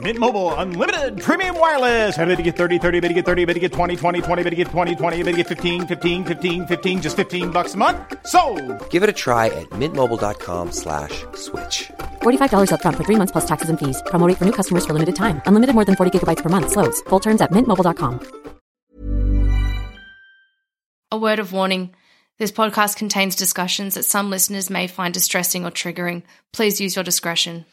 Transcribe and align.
Mint 0.00 0.18
Mobile 0.18 0.52
unlimited 0.54 1.20
premium 1.22 1.58
wireless. 1.58 2.18
Ready 2.18 2.36
to 2.36 2.42
get 2.42 2.56
30, 2.56 2.78
30, 2.78 3.00
bit 3.00 3.08
to 3.08 3.14
get 3.14 3.24
30, 3.24 3.44
bit 3.46 3.54
to 3.54 3.60
get 3.60 3.72
20, 3.72 3.96
20, 3.96 4.20
20, 4.20 4.42
bit 4.42 4.50
to 4.50 4.56
get 4.56 4.66
20, 4.68 4.94
20, 4.94 5.22
bit 5.22 5.30
to 5.32 5.36
get 5.38 5.46
15, 5.46 5.86
15, 5.86 6.24
15, 6.24 6.66
15 6.66 7.00
just 7.02 7.16
15 7.16 7.50
bucks 7.50 7.72
a 7.74 7.78
month. 7.78 7.96
So, 8.26 8.40
Give 8.90 9.02
it 9.02 9.08
a 9.08 9.14
try 9.14 9.46
at 9.46 9.70
mintmobile.com 9.70 10.72
slash 10.72 11.24
switch. 11.34 11.90
$45 12.22 12.68
upfront 12.72 12.96
for 12.96 13.04
three 13.04 13.16
months 13.16 13.32
plus 13.32 13.46
taxes 13.46 13.70
and 13.70 13.78
fees. 13.78 14.02
Promo 14.10 14.28
rate 14.28 14.36
for 14.36 14.44
new 14.44 14.52
customers 14.52 14.84
for 14.84 14.92
limited 14.92 15.16
time. 15.16 15.40
Unlimited 15.46 15.74
more 15.74 15.86
than 15.86 15.96
40 15.96 16.10
gigabytes 16.18 16.42
per 16.42 16.50
month. 16.50 16.72
Slows. 16.72 17.00
Full 17.08 17.20
terms 17.20 17.40
at 17.40 17.50
mintmobile.com. 17.52 18.20
A 21.12 21.16
word 21.18 21.38
of 21.38 21.52
warning. 21.52 21.94
This 22.38 22.52
podcast 22.52 22.96
contains 22.96 23.36
discussions 23.36 23.94
that 23.94 24.02
some 24.04 24.28
listeners 24.28 24.68
may 24.68 24.88
find 24.88 25.14
distressing 25.14 25.64
or 25.64 25.70
triggering. 25.70 26.22
Please 26.52 26.80
use 26.82 26.96
your 26.96 27.04
discretion. 27.04 27.64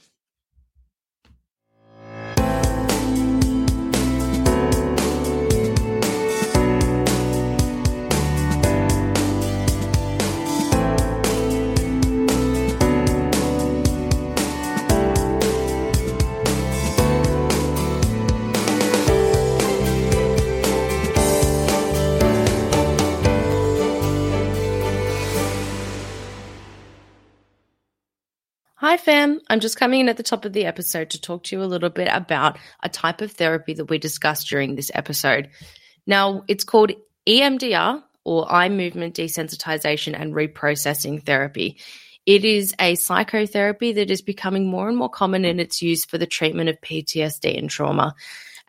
Hi, 28.84 28.98
fam. 28.98 29.40
I'm 29.50 29.62
just 29.62 29.80
coming 29.80 30.02
in 30.02 30.10
at 30.10 30.18
the 30.18 30.24
top 30.24 30.44
of 30.44 30.52
the 30.52 30.66
episode 30.66 31.12
to 31.12 31.22
talk 31.22 31.44
to 31.44 31.56
you 31.56 31.64
a 31.64 31.72
little 31.72 31.90
bit 31.90 32.10
about 32.12 32.58
a 32.82 32.90
type 32.90 33.22
of 33.22 33.32
therapy 33.32 33.74
that 33.76 33.86
we 33.86 33.98
discussed 33.98 34.50
during 34.50 34.76
this 34.76 34.92
episode. 34.94 35.52
Now, 36.06 36.44
it's 36.50 36.66
called 36.66 36.92
EMDR 37.26 38.04
or 38.26 38.52
eye 38.52 38.68
movement 38.68 39.16
desensitization 39.16 40.20
and 40.20 40.34
reprocessing 40.34 41.26
therapy. 41.26 41.78
It 42.26 42.44
is 42.44 42.76
a 42.78 42.96
psychotherapy 42.96 43.94
that 43.94 44.12
is 44.12 44.22
becoming 44.22 44.70
more 44.70 44.90
and 44.90 44.98
more 44.98 45.08
common 45.08 45.46
in 45.46 45.62
its 45.62 45.82
use 45.82 46.04
for 46.04 46.18
the 46.18 46.28
treatment 46.28 46.68
of 46.68 46.82
PTSD 46.82 47.58
and 47.58 47.70
trauma. 47.70 48.14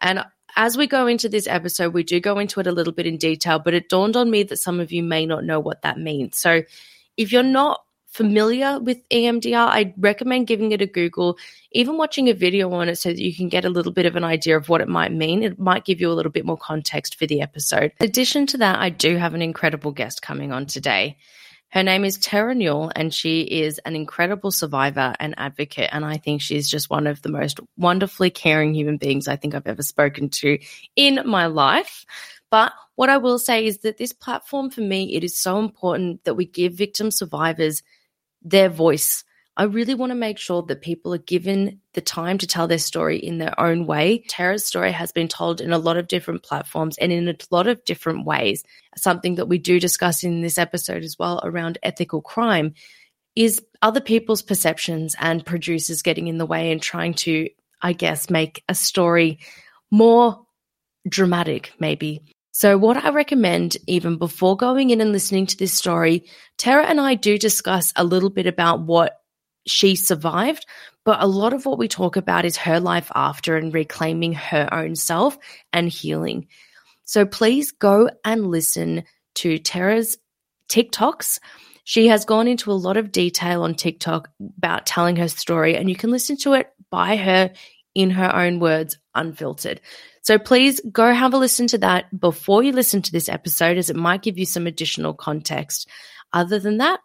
And 0.00 0.24
as 0.54 0.76
we 0.76 0.86
go 0.86 1.08
into 1.08 1.28
this 1.28 1.48
episode, 1.48 1.92
we 1.92 2.04
do 2.04 2.20
go 2.20 2.38
into 2.38 2.60
it 2.60 2.68
a 2.68 2.72
little 2.72 2.92
bit 2.92 3.08
in 3.08 3.16
detail, 3.16 3.58
but 3.58 3.74
it 3.74 3.88
dawned 3.88 4.16
on 4.16 4.30
me 4.30 4.44
that 4.44 4.58
some 4.58 4.78
of 4.78 4.92
you 4.92 5.02
may 5.02 5.26
not 5.26 5.42
know 5.42 5.58
what 5.58 5.82
that 5.82 5.98
means. 5.98 6.38
So 6.38 6.62
if 7.16 7.32
you're 7.32 7.42
not 7.42 7.80
familiar 8.14 8.78
with 8.78 9.06
EMDR, 9.08 9.68
I'd 9.68 9.92
recommend 9.98 10.46
giving 10.46 10.70
it 10.70 10.80
a 10.80 10.86
Google, 10.86 11.36
even 11.72 11.96
watching 11.96 12.28
a 12.28 12.32
video 12.34 12.72
on 12.72 12.88
it 12.88 12.96
so 12.96 13.08
that 13.08 13.18
you 13.18 13.34
can 13.34 13.48
get 13.48 13.64
a 13.64 13.68
little 13.68 13.90
bit 13.90 14.06
of 14.06 14.14
an 14.14 14.22
idea 14.22 14.56
of 14.56 14.68
what 14.68 14.80
it 14.80 14.88
might 14.88 15.12
mean. 15.12 15.42
It 15.42 15.58
might 15.58 15.84
give 15.84 16.00
you 16.00 16.10
a 16.10 16.14
little 16.14 16.30
bit 16.30 16.46
more 16.46 16.56
context 16.56 17.18
for 17.18 17.26
the 17.26 17.40
episode. 17.40 17.92
In 17.98 18.06
addition 18.06 18.46
to 18.46 18.58
that, 18.58 18.78
I 18.78 18.88
do 18.88 19.16
have 19.16 19.34
an 19.34 19.42
incredible 19.42 19.90
guest 19.90 20.22
coming 20.22 20.52
on 20.52 20.66
today. 20.66 21.16
Her 21.70 21.82
name 21.82 22.04
is 22.04 22.16
Terra 22.18 22.54
Newell, 22.54 22.92
and 22.94 23.12
she 23.12 23.40
is 23.40 23.80
an 23.80 23.96
incredible 23.96 24.52
survivor 24.52 25.12
and 25.18 25.34
advocate. 25.36 25.88
And 25.90 26.04
I 26.04 26.18
think 26.18 26.40
she's 26.40 26.70
just 26.70 26.88
one 26.88 27.08
of 27.08 27.20
the 27.22 27.30
most 27.30 27.58
wonderfully 27.76 28.30
caring 28.30 28.74
human 28.74 28.96
beings 28.96 29.26
I 29.26 29.34
think 29.34 29.56
I've 29.56 29.66
ever 29.66 29.82
spoken 29.82 30.28
to 30.28 30.56
in 30.94 31.20
my 31.26 31.46
life. 31.46 32.06
But 32.48 32.72
what 32.94 33.10
I 33.10 33.16
will 33.16 33.40
say 33.40 33.66
is 33.66 33.78
that 33.78 33.98
this 33.98 34.12
platform 34.12 34.70
for 34.70 34.82
me, 34.82 35.16
it 35.16 35.24
is 35.24 35.36
so 35.36 35.58
important 35.58 36.22
that 36.22 36.34
we 36.34 36.44
give 36.44 36.74
victim 36.74 37.10
survivors 37.10 37.82
their 38.44 38.68
voice. 38.68 39.24
I 39.56 39.64
really 39.64 39.94
want 39.94 40.10
to 40.10 40.16
make 40.16 40.38
sure 40.38 40.62
that 40.62 40.82
people 40.82 41.14
are 41.14 41.18
given 41.18 41.80
the 41.92 42.00
time 42.00 42.38
to 42.38 42.46
tell 42.46 42.66
their 42.66 42.78
story 42.78 43.18
in 43.18 43.38
their 43.38 43.58
own 43.58 43.86
way. 43.86 44.24
Terra's 44.28 44.64
story 44.64 44.90
has 44.90 45.12
been 45.12 45.28
told 45.28 45.60
in 45.60 45.72
a 45.72 45.78
lot 45.78 45.96
of 45.96 46.08
different 46.08 46.42
platforms 46.42 46.98
and 46.98 47.12
in 47.12 47.28
a 47.28 47.36
lot 47.50 47.68
of 47.68 47.84
different 47.84 48.26
ways. 48.26 48.64
Something 48.96 49.36
that 49.36 49.46
we 49.46 49.58
do 49.58 49.78
discuss 49.78 50.24
in 50.24 50.40
this 50.40 50.58
episode 50.58 51.04
as 51.04 51.16
well 51.18 51.40
around 51.44 51.78
ethical 51.84 52.20
crime 52.20 52.74
is 53.36 53.62
other 53.80 54.00
people's 54.00 54.42
perceptions 54.42 55.14
and 55.20 55.46
producers 55.46 56.02
getting 56.02 56.26
in 56.26 56.38
the 56.38 56.46
way 56.46 56.72
and 56.72 56.82
trying 56.82 57.14
to, 57.14 57.48
I 57.80 57.92
guess, 57.92 58.30
make 58.30 58.64
a 58.68 58.74
story 58.74 59.38
more 59.90 60.44
dramatic, 61.08 61.72
maybe. 61.78 62.22
So, 62.56 62.78
what 62.78 62.96
I 62.96 63.10
recommend, 63.10 63.76
even 63.88 64.16
before 64.16 64.56
going 64.56 64.90
in 64.90 65.00
and 65.00 65.10
listening 65.10 65.46
to 65.46 65.56
this 65.56 65.72
story, 65.72 66.30
Terra 66.56 66.86
and 66.86 67.00
I 67.00 67.16
do 67.16 67.36
discuss 67.36 67.92
a 67.96 68.04
little 68.04 68.30
bit 68.30 68.46
about 68.46 68.80
what 68.80 69.16
she 69.66 69.96
survived, 69.96 70.64
but 71.04 71.20
a 71.20 71.26
lot 71.26 71.52
of 71.52 71.66
what 71.66 71.78
we 71.78 71.88
talk 71.88 72.14
about 72.14 72.44
is 72.44 72.56
her 72.58 72.78
life 72.78 73.10
after 73.12 73.56
and 73.56 73.74
reclaiming 73.74 74.34
her 74.34 74.72
own 74.72 74.94
self 74.94 75.36
and 75.72 75.88
healing. 75.88 76.46
So, 77.02 77.26
please 77.26 77.72
go 77.72 78.08
and 78.24 78.46
listen 78.46 79.02
to 79.34 79.58
Terra's 79.58 80.16
TikToks. 80.68 81.40
She 81.82 82.06
has 82.06 82.24
gone 82.24 82.46
into 82.46 82.70
a 82.70 82.74
lot 82.74 82.96
of 82.96 83.10
detail 83.10 83.62
on 83.64 83.74
TikTok 83.74 84.30
about 84.58 84.86
telling 84.86 85.16
her 85.16 85.26
story, 85.26 85.74
and 85.74 85.90
you 85.90 85.96
can 85.96 86.12
listen 86.12 86.36
to 86.36 86.52
it 86.52 86.70
by 86.88 87.16
her 87.16 87.52
in 87.96 88.10
her 88.10 88.32
own 88.32 88.60
words, 88.60 88.96
unfiltered. 89.14 89.80
So 90.22 90.38
please 90.38 90.80
go 90.90 91.12
have 91.12 91.34
a 91.34 91.38
listen 91.38 91.66
to 91.68 91.78
that 91.78 92.18
before 92.18 92.62
you 92.62 92.72
listen 92.72 93.02
to 93.02 93.12
this 93.12 93.28
episode, 93.28 93.76
as 93.76 93.90
it 93.90 93.96
might 93.96 94.22
give 94.22 94.38
you 94.38 94.46
some 94.46 94.66
additional 94.66 95.14
context. 95.14 95.88
Other 96.32 96.58
than 96.58 96.78
that, 96.78 97.00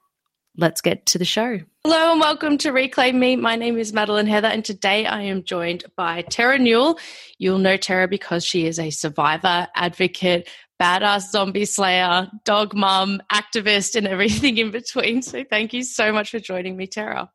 let's 0.58 0.82
get 0.82 1.06
to 1.08 1.18
the 1.18 1.26
show. 1.26 1.60
Hello 1.84 2.12
and 2.12 2.20
welcome 2.20 2.58
to 2.60 2.72
Reclaim 2.72 3.20
Me. 3.20 3.36
My 3.36 3.56
name 3.56 3.78
is 3.78 3.94
Madeline 3.94 4.28
Heather, 4.28 4.48
and 4.48 4.66
today 4.66 5.06
I 5.06 5.22
am 5.24 5.44
joined 5.44 5.86
by 5.96 6.24
Terra 6.24 6.60
Newell. 6.60 7.00
You'll 7.38 7.60
know 7.60 7.78
Terra 7.78 8.08
because 8.08 8.44
she 8.44 8.66
is 8.66 8.80
a 8.80 8.90
survivor, 8.90 9.68
advocate, 9.76 10.50
badass 10.82 11.30
zombie 11.32 11.66
slayer, 11.66 12.30
dog 12.46 12.74
mom, 12.74 13.22
activist, 13.32 13.96
and 13.96 14.08
everything 14.08 14.58
in 14.58 14.72
between. 14.72 15.22
So 15.22 15.44
thank 15.44 15.74
you 15.74 15.84
so 15.84 16.12
much 16.12 16.32
for 16.32 16.40
joining 16.40 16.76
me, 16.78 16.88
Terra. 16.88 17.30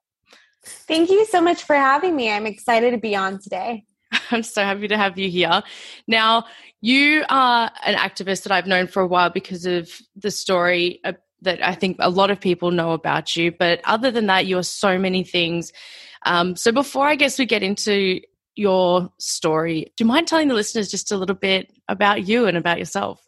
Thank 0.65 1.11
you 1.11 1.27
so 1.27 1.43
much 1.43 1.63
for 1.63 1.77
having 1.77 2.17
me. 2.17 2.31
I'm 2.31 2.47
excited 2.47 2.93
to 2.93 2.99
be 2.99 3.15
on 3.15 3.39
today. 3.39 3.85
I'm 4.31 4.43
so 4.43 4.63
happy 4.63 4.89
to 4.89 4.97
have 4.97 5.19
you 5.19 5.29
here. 5.29 5.63
Now, 6.07 6.47
you 6.81 7.25
are 7.29 7.71
an 7.85 7.95
activist 7.95 8.43
that 8.45 8.53
I've 8.53 8.67
known 8.67 8.87
for 8.87 9.03
a 9.03 9.07
while 9.07 9.31
because 9.31 9.67
of 9.67 9.91
the 10.17 10.31
story 10.31 11.01
uh, 11.05 11.13
that 11.43 11.63
I 11.63 11.75
think 11.75 11.97
a 12.01 12.11
lot 12.11 12.31
of 12.31 12.41
people 12.41 12.71
know 12.71 12.93
about 12.93 13.37
you. 13.37 13.53
But 13.53 13.81
other 13.85 14.11
than 14.11 14.27
that, 14.27 14.47
you're 14.47 14.63
so 14.63 14.99
many 14.99 15.25
things. 15.25 15.73
Um, 16.27 16.57
so 16.57 16.73
before 16.73 17.07
I 17.07 17.17
guess 17.17 17.39
we 17.39 17.47
get 17.47 17.63
into 17.63 18.21
your 18.55 19.13
story, 19.19 19.93
do 19.97 20.05
you 20.05 20.07
mind 20.07 20.27
telling 20.27 20.49
the 20.49 20.55
listeners 20.55 20.91
just 20.91 21.13
a 21.13 21.17
little 21.17 21.37
bit 21.37 21.73
about 21.89 22.27
you 22.27 22.47
and 22.47 22.57
about 22.57 22.79
yourself? 22.79 23.21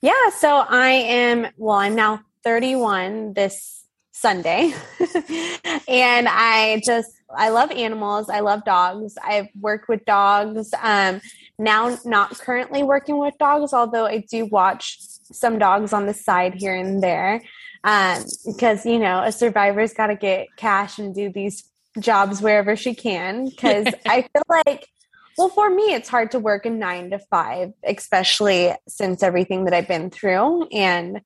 Yeah, 0.00 0.30
so 0.36 0.64
I 0.68 0.88
am, 0.88 1.48
well, 1.56 1.76
I'm 1.76 1.94
now 1.94 2.22
31 2.44 3.34
this 3.34 3.85
Sunday. 4.16 4.72
and 5.88 6.26
I 6.28 6.80
just, 6.84 7.12
I 7.34 7.50
love 7.50 7.70
animals. 7.70 8.30
I 8.30 8.40
love 8.40 8.64
dogs. 8.64 9.14
I've 9.22 9.48
worked 9.60 9.88
with 9.88 10.06
dogs. 10.06 10.72
Um, 10.82 11.20
now, 11.58 11.98
not 12.06 12.38
currently 12.38 12.82
working 12.82 13.18
with 13.18 13.36
dogs, 13.38 13.74
although 13.74 14.06
I 14.06 14.24
do 14.30 14.46
watch 14.46 14.96
some 15.00 15.58
dogs 15.58 15.92
on 15.92 16.06
the 16.06 16.14
side 16.14 16.54
here 16.54 16.74
and 16.74 17.02
there. 17.02 17.42
Um, 17.84 18.24
because, 18.46 18.86
you 18.86 18.98
know, 18.98 19.22
a 19.22 19.30
survivor's 19.30 19.92
got 19.92 20.06
to 20.06 20.16
get 20.16 20.48
cash 20.56 20.98
and 20.98 21.14
do 21.14 21.30
these 21.30 21.70
jobs 22.00 22.40
wherever 22.40 22.74
she 22.74 22.94
can. 22.94 23.50
Because 23.50 23.86
I 24.06 24.22
feel 24.22 24.42
like, 24.48 24.88
well, 25.36 25.50
for 25.50 25.68
me, 25.68 25.92
it's 25.92 26.08
hard 26.08 26.30
to 26.30 26.38
work 26.38 26.64
a 26.64 26.70
nine 26.70 27.10
to 27.10 27.18
five, 27.18 27.72
especially 27.84 28.72
since 28.88 29.22
everything 29.22 29.66
that 29.66 29.74
I've 29.74 29.88
been 29.88 30.08
through. 30.08 30.68
And 30.72 31.20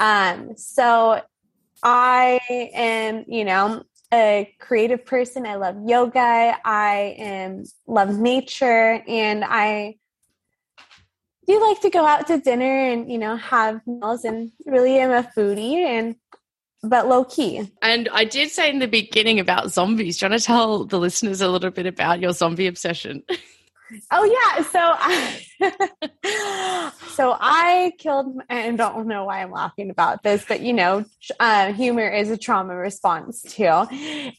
um, 0.00 0.56
so 0.56 1.22
I 1.88 2.40
am, 2.74 3.24
you 3.28 3.44
know, 3.44 3.84
a 4.12 4.52
creative 4.58 5.06
person. 5.06 5.46
I 5.46 5.54
love 5.54 5.76
yoga. 5.86 6.56
I 6.64 7.14
am 7.16 7.62
love 7.86 8.18
nature 8.18 9.04
and 9.06 9.44
I 9.46 9.94
do 11.46 11.60
like 11.60 11.80
to 11.82 11.90
go 11.90 12.04
out 12.04 12.26
to 12.26 12.40
dinner 12.40 12.90
and, 12.90 13.10
you 13.10 13.18
know, 13.18 13.36
have 13.36 13.86
meals 13.86 14.24
and 14.24 14.50
really 14.64 14.98
am 14.98 15.12
a 15.12 15.30
foodie 15.36 15.76
and 15.76 16.16
but 16.82 17.06
low 17.06 17.24
key. 17.24 17.70
And 17.82 18.08
I 18.12 18.24
did 18.24 18.50
say 18.50 18.68
in 18.68 18.80
the 18.80 18.88
beginning 18.88 19.38
about 19.38 19.70
zombies. 19.70 20.18
Do 20.18 20.26
you 20.26 20.30
want 20.30 20.40
to 20.42 20.46
tell 20.46 20.84
the 20.86 20.98
listeners 20.98 21.40
a 21.40 21.48
little 21.48 21.70
bit 21.70 21.86
about 21.86 22.18
your 22.18 22.32
zombie 22.32 22.66
obsession? 22.66 23.22
Oh 24.10 24.24
yeah, 24.24 24.62
so 24.64 24.80
I, 24.82 26.90
so 27.08 27.36
I 27.40 27.92
killed. 27.98 28.40
I 28.50 28.70
don't 28.72 29.06
know 29.06 29.24
why 29.24 29.42
I'm 29.42 29.50
laughing 29.50 29.90
about 29.90 30.22
this, 30.22 30.44
but 30.46 30.60
you 30.60 30.72
know, 30.72 31.04
uh, 31.38 31.72
humor 31.72 32.08
is 32.08 32.30
a 32.30 32.36
trauma 32.36 32.74
response 32.74 33.42
too, 33.42 33.64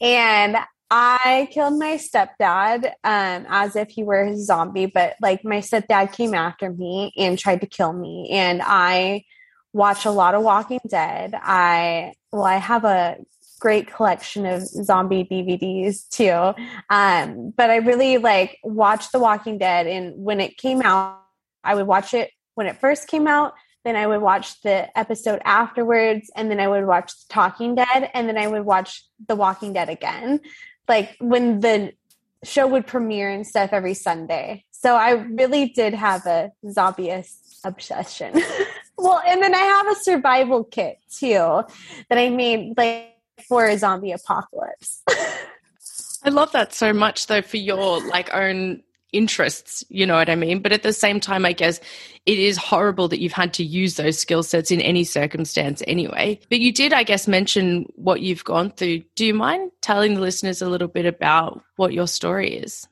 and 0.00 0.56
I 0.90 1.48
killed 1.50 1.78
my 1.78 1.98
stepdad 1.98 2.86
um, 3.04 3.46
as 3.48 3.76
if 3.76 3.90
he 3.90 4.02
were 4.02 4.22
a 4.22 4.36
zombie, 4.36 4.86
but 4.86 5.16
like 5.20 5.44
my 5.44 5.58
stepdad 5.58 6.12
came 6.12 6.34
after 6.34 6.72
me 6.72 7.12
and 7.16 7.38
tried 7.38 7.60
to 7.60 7.66
kill 7.66 7.92
me, 7.92 8.28
and 8.30 8.62
I 8.64 9.24
watch 9.72 10.06
a 10.06 10.10
lot 10.10 10.34
of 10.34 10.42
Walking 10.42 10.80
Dead. 10.88 11.34
I 11.34 12.14
well, 12.32 12.44
I 12.44 12.56
have 12.56 12.84
a 12.84 13.16
great 13.58 13.92
collection 13.92 14.46
of 14.46 14.66
zombie 14.66 15.24
DVDs 15.24 16.08
too. 16.08 16.54
Um, 16.90 17.52
but 17.56 17.70
I 17.70 17.76
really 17.76 18.18
like 18.18 18.58
watched 18.62 19.12
The 19.12 19.18
Walking 19.18 19.58
Dead, 19.58 19.86
and 19.86 20.14
when 20.16 20.40
it 20.40 20.56
came 20.56 20.82
out, 20.82 21.20
I 21.64 21.74
would 21.74 21.86
watch 21.86 22.14
it 22.14 22.30
when 22.54 22.66
it 22.66 22.80
first 22.80 23.08
came 23.08 23.26
out. 23.26 23.54
Then 23.84 23.96
I 23.96 24.06
would 24.06 24.20
watch 24.20 24.60
the 24.62 24.96
episode 24.98 25.40
afterwards, 25.44 26.30
and 26.36 26.50
then 26.50 26.60
I 26.60 26.68
would 26.68 26.86
watch 26.86 27.12
The 27.12 27.32
Talking 27.32 27.74
Dead, 27.74 28.10
and 28.14 28.28
then 28.28 28.38
I 28.38 28.46
would 28.46 28.64
watch 28.64 29.04
The 29.26 29.36
Walking 29.36 29.72
Dead 29.72 29.88
again. 29.88 30.40
Like 30.88 31.16
when 31.20 31.60
the 31.60 31.92
show 32.44 32.66
would 32.66 32.86
premiere 32.86 33.30
and 33.30 33.46
stuff 33.46 33.70
every 33.72 33.94
Sunday. 33.94 34.64
So 34.70 34.94
I 34.94 35.10
really 35.10 35.70
did 35.70 35.94
have 35.94 36.26
a 36.26 36.52
zombie 36.70 37.22
obsession. 37.64 38.40
well, 38.98 39.20
and 39.26 39.42
then 39.42 39.54
I 39.54 39.58
have 39.58 39.88
a 39.88 39.94
survival 39.96 40.64
kit 40.64 40.98
too 41.10 41.62
that 42.08 42.18
I 42.18 42.28
made 42.28 42.74
like 42.76 43.17
for 43.42 43.66
a 43.66 43.78
zombie 43.78 44.12
apocalypse. 44.12 45.02
I 46.24 46.30
love 46.30 46.52
that 46.52 46.74
so 46.74 46.92
much 46.92 47.26
though 47.26 47.42
for 47.42 47.58
your 47.58 48.04
like 48.06 48.32
own 48.34 48.82
interests, 49.12 49.84
you 49.88 50.06
know 50.06 50.14
what 50.14 50.28
I 50.28 50.34
mean? 50.34 50.60
But 50.60 50.72
at 50.72 50.82
the 50.82 50.92
same 50.92 51.20
time, 51.20 51.46
I 51.46 51.52
guess 51.52 51.80
it 52.26 52.38
is 52.38 52.56
horrible 52.56 53.08
that 53.08 53.20
you've 53.20 53.32
had 53.32 53.54
to 53.54 53.64
use 53.64 53.94
those 53.94 54.18
skill 54.18 54.42
sets 54.42 54.70
in 54.70 54.80
any 54.80 55.04
circumstance 55.04 55.82
anyway. 55.86 56.38
But 56.50 56.60
you 56.60 56.72
did, 56.72 56.92
I 56.92 57.02
guess, 57.02 57.26
mention 57.26 57.86
what 57.94 58.20
you've 58.20 58.44
gone 58.44 58.70
through. 58.70 59.02
Do 59.14 59.24
you 59.24 59.34
mind 59.34 59.70
telling 59.80 60.14
the 60.14 60.20
listeners 60.20 60.60
a 60.60 60.68
little 60.68 60.88
bit 60.88 61.06
about 61.06 61.62
what 61.76 61.92
your 61.92 62.06
story 62.06 62.54
is? 62.54 62.86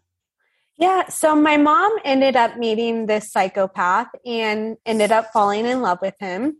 Yeah, 0.79 1.09
so 1.09 1.35
my 1.35 1.57
mom 1.57 1.93
ended 2.05 2.37
up 2.37 2.57
meeting 2.59 3.07
this 3.07 3.33
psychopath 3.33 4.09
and 4.25 4.77
ended 4.85 5.11
up 5.11 5.33
falling 5.33 5.65
in 5.67 5.81
love 5.81 5.99
with 6.03 6.15
him. 6.21 6.59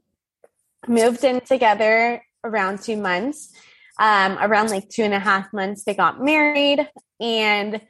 Moved 0.89 1.25
in 1.25 1.41
together 1.41 2.23
around 2.45 2.83
two 2.83 2.97
months 2.97 3.53
um, 3.99 4.39
around 4.41 4.71
like 4.71 4.89
two 4.89 5.03
and 5.03 5.15
a 5.15 5.19
half 5.19 5.53
months, 5.53 5.85
they 5.85 5.95
got 5.95 6.23
married. 6.23 6.87
And 7.21 7.81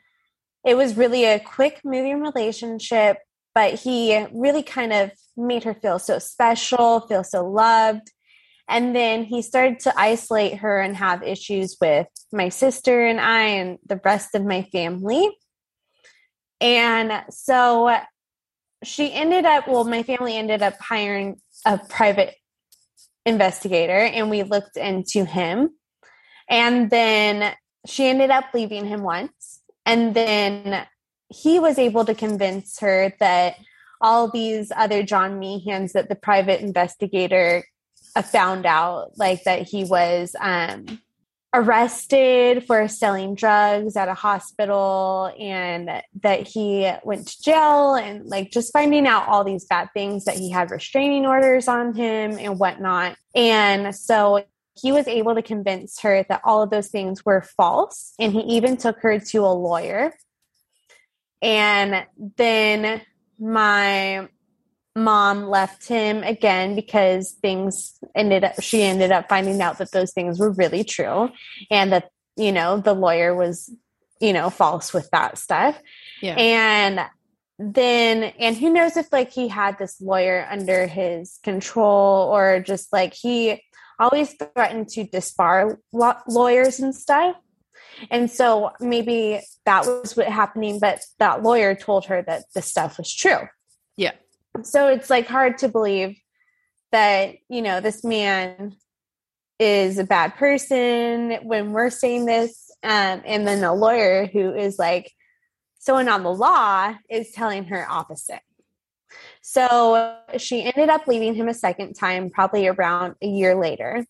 it 0.64 0.76
was 0.76 0.96
really 0.96 1.24
a 1.24 1.40
quick 1.40 1.80
moving 1.84 2.20
relationship, 2.20 3.18
but 3.54 3.74
he 3.74 4.26
really 4.32 4.62
kind 4.62 4.92
of 4.92 5.10
made 5.36 5.64
her 5.64 5.74
feel 5.74 5.98
so 5.98 6.18
special, 6.18 7.00
feel 7.00 7.24
so 7.24 7.48
loved. 7.48 8.10
And 8.68 8.96
then 8.96 9.24
he 9.24 9.42
started 9.42 9.78
to 9.80 9.98
isolate 9.98 10.58
her 10.58 10.80
and 10.80 10.96
have 10.96 11.22
issues 11.22 11.76
with 11.80 12.08
my 12.32 12.48
sister 12.48 13.06
and 13.06 13.20
I 13.20 13.42
and 13.42 13.78
the 13.86 14.00
rest 14.04 14.34
of 14.34 14.44
my 14.44 14.62
family. 14.72 15.30
And 16.60 17.22
so 17.30 17.96
she 18.82 19.12
ended 19.12 19.44
up, 19.44 19.68
well, 19.68 19.84
my 19.84 20.02
family 20.02 20.36
ended 20.36 20.62
up 20.62 20.74
hiring 20.80 21.40
a 21.64 21.78
private 21.78 22.34
investigator 23.24 23.98
and 23.98 24.30
we 24.30 24.42
looked 24.42 24.76
into 24.76 25.24
him. 25.24 25.70
And 26.48 26.90
then 26.90 27.54
she 27.86 28.06
ended 28.06 28.30
up 28.30 28.46
leaving 28.54 28.86
him 28.86 29.02
once. 29.02 29.60
And 29.84 30.14
then 30.14 30.86
he 31.28 31.58
was 31.58 31.78
able 31.78 32.04
to 32.04 32.14
convince 32.14 32.78
her 32.80 33.12
that 33.20 33.56
all 34.00 34.30
these 34.30 34.70
other 34.74 35.02
John 35.02 35.40
Meehans 35.40 35.92
that 35.92 36.08
the 36.08 36.14
private 36.14 36.60
investigator 36.60 37.64
found 38.22 38.66
out, 38.66 39.12
like 39.16 39.44
that 39.44 39.62
he 39.62 39.84
was 39.84 40.34
um, 40.40 41.00
arrested 41.52 42.64
for 42.66 42.86
selling 42.88 43.34
drugs 43.34 43.96
at 43.96 44.08
a 44.08 44.14
hospital 44.14 45.32
and 45.38 46.02
that 46.22 46.46
he 46.46 46.90
went 47.04 47.28
to 47.28 47.42
jail 47.42 47.94
and 47.94 48.26
like 48.26 48.50
just 48.50 48.72
finding 48.72 49.06
out 49.06 49.28
all 49.28 49.44
these 49.44 49.64
bad 49.64 49.88
things 49.94 50.24
that 50.24 50.36
he 50.36 50.50
had 50.50 50.70
restraining 50.70 51.26
orders 51.26 51.68
on 51.68 51.94
him 51.94 52.38
and 52.38 52.58
whatnot. 52.58 53.16
And 53.34 53.94
so 53.94 54.44
he 54.76 54.92
was 54.92 55.08
able 55.08 55.34
to 55.34 55.42
convince 55.42 56.00
her 56.00 56.24
that 56.28 56.42
all 56.44 56.62
of 56.62 56.70
those 56.70 56.88
things 56.88 57.24
were 57.24 57.42
false. 57.56 58.14
And 58.18 58.32
he 58.32 58.40
even 58.40 58.76
took 58.76 58.98
her 59.00 59.18
to 59.18 59.38
a 59.38 59.52
lawyer. 59.52 60.12
And 61.42 62.06
then 62.36 63.02
my 63.38 64.28
mom 64.94 65.48
left 65.48 65.86
him 65.86 66.22
again 66.22 66.74
because 66.74 67.32
things 67.42 67.98
ended 68.14 68.44
up, 68.44 68.60
she 68.62 68.82
ended 68.82 69.12
up 69.12 69.28
finding 69.28 69.60
out 69.60 69.78
that 69.78 69.92
those 69.92 70.12
things 70.12 70.38
were 70.38 70.52
really 70.52 70.84
true 70.84 71.30
and 71.70 71.92
that, 71.92 72.10
you 72.36 72.52
know, 72.52 72.78
the 72.78 72.94
lawyer 72.94 73.34
was, 73.34 73.70
you 74.20 74.32
know, 74.32 74.50
false 74.50 74.92
with 74.92 75.08
that 75.10 75.38
stuff. 75.38 75.80
Yeah. 76.22 76.34
And 76.34 77.00
then 77.58 78.24
and 78.38 78.56
who 78.56 78.70
knows 78.70 78.96
if 78.96 79.10
like 79.12 79.30
he 79.30 79.48
had 79.48 79.78
this 79.78 80.00
lawyer 80.00 80.46
under 80.50 80.86
his 80.86 81.38
control 81.42 82.28
or 82.30 82.60
just 82.60 82.92
like 82.92 83.14
he 83.14 83.62
always 83.98 84.34
threatened 84.34 84.88
to 84.90 85.04
disbar 85.06 85.76
lawyers 85.92 86.80
and 86.80 86.94
stuff. 86.94 87.36
And 88.10 88.30
so 88.30 88.72
maybe 88.80 89.40
that 89.64 89.86
was 89.86 90.16
what 90.16 90.28
happening, 90.28 90.78
but 90.78 91.00
that 91.18 91.42
lawyer 91.42 91.74
told 91.74 92.06
her 92.06 92.22
that 92.22 92.44
the 92.54 92.62
stuff 92.62 92.98
was 92.98 93.12
true. 93.14 93.48
Yeah. 93.96 94.12
So 94.62 94.88
it's 94.88 95.10
like 95.10 95.26
hard 95.26 95.58
to 95.58 95.68
believe 95.68 96.18
that, 96.92 97.36
you 97.48 97.62
know, 97.62 97.80
this 97.80 98.04
man 98.04 98.74
is 99.58 99.98
a 99.98 100.04
bad 100.04 100.34
person 100.36 101.38
when 101.42 101.72
we're 101.72 101.90
saying 101.90 102.26
this. 102.26 102.70
Um, 102.82 103.22
and 103.24 103.46
then 103.46 103.60
the 103.60 103.72
lawyer 103.72 104.26
who 104.26 104.54
is 104.54 104.78
like 104.78 105.12
someone 105.78 106.08
on 106.08 106.22
the 106.22 106.32
law 106.32 106.94
is 107.08 107.32
telling 107.32 107.64
her 107.64 107.86
opposite. 107.88 108.40
So 109.48 110.16
she 110.38 110.64
ended 110.64 110.88
up 110.88 111.06
leaving 111.06 111.36
him 111.36 111.46
a 111.46 111.54
second 111.54 111.94
time, 111.94 112.30
probably 112.30 112.66
around 112.66 113.14
a 113.22 113.28
year 113.28 113.54
later. 113.54 114.04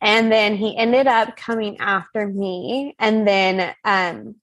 And 0.00 0.32
then 0.32 0.56
he 0.56 0.76
ended 0.76 1.06
up 1.06 1.36
coming 1.36 1.78
after 1.78 2.26
me 2.26 2.96
and 2.98 3.24
then 3.24 3.72
um, 3.84 4.34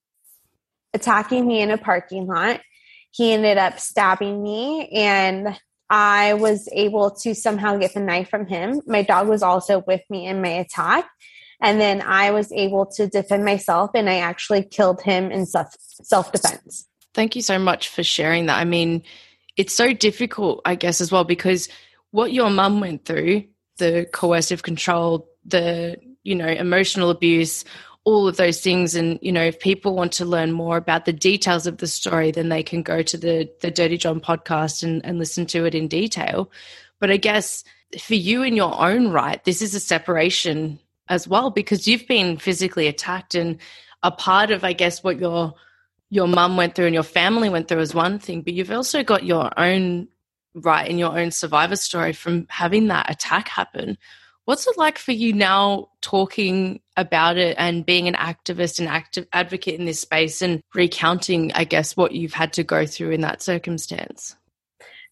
attacking 0.94 1.46
me 1.46 1.60
in 1.60 1.70
a 1.70 1.76
parking 1.76 2.26
lot. 2.26 2.62
He 3.10 3.34
ended 3.34 3.58
up 3.58 3.78
stabbing 3.78 4.42
me, 4.42 4.88
and 4.88 5.58
I 5.90 6.32
was 6.32 6.70
able 6.72 7.10
to 7.16 7.34
somehow 7.34 7.76
get 7.76 7.92
the 7.92 8.00
knife 8.00 8.30
from 8.30 8.46
him. 8.46 8.80
My 8.86 9.02
dog 9.02 9.28
was 9.28 9.42
also 9.42 9.84
with 9.86 10.00
me 10.08 10.26
in 10.26 10.40
my 10.40 10.48
attack. 10.48 11.06
And 11.60 11.78
then 11.78 12.00
I 12.00 12.30
was 12.30 12.50
able 12.50 12.86
to 12.96 13.06
defend 13.06 13.44
myself, 13.44 13.90
and 13.94 14.08
I 14.08 14.20
actually 14.20 14.62
killed 14.62 15.02
him 15.02 15.30
in 15.30 15.44
self 15.44 16.32
defense. 16.32 16.88
Thank 17.12 17.36
you 17.36 17.42
so 17.42 17.58
much 17.58 17.90
for 17.90 18.02
sharing 18.02 18.46
that. 18.46 18.58
I 18.58 18.64
mean, 18.64 19.02
it's 19.56 19.74
so 19.74 19.92
difficult, 19.92 20.60
I 20.64 20.74
guess, 20.74 21.00
as 21.00 21.10
well, 21.12 21.24
because 21.24 21.68
what 22.10 22.32
your 22.32 22.50
mum 22.50 22.80
went 22.80 23.04
through, 23.04 23.44
the 23.78 24.06
coercive 24.12 24.62
control, 24.62 25.28
the, 25.44 25.96
you 26.22 26.34
know, 26.34 26.46
emotional 26.46 27.10
abuse, 27.10 27.64
all 28.04 28.28
of 28.28 28.36
those 28.36 28.60
things. 28.60 28.94
And, 28.94 29.18
you 29.22 29.32
know, 29.32 29.44
if 29.44 29.60
people 29.60 29.94
want 29.94 30.12
to 30.12 30.24
learn 30.24 30.52
more 30.52 30.76
about 30.76 31.04
the 31.04 31.12
details 31.12 31.66
of 31.66 31.78
the 31.78 31.86
story, 31.86 32.30
then 32.30 32.48
they 32.48 32.62
can 32.62 32.82
go 32.82 33.02
to 33.02 33.16
the, 33.16 33.50
the 33.60 33.70
Dirty 33.70 33.98
John 33.98 34.20
podcast 34.20 34.82
and, 34.82 35.04
and 35.04 35.18
listen 35.18 35.46
to 35.46 35.64
it 35.64 35.74
in 35.74 35.88
detail. 35.88 36.50
But 36.98 37.10
I 37.10 37.16
guess 37.16 37.64
for 37.98 38.14
you 38.14 38.42
in 38.42 38.56
your 38.56 38.78
own 38.80 39.08
right, 39.10 39.42
this 39.44 39.62
is 39.62 39.74
a 39.74 39.80
separation 39.80 40.78
as 41.08 41.26
well 41.26 41.50
because 41.50 41.88
you've 41.88 42.06
been 42.06 42.36
physically 42.36 42.86
attacked 42.86 43.34
and 43.34 43.58
a 44.02 44.10
part 44.10 44.50
of, 44.50 44.64
I 44.64 44.72
guess, 44.72 45.02
what 45.02 45.18
you're 45.18 45.54
your 46.10 46.26
mum 46.26 46.56
went 46.56 46.74
through 46.74 46.86
and 46.86 46.94
your 46.94 47.04
family 47.04 47.48
went 47.48 47.68
through 47.68 47.80
is 47.80 47.94
one 47.94 48.18
thing, 48.18 48.42
but 48.42 48.52
you've 48.52 48.72
also 48.72 49.02
got 49.02 49.24
your 49.24 49.50
own 49.58 50.08
right 50.54 50.90
in 50.90 50.98
your 50.98 51.16
own 51.16 51.30
survivor 51.30 51.76
story 51.76 52.12
from 52.12 52.46
having 52.50 52.88
that 52.88 53.08
attack 53.08 53.48
happen. 53.48 53.96
What's 54.44 54.66
it 54.66 54.76
like 54.76 54.98
for 54.98 55.12
you 55.12 55.32
now 55.32 55.90
talking 56.00 56.80
about 56.96 57.36
it 57.36 57.54
and 57.56 57.86
being 57.86 58.08
an 58.08 58.14
activist 58.14 58.80
and 58.80 58.88
active 58.88 59.28
advocate 59.32 59.78
in 59.78 59.86
this 59.86 60.00
space 60.00 60.42
and 60.42 60.60
recounting, 60.74 61.52
I 61.52 61.62
guess, 61.62 61.96
what 61.96 62.12
you've 62.12 62.34
had 62.34 62.54
to 62.54 62.64
go 62.64 62.84
through 62.84 63.12
in 63.12 63.20
that 63.20 63.42
circumstance? 63.42 64.34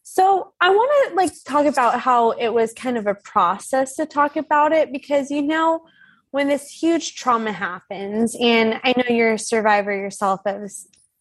So 0.02 0.52
I 0.61 0.71
want 0.71 1.11
to 1.11 1.14
like 1.14 1.33
talk 1.45 1.67
about 1.67 2.00
how 2.00 2.31
it 2.33 2.49
was 2.49 2.73
kind 2.73 2.99
of 2.99 3.07
a 3.07 3.14
process 3.14 3.95
to 3.97 4.07
talk 4.07 4.37
about 4.37 4.73
it 4.73 4.90
because 4.90 5.31
you 5.31 5.43
know 5.43 5.85
when 6.30 6.49
this 6.49 6.70
huge 6.70 7.14
trauma 7.14 7.52
happens 7.52 8.37
and 8.40 8.80
I 8.85 8.94
know 8.97 9.14
you're 9.14 9.35
a 9.35 9.38
survivor 9.38 9.94
yourself 9.94 10.40
of 10.47 10.70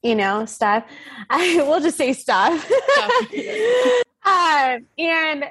you 0.04 0.16
know 0.16 0.46
stuff. 0.46 0.86
I 1.30 1.58
will 1.64 1.80
just 1.80 1.98
say 1.98 2.14
stuff. 2.14 2.70
uh, 4.26 4.80
and 4.98 5.46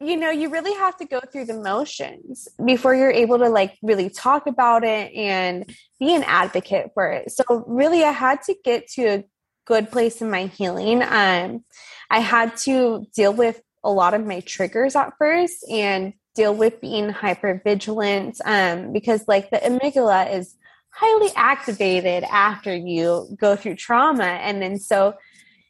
you 0.00 0.16
know 0.16 0.30
you 0.30 0.48
really 0.48 0.74
have 0.74 0.96
to 0.96 1.04
go 1.04 1.20
through 1.20 1.46
the 1.46 1.54
motions 1.54 2.48
before 2.64 2.94
you're 2.94 3.10
able 3.10 3.38
to 3.38 3.48
like 3.48 3.76
really 3.82 4.08
talk 4.08 4.46
about 4.46 4.84
it 4.84 5.12
and 5.12 5.74
be 5.98 6.14
an 6.14 6.22
advocate 6.24 6.92
for 6.94 7.10
it 7.10 7.32
so 7.32 7.64
really 7.66 8.04
i 8.04 8.12
had 8.12 8.40
to 8.42 8.54
get 8.64 8.86
to 8.86 9.02
a 9.06 9.24
good 9.66 9.90
place 9.90 10.22
in 10.22 10.30
my 10.30 10.46
healing 10.46 11.02
um 11.02 11.64
i 12.10 12.20
had 12.20 12.56
to 12.56 13.06
deal 13.14 13.32
with 13.32 13.60
a 13.82 13.90
lot 13.90 14.14
of 14.14 14.24
my 14.24 14.40
triggers 14.40 14.94
at 14.94 15.12
first 15.18 15.64
and 15.70 16.12
deal 16.38 16.54
with 16.54 16.80
being 16.80 17.08
hyper 17.08 17.60
vigilant 17.64 18.40
um 18.44 18.92
because 18.92 19.26
like 19.26 19.50
the 19.50 19.58
amygdala 19.58 20.32
is 20.32 20.56
highly 20.90 21.30
activated 21.36 22.24
after 22.24 22.74
you 22.74 23.26
go 23.38 23.56
through 23.56 23.74
trauma 23.74 24.24
and 24.24 24.62
then 24.62 24.78
so 24.78 25.14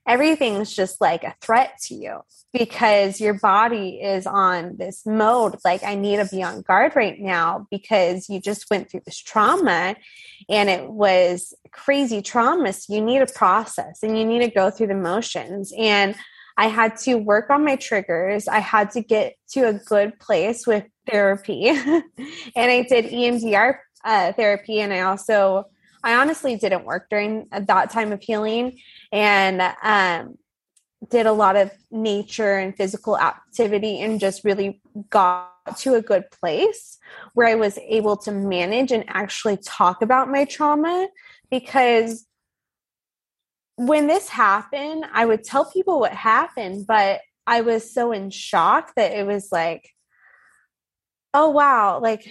everything's 0.07 0.75
just 0.75 1.01
like 1.01 1.25
a 1.25 1.35
threat 1.41 1.79
to 1.83 1.95
you 1.95 2.21
because 2.53 3.21
your 3.21 3.35
body 3.35 4.01
is 4.01 4.27
on 4.27 4.77
this 4.77 5.05
mode 5.07 5.57
like 5.65 5.83
i 5.83 5.95
need 5.95 6.17
to 6.17 6.29
be 6.35 6.43
on 6.43 6.63
guard 6.63 6.93
right 6.95 7.19
now 7.19 7.67
because 7.71 8.29
you 8.29 8.41
just 8.41 8.71
went 8.71 8.91
through 8.91 9.03
this 9.05 9.19
trauma 9.19 9.95
and 10.49 10.71
it 10.71 10.89
was 10.89 11.55
crazy 11.73 12.23
trauma 12.23 12.73
so 12.73 12.95
you 12.95 13.01
need 13.01 13.21
a 13.21 13.27
process 13.27 14.03
and 14.03 14.17
you 14.17 14.25
need 14.25 14.43
to 14.43 14.51
go 14.51 14.71
through 14.71 14.87
the 14.87 14.95
motions. 14.95 15.73
And 15.77 16.15
i 16.59 16.67
had 16.67 16.97
to 16.99 17.15
work 17.15 17.49
on 17.49 17.65
my 17.65 17.77
triggers. 17.77 18.47
I 18.49 18.59
had 18.59 18.91
to 18.93 19.01
get 19.01 19.37
to 19.53 19.69
a 19.69 19.73
good 19.73 20.19
place 20.21 20.67
with 20.67 20.85
therapy. 21.11 21.69
And 22.59 22.71
i 22.77 22.83
did 22.83 23.07
emdr 23.07 23.79
uh, 24.05 24.33
therapy 24.33 24.81
and 24.81 24.93
i 24.93 25.01
also 25.01 25.65
i 26.05 26.15
honestly 26.15 26.57
didn't 26.57 26.85
work 26.85 27.09
during 27.09 27.47
that 27.51 27.91
time 27.91 28.13
of 28.13 28.21
healing. 28.23 28.79
And 29.11 29.63
um, 29.83 30.37
did 31.11 31.27
a 31.27 31.33
lot 31.33 31.57
of 31.57 31.71
nature 31.91 32.57
and 32.59 32.77
physical 32.77 33.19
activity 33.19 34.01
and 34.01 34.19
just 34.19 34.45
really 34.45 34.81
got 35.11 35.53
to 35.79 35.95
a 35.95 36.03
good 36.03 36.25
place 36.31 36.99
where 37.35 37.47
I 37.47 37.55
was 37.55 37.79
able 37.79 38.17
to 38.19 38.33
manage 38.33 38.91
and 38.91 39.05
actually 39.09 39.59
talk 39.59 40.03
about 40.03 40.29
my 40.29 40.45
trauma 40.45 41.09
because 41.51 42.27
when 43.79 44.09
this 44.09 44.29
happened, 44.29 45.05
I 45.13 45.25
would 45.25 45.45
tell 45.45 45.65
people 45.65 46.01
what 46.01 46.13
happened, 46.13 46.85
but 46.87 47.21
I 47.47 47.61
was 47.61 47.95
so 47.95 48.11
in 48.11 48.31
shock 48.31 48.93
that 48.97 49.13
it 49.13 49.25
was 49.25 49.53
like, 49.53 49.95
oh 51.33 51.51
wow, 51.51 52.01
like 52.01 52.29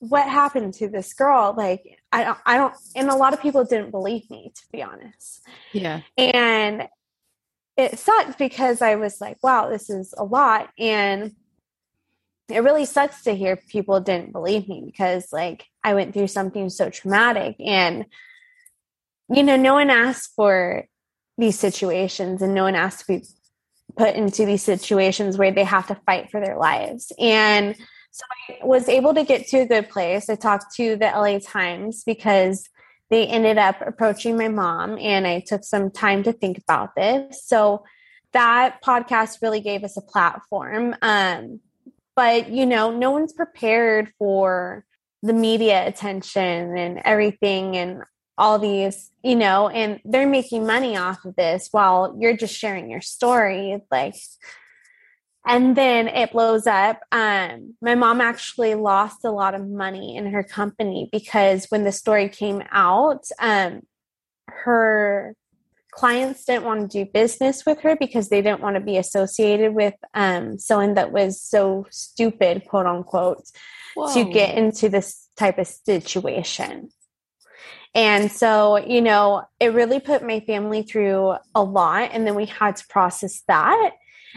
what 0.00 0.28
happened 0.28 0.74
to 0.74 0.88
this 0.88 1.14
girl? 1.14 1.54
Like 1.56 1.82
I 2.12 2.24
don't 2.24 2.38
I 2.44 2.58
don't 2.58 2.74
and 2.94 3.08
a 3.08 3.16
lot 3.16 3.32
of 3.32 3.40
people 3.40 3.64
didn't 3.64 3.90
believe 3.90 4.28
me 4.30 4.52
to 4.54 4.62
be 4.70 4.82
honest. 4.82 5.40
Yeah. 5.72 6.02
And 6.18 6.88
it 7.78 7.98
sucked 7.98 8.36
because 8.36 8.82
I 8.82 8.96
was 8.96 9.18
like, 9.18 9.38
wow, 9.42 9.70
this 9.70 9.88
is 9.88 10.12
a 10.18 10.24
lot. 10.24 10.68
And 10.78 11.32
it 12.50 12.62
really 12.62 12.84
sucks 12.84 13.22
to 13.22 13.34
hear 13.34 13.56
people 13.56 13.98
didn't 14.00 14.32
believe 14.32 14.68
me 14.68 14.82
because 14.84 15.32
like 15.32 15.64
I 15.82 15.94
went 15.94 16.12
through 16.12 16.26
something 16.26 16.68
so 16.68 16.90
traumatic 16.90 17.56
and 17.58 18.04
you 19.30 19.42
know, 19.42 19.56
no 19.56 19.74
one 19.74 19.90
asked 19.90 20.32
for 20.34 20.84
these 21.38 21.58
situations 21.58 22.42
and 22.42 22.54
no 22.54 22.64
one 22.64 22.74
asked 22.74 23.06
to 23.06 23.18
be 23.18 23.24
put 23.96 24.14
into 24.14 24.44
these 24.44 24.62
situations 24.62 25.38
where 25.38 25.52
they 25.52 25.64
have 25.64 25.86
to 25.86 26.00
fight 26.06 26.30
for 26.30 26.40
their 26.40 26.56
lives. 26.56 27.12
And 27.18 27.76
so 28.10 28.24
I 28.48 28.64
was 28.64 28.88
able 28.88 29.14
to 29.14 29.24
get 29.24 29.46
to 29.48 29.58
a 29.58 29.66
good 29.66 29.88
place. 29.88 30.28
I 30.28 30.34
talked 30.34 30.74
to 30.76 30.96
the 30.96 31.06
LA 31.06 31.38
Times 31.38 32.02
because 32.04 32.68
they 33.08 33.26
ended 33.26 33.58
up 33.58 33.80
approaching 33.80 34.36
my 34.36 34.48
mom 34.48 34.98
and 34.98 35.26
I 35.26 35.40
took 35.40 35.64
some 35.64 35.90
time 35.90 36.22
to 36.24 36.32
think 36.32 36.58
about 36.58 36.94
this. 36.96 37.44
So 37.44 37.84
that 38.32 38.82
podcast 38.82 39.42
really 39.42 39.60
gave 39.60 39.84
us 39.84 39.96
a 39.96 40.02
platform. 40.02 40.94
Um, 41.02 41.60
but 42.14 42.50
you 42.50 42.66
know, 42.66 42.90
no 42.90 43.10
one's 43.10 43.32
prepared 43.32 44.12
for 44.18 44.84
the 45.22 45.32
media 45.32 45.86
attention 45.86 46.76
and 46.76 47.00
everything 47.04 47.76
and 47.76 48.02
all 48.40 48.58
these, 48.58 49.10
you 49.22 49.36
know, 49.36 49.68
and 49.68 50.00
they're 50.04 50.26
making 50.26 50.66
money 50.66 50.96
off 50.96 51.26
of 51.26 51.36
this 51.36 51.68
while 51.70 52.16
you're 52.18 52.36
just 52.36 52.56
sharing 52.56 52.90
your 52.90 53.02
story. 53.02 53.78
Like 53.90 54.14
and 55.46 55.76
then 55.76 56.08
it 56.08 56.32
blows 56.32 56.66
up 56.66 57.00
um, 57.12 57.74
my 57.80 57.94
mom 57.94 58.20
actually 58.20 58.74
lost 58.74 59.24
a 59.24 59.30
lot 59.30 59.54
of 59.54 59.66
money 59.66 60.16
in 60.16 60.26
her 60.26 60.42
company 60.42 61.08
because 61.10 61.66
when 61.70 61.84
the 61.84 61.92
story 61.92 62.28
came 62.28 62.62
out 62.70 63.24
um, 63.38 63.80
her 64.48 65.34
clients 65.92 66.44
didn't 66.44 66.64
want 66.64 66.90
to 66.90 67.04
do 67.04 67.10
business 67.10 67.64
with 67.64 67.80
her 67.80 67.96
because 67.96 68.28
they 68.28 68.42
didn't 68.42 68.60
want 68.60 68.76
to 68.76 68.80
be 68.80 68.96
associated 68.96 69.74
with 69.74 69.94
um, 70.14 70.58
someone 70.58 70.94
that 70.94 71.10
was 71.10 71.40
so 71.40 71.86
stupid 71.90 72.64
quote 72.66 72.86
unquote 72.86 73.42
Whoa. 73.94 74.12
to 74.12 74.30
get 74.30 74.56
into 74.56 74.88
this 74.88 75.26
type 75.36 75.58
of 75.58 75.66
situation 75.66 76.90
and 77.94 78.30
so, 78.30 78.76
you 78.76 79.00
know, 79.00 79.42
it 79.58 79.72
really 79.72 79.98
put 79.98 80.24
my 80.24 80.40
family 80.40 80.82
through 80.82 81.36
a 81.54 81.62
lot. 81.62 82.10
And 82.12 82.26
then 82.26 82.34
we 82.34 82.46
had 82.46 82.76
to 82.76 82.86
process 82.88 83.42
that. 83.48 83.92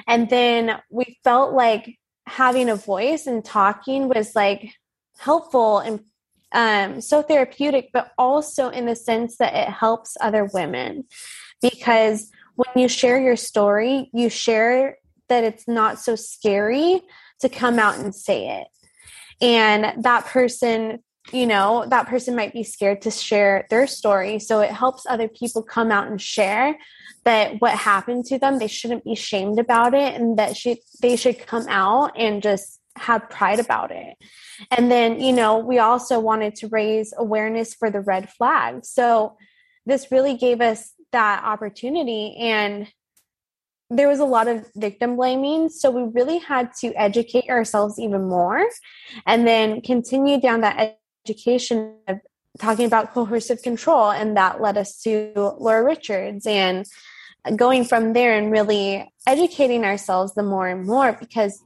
And 0.07 0.29
then 0.29 0.79
we 0.89 1.19
felt 1.23 1.53
like 1.53 1.97
having 2.25 2.69
a 2.69 2.75
voice 2.75 3.27
and 3.27 3.45
talking 3.45 4.07
was 4.07 4.35
like 4.35 4.73
helpful 5.19 5.79
and 5.79 5.99
um, 6.51 7.01
so 7.01 7.21
therapeutic, 7.21 7.89
but 7.93 8.11
also 8.17 8.69
in 8.69 8.85
the 8.85 8.95
sense 8.95 9.37
that 9.37 9.53
it 9.55 9.71
helps 9.71 10.17
other 10.21 10.45
women. 10.45 11.05
Because 11.61 12.31
when 12.55 12.69
you 12.75 12.87
share 12.87 13.19
your 13.19 13.35
story, 13.35 14.09
you 14.13 14.29
share 14.29 14.97
that 15.29 15.43
it's 15.43 15.67
not 15.67 15.99
so 15.99 16.15
scary 16.15 17.01
to 17.39 17.49
come 17.49 17.79
out 17.79 17.97
and 17.97 18.13
say 18.13 18.61
it. 18.61 18.67
And 19.41 20.03
that 20.03 20.25
person, 20.25 21.03
you 21.31 21.47
know, 21.47 21.85
that 21.87 22.07
person 22.07 22.35
might 22.35 22.53
be 22.53 22.63
scared 22.63 23.01
to 23.03 23.11
share 23.11 23.65
their 23.69 23.87
story. 23.87 24.39
So 24.39 24.59
it 24.59 24.71
helps 24.71 25.05
other 25.07 25.27
people 25.27 25.63
come 25.63 25.91
out 25.91 26.07
and 26.07 26.21
share 26.21 26.77
that 27.23 27.61
what 27.61 27.77
happened 27.77 28.25
to 28.25 28.37
them 28.37 28.59
they 28.59 28.67
shouldn't 28.67 29.05
be 29.05 29.15
shamed 29.15 29.59
about 29.59 29.93
it 29.93 30.19
and 30.19 30.37
that 30.37 30.57
they 31.01 31.15
should 31.15 31.39
come 31.47 31.65
out 31.69 32.11
and 32.17 32.43
just 32.43 32.79
have 32.97 33.29
pride 33.29 33.59
about 33.59 33.91
it. 33.91 34.15
And 34.69 34.91
then 34.91 35.19
you 35.19 35.33
know 35.33 35.57
we 35.57 35.79
also 35.79 36.19
wanted 36.19 36.55
to 36.55 36.67
raise 36.67 37.13
awareness 37.17 37.73
for 37.73 37.89
the 37.89 38.01
red 38.01 38.29
flag. 38.29 38.85
So 38.85 39.37
this 39.85 40.11
really 40.11 40.35
gave 40.35 40.61
us 40.61 40.91
that 41.11 41.43
opportunity 41.43 42.35
and 42.37 42.87
there 43.89 44.07
was 44.07 44.19
a 44.19 44.25
lot 44.25 44.47
of 44.47 44.65
victim 44.75 45.15
blaming. 45.15 45.69
So 45.69 45.91
we 45.91 46.09
really 46.13 46.39
had 46.39 46.73
to 46.81 46.93
educate 46.93 47.49
ourselves 47.49 47.99
even 47.99 48.27
more 48.27 48.65
and 49.27 49.47
then 49.47 49.81
continue 49.81 50.39
down 50.39 50.61
that 50.61 50.97
education 51.25 51.95
of 52.07 52.19
talking 52.59 52.85
about 52.85 53.13
coercive 53.13 53.61
control 53.61 54.11
and 54.11 54.37
that 54.37 54.61
led 54.61 54.77
us 54.77 55.01
to 55.01 55.31
laura 55.59 55.83
richards 55.83 56.45
and 56.45 56.85
going 57.55 57.83
from 57.83 58.13
there 58.13 58.37
and 58.37 58.51
really 58.51 59.11
educating 59.27 59.83
ourselves 59.83 60.33
the 60.35 60.43
more 60.43 60.67
and 60.67 60.85
more 60.85 61.13
because 61.13 61.61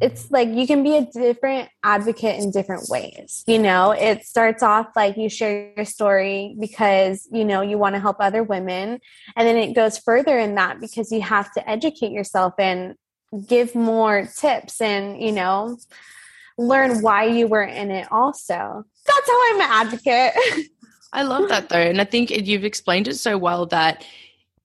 it's 0.00 0.30
like 0.30 0.50
you 0.50 0.66
can 0.66 0.82
be 0.82 0.96
a 0.96 1.06
different 1.06 1.70
advocate 1.82 2.38
in 2.42 2.50
different 2.50 2.88
ways. 2.90 3.42
You 3.46 3.58
know, 3.58 3.92
it 3.92 4.26
starts 4.26 4.62
off 4.62 4.88
like 4.94 5.16
you 5.16 5.30
share 5.30 5.72
your 5.74 5.86
story 5.86 6.54
because, 6.60 7.26
you 7.32 7.46
know, 7.46 7.62
you 7.62 7.78
want 7.78 7.94
to 7.94 8.00
help 8.00 8.18
other 8.20 8.42
women. 8.42 9.00
And 9.36 9.48
then 9.48 9.56
it 9.56 9.74
goes 9.74 9.96
further 9.96 10.38
in 10.38 10.56
that 10.56 10.80
because 10.80 11.10
you 11.10 11.22
have 11.22 11.50
to 11.54 11.68
educate 11.68 12.12
yourself 12.12 12.52
and 12.58 12.94
give 13.46 13.74
more 13.74 14.28
tips 14.36 14.82
and, 14.82 15.20
you 15.20 15.32
know, 15.32 15.78
learn 16.58 17.02
why 17.02 17.24
you 17.24 17.46
were 17.46 17.62
in 17.62 17.90
it 17.90 18.08
also. 18.10 18.84
That's 19.06 19.28
how 19.28 19.40
I'm 19.50 19.60
an 19.60 19.68
advocate. 19.70 20.32
I 21.12 21.22
love 21.22 21.48
that 21.48 21.68
though. 21.68 21.78
And 21.78 22.00
I 22.00 22.04
think 22.04 22.30
you've 22.30 22.64
explained 22.64 23.08
it 23.08 23.16
so 23.16 23.38
well 23.38 23.66
that 23.66 24.04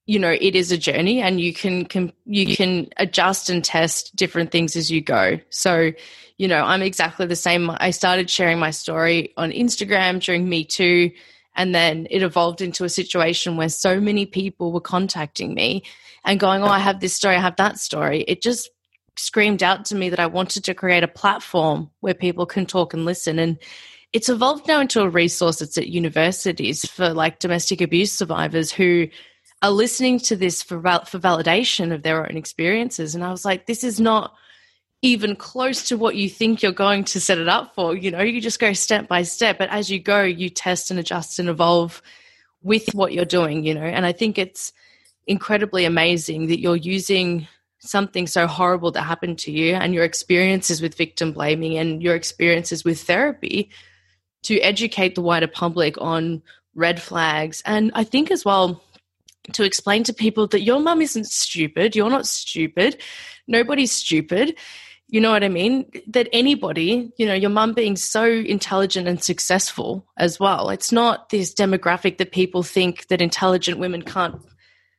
you 0.08 0.20
know 0.20 0.32
it 0.32 0.56
is 0.56 0.72
a 0.72 0.78
journey 0.78 1.22
and 1.22 1.40
you 1.40 1.54
can, 1.54 1.86
can 1.86 2.12
you 2.26 2.56
can 2.56 2.88
adjust 2.98 3.50
and 3.50 3.64
test 3.64 4.16
different 4.16 4.52
things 4.52 4.76
as 4.76 4.92
you 4.92 5.00
go 5.00 5.40
so 5.50 5.92
you 6.38 6.48
know 6.48 6.64
i'm 6.64 6.82
exactly 6.82 7.26
the 7.28 7.36
same 7.36 7.70
i 7.80 7.92
started 7.92 8.30
sharing 8.30 8.60
my 8.60 8.72
story 8.72 9.32
on 9.38 9.52
instagram 9.52 10.20
during 10.20 10.50
me 10.50 10.66
too 10.66 11.12
and 11.56 11.76
then 11.76 12.08
it 12.10 12.24
evolved 12.24 12.62
into 12.62 12.84
a 12.84 12.90
situation 12.90 13.58
where 13.58 13.70
so 13.70 14.00
many 14.02 14.26
people 14.26 14.72
were 14.72 14.82
contacting 14.82 15.54
me 15.54 15.84
and 16.26 16.40
going 16.40 16.64
oh 16.64 16.68
i 16.68 16.80
have 16.80 17.00
this 17.00 17.16
story 17.16 17.36
i 17.36 17.40
have 17.40 17.56
that 17.58 17.78
story 17.78 18.22
it 18.28 18.42
just 18.42 18.70
screamed 19.22 19.62
out 19.62 19.86
to 19.86 19.96
me 19.96 20.10
that 20.10 20.20
i 20.20 20.26
wanted 20.26 20.64
to 20.64 20.74
create 20.74 21.04
a 21.04 21.08
platform 21.08 21.90
where 22.00 22.14
people 22.14 22.46
can 22.46 22.66
talk 22.66 22.94
and 22.94 23.06
listen. 23.06 23.40
And 23.40 23.58
it's 24.14 24.30
evolved 24.30 24.68
now 24.68 24.82
into 24.82 25.02
a 25.02 25.10
resource 25.10 25.60
that's 25.60 25.78
at 25.78 25.88
universities 25.88 26.86
for 26.86 27.14
like 27.14 27.40
domestic 27.40 27.82
abuse 27.82 28.12
survivors 28.12 28.72
who 28.72 29.08
are 29.62 29.72
listening 29.72 30.20
to 30.20 30.36
this 30.36 30.62
for 30.64 30.82
for 30.82 31.20
validation 31.20 31.94
of 31.94 32.04
their 32.04 32.26
own 32.28 32.36
experiences. 32.36 33.16
And 33.16 33.24
I 33.24 33.32
was 33.32 33.46
like 33.46 33.68
this 33.68 33.84
is 33.84 34.00
not 34.00 34.34
even 35.04 35.36
close 35.36 35.84
to 35.88 35.98
what 35.98 36.16
you 36.16 36.30
think 36.30 36.62
you're 36.62 36.72
going 36.72 37.04
to 37.04 37.20
set 37.20 37.38
it 37.38 37.48
up 37.48 37.74
for. 37.74 37.96
You 37.96 38.12
know 38.12 38.22
you 38.22 38.42
just 38.42 38.60
go 38.60 38.74
step 38.74 39.08
by 39.08 39.22
step. 39.22 39.58
But 39.58 39.70
as 39.70 39.90
you 39.90 40.00
go 40.00 40.24
you 40.24 40.50
test 40.50 40.92
and 40.92 41.00
adjust 41.00 41.40
and 41.40 41.48
evolve 41.48 42.02
with 42.64 42.94
what 42.94 43.14
you're 43.14 43.26
doing 43.26 43.64
you 43.64 43.76
know. 43.76 43.82
And 43.82 44.06
I 44.06 44.12
think 44.12 44.38
it's 44.38 44.74
incredibly 45.28 45.86
amazing 45.86 46.48
that 46.48 46.60
you're 46.60 46.76
using 46.76 47.48
something 47.82 48.28
so 48.28 48.48
horrible 48.48 48.92
that 48.92 49.02
happened 49.02 49.40
to 49.40 49.52
you 49.52 49.74
and 49.74 49.94
your 49.94 50.04
experiences 50.04 50.82
with 50.82 50.96
victim 50.96 51.34
blaming 51.34 51.78
and 51.78 52.02
your 52.02 52.16
experiences 52.16 52.84
with 52.84 53.02
therapy 53.02 53.70
to 54.44 54.60
educate 54.60 55.16
the 55.16 55.22
wider 55.22 55.48
public 55.48 56.00
on 56.00 56.42
red 56.76 57.02
flags. 57.02 57.62
And 57.66 57.92
I 57.96 58.04
think 58.04 58.32
as 58.32 58.46
well 58.46 58.82
to 59.54 59.64
explain 59.64 60.04
to 60.04 60.14
people 60.14 60.48
that 60.48 60.62
your 60.62 60.80
mum 60.80 61.02
isn't 61.02 61.28
stupid, 61.28 61.96
you're 61.96 62.10
not 62.10 62.28
stupid, 62.28 63.02
nobody's 63.48 63.92
stupid. 63.92 64.56
You 65.08 65.20
know 65.20 65.32
what 65.32 65.44
I 65.44 65.50
mean? 65.50 65.92
That 66.08 66.30
anybody, 66.32 67.12
you 67.18 67.26
know, 67.26 67.34
your 67.34 67.50
mum 67.50 67.74
being 67.74 67.98
so 67.98 68.24
intelligent 68.26 69.10
and 69.10 69.22
successful 69.22 70.06
as 70.18 70.40
well. 70.40 70.70
It's 70.70 70.92
not 70.92 71.30
this 71.30 71.54
demographic 71.54 72.18
that 72.18 72.32
people 72.32 72.64
think 72.64 73.08
that 73.08 73.22
intelligent 73.22 73.78
women 73.78 74.04
can't 74.04 74.40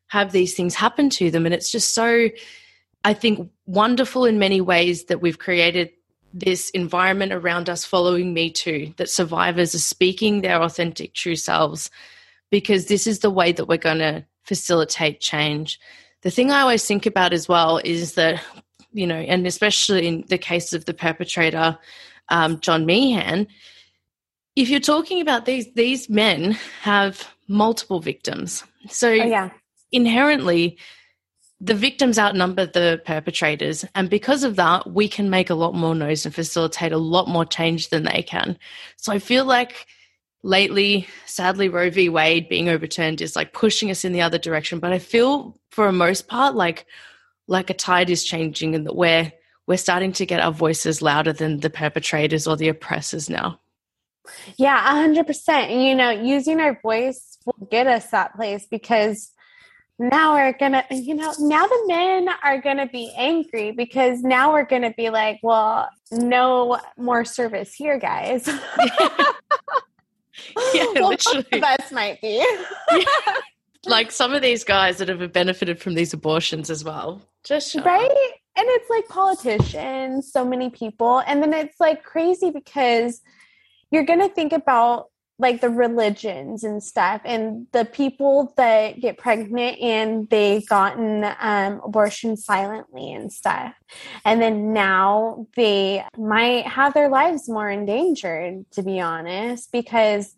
have 0.08 0.32
these 0.32 0.54
things 0.54 0.74
happen 0.74 1.08
to 1.08 1.30
them. 1.30 1.46
And 1.46 1.54
it's 1.54 1.72
just 1.72 1.94
so 1.94 2.28
I 3.04 3.14
think, 3.14 3.50
wonderful 3.66 4.24
in 4.24 4.38
many 4.38 4.60
ways 4.60 5.04
that 5.04 5.20
we've 5.20 5.38
created 5.38 5.90
this 6.34 6.70
environment 6.70 7.32
around 7.32 7.68
us 7.68 7.84
following 7.84 8.32
Me 8.32 8.50
Too, 8.50 8.94
that 8.96 9.10
survivors 9.10 9.74
are 9.74 9.78
speaking 9.78 10.40
their 10.40 10.62
authentic, 10.62 11.14
true 11.14 11.36
selves, 11.36 11.90
because 12.50 12.86
this 12.86 13.06
is 13.06 13.18
the 13.18 13.30
way 13.30 13.52
that 13.52 13.66
we're 13.66 13.76
going 13.76 13.98
to 13.98 14.24
facilitate 14.44 15.20
change. 15.20 15.78
The 16.22 16.30
thing 16.30 16.50
I 16.50 16.60
always 16.60 16.86
think 16.86 17.06
about 17.06 17.32
as 17.32 17.48
well 17.48 17.80
is 17.84 18.14
that, 18.14 18.42
you 18.92 19.06
know, 19.06 19.16
and 19.16 19.46
especially 19.46 20.06
in 20.06 20.24
the 20.28 20.38
case 20.38 20.72
of 20.72 20.84
the 20.84 20.94
perpetrator, 20.94 21.78
um, 22.28 22.60
John 22.60 22.86
Meehan, 22.86 23.46
if 24.54 24.68
you're 24.68 24.80
talking 24.80 25.20
about 25.20 25.44
these, 25.44 25.72
these 25.74 26.08
men 26.08 26.52
have 26.82 27.28
multiple 27.48 28.00
victims. 28.00 28.64
So 28.88 29.10
oh, 29.10 29.14
yeah. 29.14 29.50
inherently, 29.90 30.78
the 31.62 31.74
victims 31.74 32.18
outnumber 32.18 32.66
the 32.66 33.00
perpetrators. 33.04 33.84
And 33.94 34.10
because 34.10 34.42
of 34.42 34.56
that, 34.56 34.90
we 34.90 35.08
can 35.08 35.30
make 35.30 35.48
a 35.48 35.54
lot 35.54 35.74
more 35.74 35.94
noise 35.94 36.26
and 36.26 36.34
facilitate 36.34 36.90
a 36.90 36.98
lot 36.98 37.28
more 37.28 37.44
change 37.44 37.90
than 37.90 38.02
they 38.02 38.22
can. 38.22 38.58
So 38.96 39.12
I 39.12 39.20
feel 39.20 39.44
like 39.44 39.86
lately, 40.42 41.06
sadly, 41.24 41.68
Roe 41.68 41.88
v. 41.88 42.08
Wade 42.08 42.48
being 42.48 42.68
overturned 42.68 43.20
is 43.20 43.36
like 43.36 43.52
pushing 43.52 43.92
us 43.92 44.04
in 44.04 44.12
the 44.12 44.22
other 44.22 44.38
direction. 44.38 44.80
But 44.80 44.92
I 44.92 44.98
feel 44.98 45.56
for 45.70 45.86
a 45.86 45.92
most 45.92 46.26
part 46.26 46.56
like 46.56 46.84
like 47.46 47.70
a 47.70 47.74
tide 47.74 48.10
is 48.10 48.24
changing 48.24 48.74
and 48.74 48.86
that 48.86 48.96
we're 48.96 49.32
we're 49.68 49.76
starting 49.76 50.12
to 50.14 50.26
get 50.26 50.40
our 50.40 50.52
voices 50.52 51.00
louder 51.00 51.32
than 51.32 51.60
the 51.60 51.70
perpetrators 51.70 52.48
or 52.48 52.56
the 52.56 52.68
oppressors 52.68 53.30
now. 53.30 53.60
Yeah, 54.56 54.78
hundred 54.78 55.28
percent. 55.28 55.70
And 55.70 55.84
you 55.84 55.94
know, 55.94 56.10
using 56.10 56.60
our 56.60 56.80
voice 56.82 57.38
will 57.46 57.68
get 57.70 57.86
us 57.86 58.10
that 58.10 58.34
place 58.34 58.66
because 58.68 59.31
now 60.10 60.34
we're 60.34 60.52
gonna 60.52 60.84
you 60.90 61.14
know 61.14 61.32
now 61.38 61.66
the 61.66 61.84
men 61.86 62.28
are 62.42 62.60
gonna 62.60 62.86
be 62.86 63.12
angry 63.16 63.70
because 63.70 64.22
now 64.22 64.52
we're 64.52 64.64
gonna 64.64 64.92
be 64.96 65.10
like 65.10 65.38
well 65.42 65.88
no 66.10 66.78
more 66.96 67.24
service 67.24 67.72
here 67.74 67.98
guys. 67.98 68.48
Yeah 70.74 70.86
well, 70.94 71.10
literally. 71.10 71.44
best 71.60 71.92
might 71.92 72.20
be. 72.20 72.44
Yeah. 72.90 73.04
like 73.86 74.10
some 74.10 74.32
of 74.32 74.42
these 74.42 74.64
guys 74.64 74.98
that 74.98 75.08
have 75.08 75.32
benefited 75.32 75.80
from 75.80 75.94
these 75.94 76.12
abortions 76.12 76.70
as 76.70 76.84
well. 76.84 77.22
Just 77.44 77.74
right? 77.76 78.10
And 78.56 78.66
it's 78.68 78.90
like 78.90 79.08
politicians 79.08 80.32
so 80.32 80.44
many 80.44 80.70
people. 80.70 81.22
And 81.26 81.42
then 81.42 81.52
it's 81.54 81.80
like 81.80 82.02
crazy 82.02 82.50
because 82.50 83.22
you're 83.90 84.04
gonna 84.04 84.28
think 84.28 84.52
about 84.52 85.11
like 85.42 85.60
the 85.60 85.68
religions 85.68 86.64
and 86.64 86.82
stuff 86.82 87.20
and 87.24 87.66
the 87.72 87.84
people 87.84 88.54
that 88.56 89.00
get 89.00 89.18
pregnant 89.18 89.78
and 89.80 90.28
they've 90.30 90.66
gotten 90.68 91.24
um, 91.40 91.80
abortion 91.84 92.36
silently 92.36 93.12
and 93.12 93.32
stuff 93.32 93.74
and 94.24 94.40
then 94.40 94.72
now 94.72 95.46
they 95.56 96.02
might 96.16 96.66
have 96.66 96.94
their 96.94 97.08
lives 97.08 97.48
more 97.48 97.68
endangered 97.68 98.64
to 98.70 98.82
be 98.82 99.00
honest 99.00 99.70
because 99.72 100.34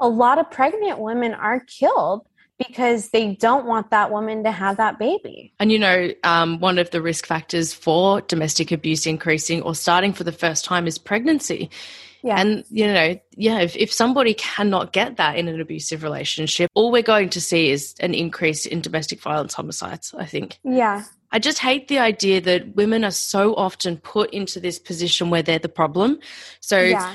a 0.00 0.08
lot 0.08 0.38
of 0.38 0.50
pregnant 0.50 0.98
women 0.98 1.34
are 1.34 1.60
killed 1.60 2.26
because 2.58 3.08
they 3.10 3.34
don't 3.34 3.66
want 3.66 3.90
that 3.90 4.10
woman 4.10 4.44
to 4.44 4.50
have 4.50 4.76
that 4.76 4.98
baby. 4.98 5.52
And 5.58 5.72
you 5.72 5.78
know, 5.78 6.10
um, 6.22 6.60
one 6.60 6.78
of 6.78 6.90
the 6.90 7.02
risk 7.02 7.26
factors 7.26 7.72
for 7.72 8.20
domestic 8.22 8.70
abuse 8.70 9.06
increasing 9.06 9.62
or 9.62 9.74
starting 9.74 10.12
for 10.12 10.24
the 10.24 10.32
first 10.32 10.64
time 10.64 10.86
is 10.86 10.98
pregnancy. 10.98 11.70
Yeah. 12.24 12.40
And, 12.40 12.64
you 12.70 12.86
know, 12.86 13.20
yeah, 13.36 13.60
if, 13.60 13.76
if 13.76 13.92
somebody 13.92 14.32
cannot 14.32 14.94
get 14.94 15.18
that 15.18 15.36
in 15.36 15.46
an 15.46 15.60
abusive 15.60 16.02
relationship, 16.02 16.70
all 16.72 16.90
we're 16.90 17.02
going 17.02 17.28
to 17.28 17.40
see 17.40 17.68
is 17.68 17.94
an 18.00 18.14
increase 18.14 18.64
in 18.64 18.80
domestic 18.80 19.20
violence 19.20 19.52
homicides, 19.52 20.14
I 20.16 20.24
think. 20.24 20.58
Yeah. 20.64 21.04
I 21.32 21.38
just 21.38 21.58
hate 21.58 21.88
the 21.88 21.98
idea 21.98 22.40
that 22.40 22.76
women 22.76 23.04
are 23.04 23.10
so 23.10 23.54
often 23.54 23.98
put 23.98 24.32
into 24.32 24.58
this 24.58 24.78
position 24.78 25.28
where 25.28 25.42
they're 25.42 25.58
the 25.58 25.68
problem. 25.68 26.18
So, 26.60 26.80
yeah. 26.80 27.14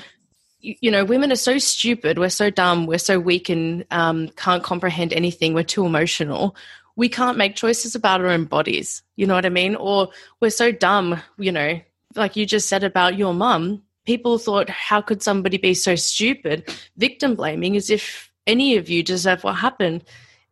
you, 0.60 0.76
you, 0.80 0.92
know, 0.92 1.04
women 1.06 1.32
are 1.32 1.38
so 1.38 1.58
stupid, 1.58 2.20
we're 2.20 2.30
so 2.30 2.52
dumb, 2.52 2.86
we're 2.86 3.00
so 3.00 3.20
weak 3.20 3.50
and 3.50 3.86
um, 3.90 4.30
can't 4.36 4.62
comprehend 4.62 5.12
anything, 5.12 5.56
we're 5.56 5.64
too 5.64 5.88
emotional. 5.88 6.56
We 6.96 7.10
can't 7.10 7.38
make 7.38 7.56
choices 7.56 7.96
about 7.96 8.22
our 8.22 8.28
own 8.28 8.46
bodies, 8.46 9.02
you 9.16 9.26
know 9.26 9.34
what 9.34 9.46
I 9.48 9.50
mean? 9.50 9.74
Or 9.74 10.10
we're 10.40 10.52
so 10.52 10.72
dumb, 10.72 11.20
you 11.40 11.52
know, 11.52 11.82
like 12.14 12.36
you 12.36 12.46
just 12.46 12.70
said 12.70 12.84
about 12.84 13.18
your 13.18 13.34
mum, 13.34 13.82
people 14.10 14.40
thought, 14.40 14.72
how 14.72 15.02
could 15.02 15.22
somebody 15.22 15.60
be 15.60 15.76
so 15.76 15.94
stupid? 15.94 16.68
Victim 16.98 17.36
blaming 17.36 17.78
as 17.78 17.92
if 17.92 18.32
any 18.48 18.76
of 18.76 18.90
you 18.90 19.04
deserve 19.04 19.44
what 19.44 19.54
happened. 19.54 20.04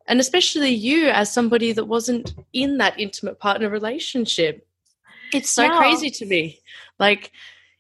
And 0.06 0.20
especially 0.20 0.70
you, 0.70 1.08
as 1.08 1.34
somebody 1.34 1.72
that 1.72 1.86
wasn't 1.86 2.36
in 2.54 2.78
that 2.78 3.00
intimate 3.00 3.40
partner 3.40 3.68
relationship. 3.68 4.68
It's 5.34 5.50
so 5.50 5.66
no. 5.68 5.76
crazy 5.76 6.12
to 6.12 6.26
me. 6.28 6.60
Like, 7.00 7.32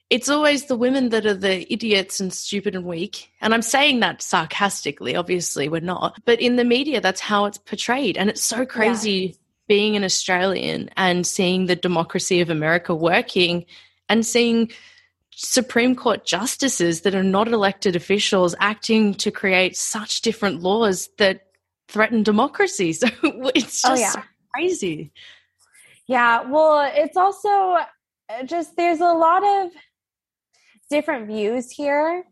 it's 0.09 0.29
always 0.29 0.65
the 0.65 0.75
women 0.75 1.09
that 1.09 1.27
are 1.27 1.35
the 1.35 1.71
idiots 1.71 2.19
and 2.19 2.33
stupid 2.33 2.73
and 2.73 2.83
weak. 2.83 3.29
And 3.39 3.53
I'm 3.53 3.61
saying 3.61 3.99
that 3.99 4.23
sarcastically, 4.23 5.15
obviously, 5.15 5.69
we're 5.69 5.81
not. 5.81 6.19
But 6.25 6.41
in 6.41 6.55
the 6.55 6.65
media, 6.65 7.01
that's 7.01 7.21
how 7.21 7.45
it's 7.45 7.59
portrayed. 7.59 8.17
And 8.17 8.31
it's 8.31 8.41
so 8.41 8.65
crazy 8.65 9.11
yeah. 9.11 9.31
being 9.67 9.95
an 9.95 10.03
Australian 10.03 10.89
and 10.97 11.27
seeing 11.27 11.67
the 11.67 11.75
democracy 11.75 12.41
of 12.41 12.49
America 12.49 12.95
working 12.95 13.67
and 14.09 14.25
seeing 14.25 14.71
Supreme 15.39 15.95
Court 15.95 16.25
justices 16.25 17.01
that 17.01 17.13
are 17.13 17.23
not 17.23 17.47
elected 17.47 17.95
officials 17.95 18.55
acting 18.59 19.13
to 19.15 19.29
create 19.29 19.77
such 19.77 20.21
different 20.21 20.63
laws 20.63 21.09
that 21.19 21.41
threaten 21.87 22.23
democracy. 22.23 22.91
So 22.93 23.07
it's 23.53 23.85
oh, 23.85 23.89
just 23.89 23.89
oh, 23.89 23.95
yeah. 23.95 24.11
so 24.13 24.21
crazy. 24.51 25.11
Yeah. 26.07 26.49
Well, 26.49 26.91
it's 26.91 27.15
also 27.15 27.49
uh, 27.49 28.43
just 28.45 28.75
there's 28.75 28.99
a 28.99 29.13
lot 29.13 29.43
of 29.43 29.71
different 30.89 31.27
views 31.27 31.69
here. 31.69 32.23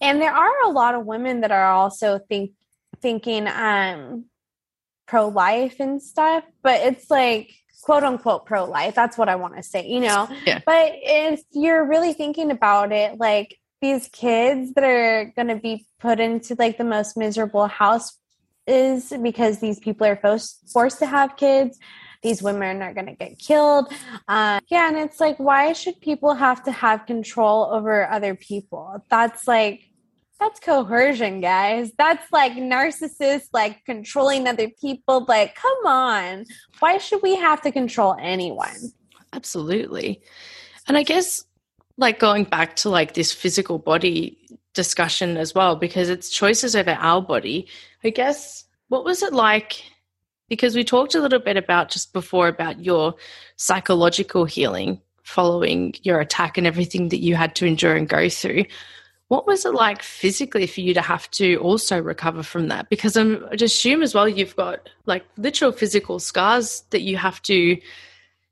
And 0.00 0.18
there 0.22 0.34
are 0.34 0.62
a 0.64 0.70
lot 0.70 0.94
of 0.94 1.04
women 1.04 1.42
that 1.42 1.52
are 1.52 1.70
also 1.70 2.18
think 2.18 2.52
thinking 3.02 3.46
um 3.48 4.24
pro 5.06 5.28
life 5.28 5.78
and 5.78 6.02
stuff, 6.02 6.44
but 6.62 6.80
it's 6.80 7.10
like 7.10 7.50
quote 7.86 8.02
unquote 8.02 8.46
pro 8.46 8.64
life. 8.64 8.96
That's 8.96 9.16
what 9.16 9.28
I 9.28 9.36
want 9.36 9.54
to 9.54 9.62
say, 9.62 9.86
you 9.86 10.00
know? 10.00 10.28
Yeah. 10.44 10.58
But 10.66 10.94
if 10.96 11.40
you're 11.52 11.86
really 11.86 12.12
thinking 12.12 12.50
about 12.50 12.90
it, 12.90 13.16
like 13.20 13.60
these 13.80 14.08
kids 14.08 14.74
that 14.74 14.82
are 14.82 15.32
going 15.36 15.46
to 15.46 15.54
be 15.54 15.86
put 16.00 16.18
into 16.18 16.56
like 16.58 16.78
the 16.78 16.84
most 16.84 17.16
miserable 17.16 17.68
house 17.68 18.18
is 18.66 19.12
because 19.22 19.60
these 19.60 19.78
people 19.78 20.04
are 20.04 20.16
forced, 20.16 20.68
forced 20.68 20.98
to 20.98 21.06
have 21.06 21.36
kids. 21.36 21.78
These 22.24 22.42
women 22.42 22.82
are 22.82 22.92
going 22.92 23.06
to 23.06 23.14
get 23.14 23.38
killed. 23.38 23.92
Uh, 24.26 24.58
yeah. 24.66 24.88
And 24.88 24.98
it's 24.98 25.20
like, 25.20 25.38
why 25.38 25.72
should 25.72 26.00
people 26.00 26.34
have 26.34 26.64
to 26.64 26.72
have 26.72 27.06
control 27.06 27.66
over 27.72 28.10
other 28.10 28.34
people? 28.34 29.00
That's 29.08 29.46
like, 29.46 29.88
that's 30.38 30.60
coercion, 30.60 31.40
guys. 31.40 31.92
That's 31.96 32.30
like 32.32 32.52
narcissists, 32.52 33.48
like 33.52 33.84
controlling 33.84 34.46
other 34.46 34.68
people. 34.80 35.24
Like, 35.26 35.54
come 35.54 35.86
on. 35.86 36.44
Why 36.78 36.98
should 36.98 37.22
we 37.22 37.36
have 37.36 37.62
to 37.62 37.72
control 37.72 38.16
anyone? 38.20 38.92
Absolutely. 39.32 40.22
And 40.86 40.96
I 40.96 41.02
guess, 41.02 41.44
like, 41.96 42.18
going 42.18 42.44
back 42.44 42.76
to 42.76 42.90
like 42.90 43.14
this 43.14 43.32
physical 43.32 43.78
body 43.78 44.38
discussion 44.74 45.36
as 45.36 45.54
well, 45.54 45.76
because 45.76 46.08
it's 46.08 46.30
choices 46.30 46.76
over 46.76 46.92
our 46.92 47.22
body. 47.22 47.66
I 48.04 48.10
guess, 48.10 48.64
what 48.88 49.04
was 49.04 49.22
it 49.22 49.32
like? 49.32 49.82
Because 50.48 50.76
we 50.76 50.84
talked 50.84 51.14
a 51.14 51.20
little 51.20 51.40
bit 51.40 51.56
about 51.56 51.90
just 51.90 52.12
before 52.12 52.46
about 52.46 52.84
your 52.84 53.14
psychological 53.56 54.44
healing 54.44 55.00
following 55.24 55.92
your 56.02 56.20
attack 56.20 56.56
and 56.56 56.68
everything 56.68 57.08
that 57.08 57.18
you 57.18 57.34
had 57.34 57.56
to 57.56 57.66
endure 57.66 57.96
and 57.96 58.08
go 58.08 58.28
through 58.28 58.64
What 59.28 59.46
was 59.46 59.64
it 59.64 59.74
like 59.74 60.02
physically 60.02 60.66
for 60.68 60.80
you 60.80 60.94
to 60.94 61.02
have 61.02 61.28
to 61.32 61.56
also 61.56 62.00
recover 62.00 62.44
from 62.44 62.68
that? 62.68 62.88
Because 62.88 63.16
I'm, 63.16 63.44
I'd 63.50 63.62
assume 63.62 64.02
as 64.02 64.14
well 64.14 64.28
you've 64.28 64.54
got 64.54 64.88
like 65.04 65.24
literal 65.36 65.72
physical 65.72 66.20
scars 66.20 66.84
that 66.90 67.02
you 67.02 67.16
have 67.16 67.42
to 67.42 67.76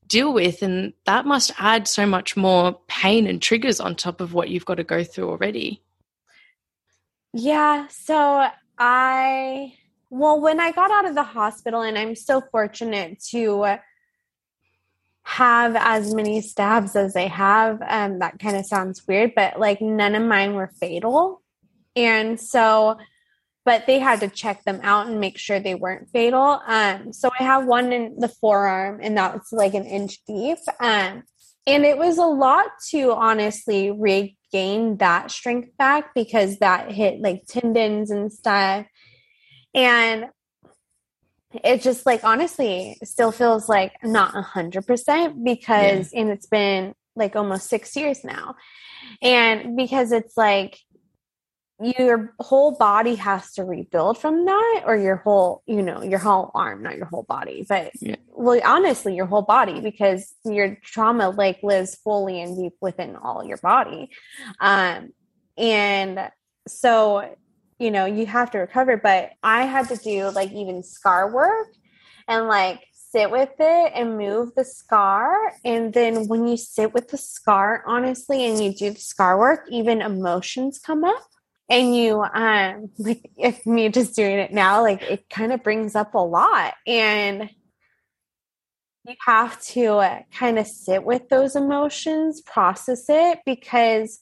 deal 0.08 0.32
with, 0.32 0.62
and 0.62 0.92
that 1.06 1.26
must 1.26 1.52
add 1.58 1.86
so 1.86 2.06
much 2.06 2.36
more 2.36 2.78
pain 2.88 3.26
and 3.26 3.40
triggers 3.40 3.80
on 3.80 3.94
top 3.94 4.20
of 4.20 4.34
what 4.34 4.48
you've 4.48 4.66
got 4.66 4.74
to 4.74 4.84
go 4.84 5.04
through 5.04 5.30
already. 5.30 5.80
Yeah. 7.32 7.86
So 7.88 8.48
I, 8.78 9.74
well, 10.10 10.40
when 10.40 10.60
I 10.60 10.72
got 10.72 10.90
out 10.90 11.06
of 11.06 11.14
the 11.14 11.22
hospital, 11.22 11.82
and 11.82 11.96
I'm 11.96 12.16
so 12.16 12.42
fortunate 12.50 13.20
to 13.30 13.78
have 15.24 15.74
as 15.74 16.14
many 16.14 16.40
stabs 16.40 16.94
as 16.94 17.14
they 17.14 17.28
have. 17.28 17.80
Um, 17.86 18.20
that 18.20 18.38
kind 18.38 18.56
of 18.56 18.66
sounds 18.66 19.06
weird, 19.08 19.32
but 19.34 19.58
like 19.58 19.80
none 19.80 20.14
of 20.14 20.22
mine 20.22 20.54
were 20.54 20.70
fatal. 20.78 21.42
And 21.96 22.38
so, 22.38 22.98
but 23.64 23.86
they 23.86 23.98
had 23.98 24.20
to 24.20 24.28
check 24.28 24.62
them 24.64 24.80
out 24.82 25.06
and 25.06 25.20
make 25.20 25.38
sure 25.38 25.58
they 25.58 25.74
weren't 25.74 26.10
fatal. 26.10 26.60
Um, 26.66 27.12
so 27.12 27.30
I 27.38 27.44
have 27.44 27.66
one 27.66 27.92
in 27.92 28.18
the 28.18 28.28
forearm, 28.28 29.00
and 29.02 29.16
that's 29.16 29.50
like 29.52 29.74
an 29.74 29.86
inch 29.86 30.18
deep. 30.26 30.58
Um, 30.78 31.22
and 31.66 31.84
it 31.86 31.96
was 31.96 32.18
a 32.18 32.26
lot 32.26 32.66
to 32.90 33.12
honestly 33.12 33.90
regain 33.90 34.98
that 34.98 35.30
strength 35.30 35.74
back 35.78 36.14
because 36.14 36.58
that 36.58 36.92
hit 36.92 37.20
like 37.20 37.46
tendons 37.48 38.10
and 38.10 38.30
stuff. 38.30 38.86
And 39.74 40.26
it 41.62 41.82
just 41.82 42.06
like 42.06 42.24
honestly 42.24 42.96
still 43.04 43.30
feels 43.30 43.68
like 43.68 43.92
not 44.02 44.36
a 44.36 44.42
hundred 44.42 44.86
percent 44.86 45.44
because 45.44 46.12
yeah. 46.12 46.20
and 46.20 46.30
it's 46.30 46.46
been 46.46 46.94
like 47.16 47.36
almost 47.36 47.68
six 47.68 47.94
years 47.96 48.24
now 48.24 48.56
and 49.22 49.76
because 49.76 50.12
it's 50.12 50.36
like 50.36 50.78
your 51.80 52.34
whole 52.38 52.76
body 52.76 53.16
has 53.16 53.52
to 53.52 53.64
rebuild 53.64 54.16
from 54.16 54.44
that 54.44 54.82
or 54.86 54.96
your 54.96 55.16
whole 55.16 55.62
you 55.66 55.82
know 55.82 56.02
your 56.02 56.18
whole 56.18 56.50
arm 56.54 56.82
not 56.82 56.96
your 56.96 57.06
whole 57.06 57.24
body 57.24 57.64
but 57.68 57.90
yeah. 58.00 58.16
well 58.28 58.60
honestly 58.64 59.14
your 59.14 59.26
whole 59.26 59.42
body 59.42 59.80
because 59.80 60.34
your 60.44 60.76
trauma 60.82 61.30
like 61.30 61.62
lives 61.62 61.96
fully 61.96 62.40
and 62.40 62.56
deep 62.56 62.74
within 62.80 63.16
all 63.16 63.44
your 63.44 63.56
body 63.58 64.08
um 64.60 65.10
and 65.56 66.30
so 66.66 67.28
you 67.78 67.90
know, 67.90 68.06
you 68.06 68.26
have 68.26 68.50
to 68.52 68.58
recover. 68.58 68.96
But 68.96 69.32
I 69.42 69.64
had 69.64 69.88
to 69.88 69.96
do 69.96 70.30
like 70.30 70.52
even 70.52 70.82
scar 70.82 71.32
work 71.32 71.68
and 72.28 72.48
like 72.48 72.80
sit 72.92 73.30
with 73.30 73.52
it 73.58 73.92
and 73.94 74.18
move 74.18 74.54
the 74.56 74.64
scar. 74.64 75.36
And 75.64 75.92
then 75.92 76.26
when 76.26 76.46
you 76.48 76.56
sit 76.56 76.92
with 76.92 77.08
the 77.08 77.18
scar, 77.18 77.84
honestly, 77.86 78.44
and 78.44 78.62
you 78.62 78.74
do 78.74 78.90
the 78.90 79.00
scar 79.00 79.38
work, 79.38 79.66
even 79.70 80.02
emotions 80.02 80.78
come 80.78 81.04
up. 81.04 81.22
And 81.70 81.96
you, 81.96 82.22
um, 82.22 82.90
like 82.98 83.30
if 83.36 83.64
me 83.66 83.88
just 83.88 84.16
doing 84.16 84.38
it 84.38 84.52
now, 84.52 84.82
like 84.82 85.02
it 85.02 85.28
kind 85.30 85.52
of 85.52 85.62
brings 85.62 85.94
up 85.94 86.14
a 86.14 86.18
lot. 86.18 86.74
And 86.86 87.50
you 89.04 89.14
have 89.26 89.60
to 89.60 89.86
uh, 89.96 90.20
kind 90.32 90.58
of 90.58 90.66
sit 90.66 91.04
with 91.04 91.28
those 91.28 91.56
emotions, 91.56 92.40
process 92.40 93.04
it 93.08 93.40
because 93.44 94.20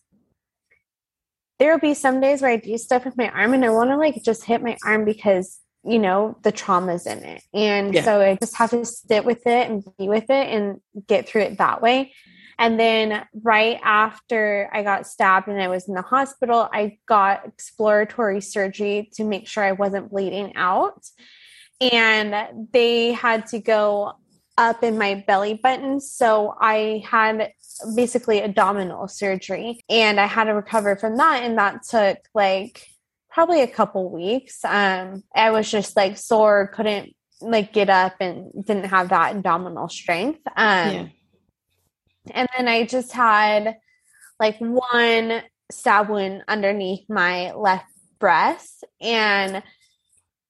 there 1.62 1.70
will 1.70 1.79
be 1.79 1.94
some 1.94 2.20
days 2.20 2.42
where 2.42 2.51
I 2.51 2.57
do 2.57 2.77
stuff 2.77 3.05
with 3.05 3.16
my 3.16 3.29
arm 3.29 3.55
and 3.55 3.64
I 3.64 3.70
want 3.70 3.90
to 3.90 3.96
like 3.96 4.20
just 4.25 4.42
hit 4.42 4.64
my 4.64 4.77
arm 4.85 5.05
because 5.05 5.61
you 5.85 6.01
know 6.01 6.37
the 6.42 6.51
trauma's 6.51 7.07
in 7.07 7.18
it. 7.18 7.40
And 7.55 7.94
yeah. 7.94 8.03
so 8.03 8.20
i 8.20 8.35
just 8.35 8.57
have 8.57 8.70
to 8.70 8.85
sit 8.85 9.25
with 9.25 9.46
it 9.46 9.70
and 9.70 9.85
be 9.96 10.09
with 10.09 10.29
it 10.29 10.48
and 10.48 10.81
get 11.07 11.29
through 11.29 11.42
it 11.42 11.59
that 11.59 11.81
way. 11.81 12.14
And 12.59 12.81
then 12.81 13.25
right 13.44 13.79
after 13.85 14.70
i 14.72 14.83
got 14.83 15.07
stabbed 15.07 15.46
and 15.46 15.62
i 15.62 15.68
was 15.68 15.87
in 15.87 15.94
the 15.94 16.03
hospital 16.03 16.68
i 16.72 16.98
got 17.07 17.46
exploratory 17.46 18.40
surgery 18.40 19.09
to 19.14 19.22
make 19.22 19.46
sure 19.46 19.62
i 19.62 19.70
wasn't 19.70 20.11
bleeding 20.11 20.57
out. 20.57 21.07
And 21.81 22.68
they 22.72 23.12
had 23.12 23.46
to 23.48 23.61
go 23.61 24.14
up 24.58 24.82
in 24.82 24.98
my 24.98 25.24
belly 25.26 25.54
button 25.54 25.98
so 26.00 26.54
i 26.60 27.02
had 27.08 27.52
basically 27.94 28.42
abdominal 28.42 29.08
surgery 29.08 29.80
and 29.88 30.20
I 30.20 30.26
had 30.26 30.44
to 30.44 30.54
recover 30.54 30.96
from 30.96 31.16
that. 31.16 31.42
And 31.42 31.58
that 31.58 31.82
took 31.82 32.18
like 32.34 32.86
probably 33.30 33.62
a 33.62 33.68
couple 33.68 34.10
weeks. 34.10 34.64
Um, 34.64 35.22
I 35.34 35.50
was 35.50 35.70
just 35.70 35.96
like 35.96 36.16
sore, 36.16 36.68
couldn't 36.68 37.14
like 37.40 37.72
get 37.72 37.90
up 37.90 38.14
and 38.20 38.52
didn't 38.64 38.86
have 38.86 39.08
that 39.08 39.36
abdominal 39.36 39.88
strength. 39.88 40.40
Um, 40.56 40.92
yeah. 40.92 41.06
and 42.30 42.48
then 42.56 42.68
I 42.68 42.84
just 42.84 43.12
had 43.12 43.76
like 44.38 44.58
one 44.58 45.42
stab 45.70 46.08
wound 46.08 46.42
underneath 46.46 47.08
my 47.08 47.52
left 47.52 47.86
breast 48.18 48.84
and 49.00 49.62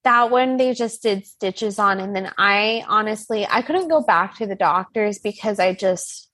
that 0.03 0.29
one 0.29 0.57
they 0.57 0.73
just 0.73 1.01
did 1.01 1.25
stitches 1.25 1.79
on 1.79 1.99
and 1.99 2.15
then 2.15 2.31
i 2.37 2.83
honestly 2.87 3.47
i 3.49 3.61
couldn't 3.61 3.87
go 3.87 4.01
back 4.01 4.35
to 4.37 4.45
the 4.45 4.55
doctors 4.55 5.19
because 5.19 5.59
i 5.59 5.73
just 5.73 6.29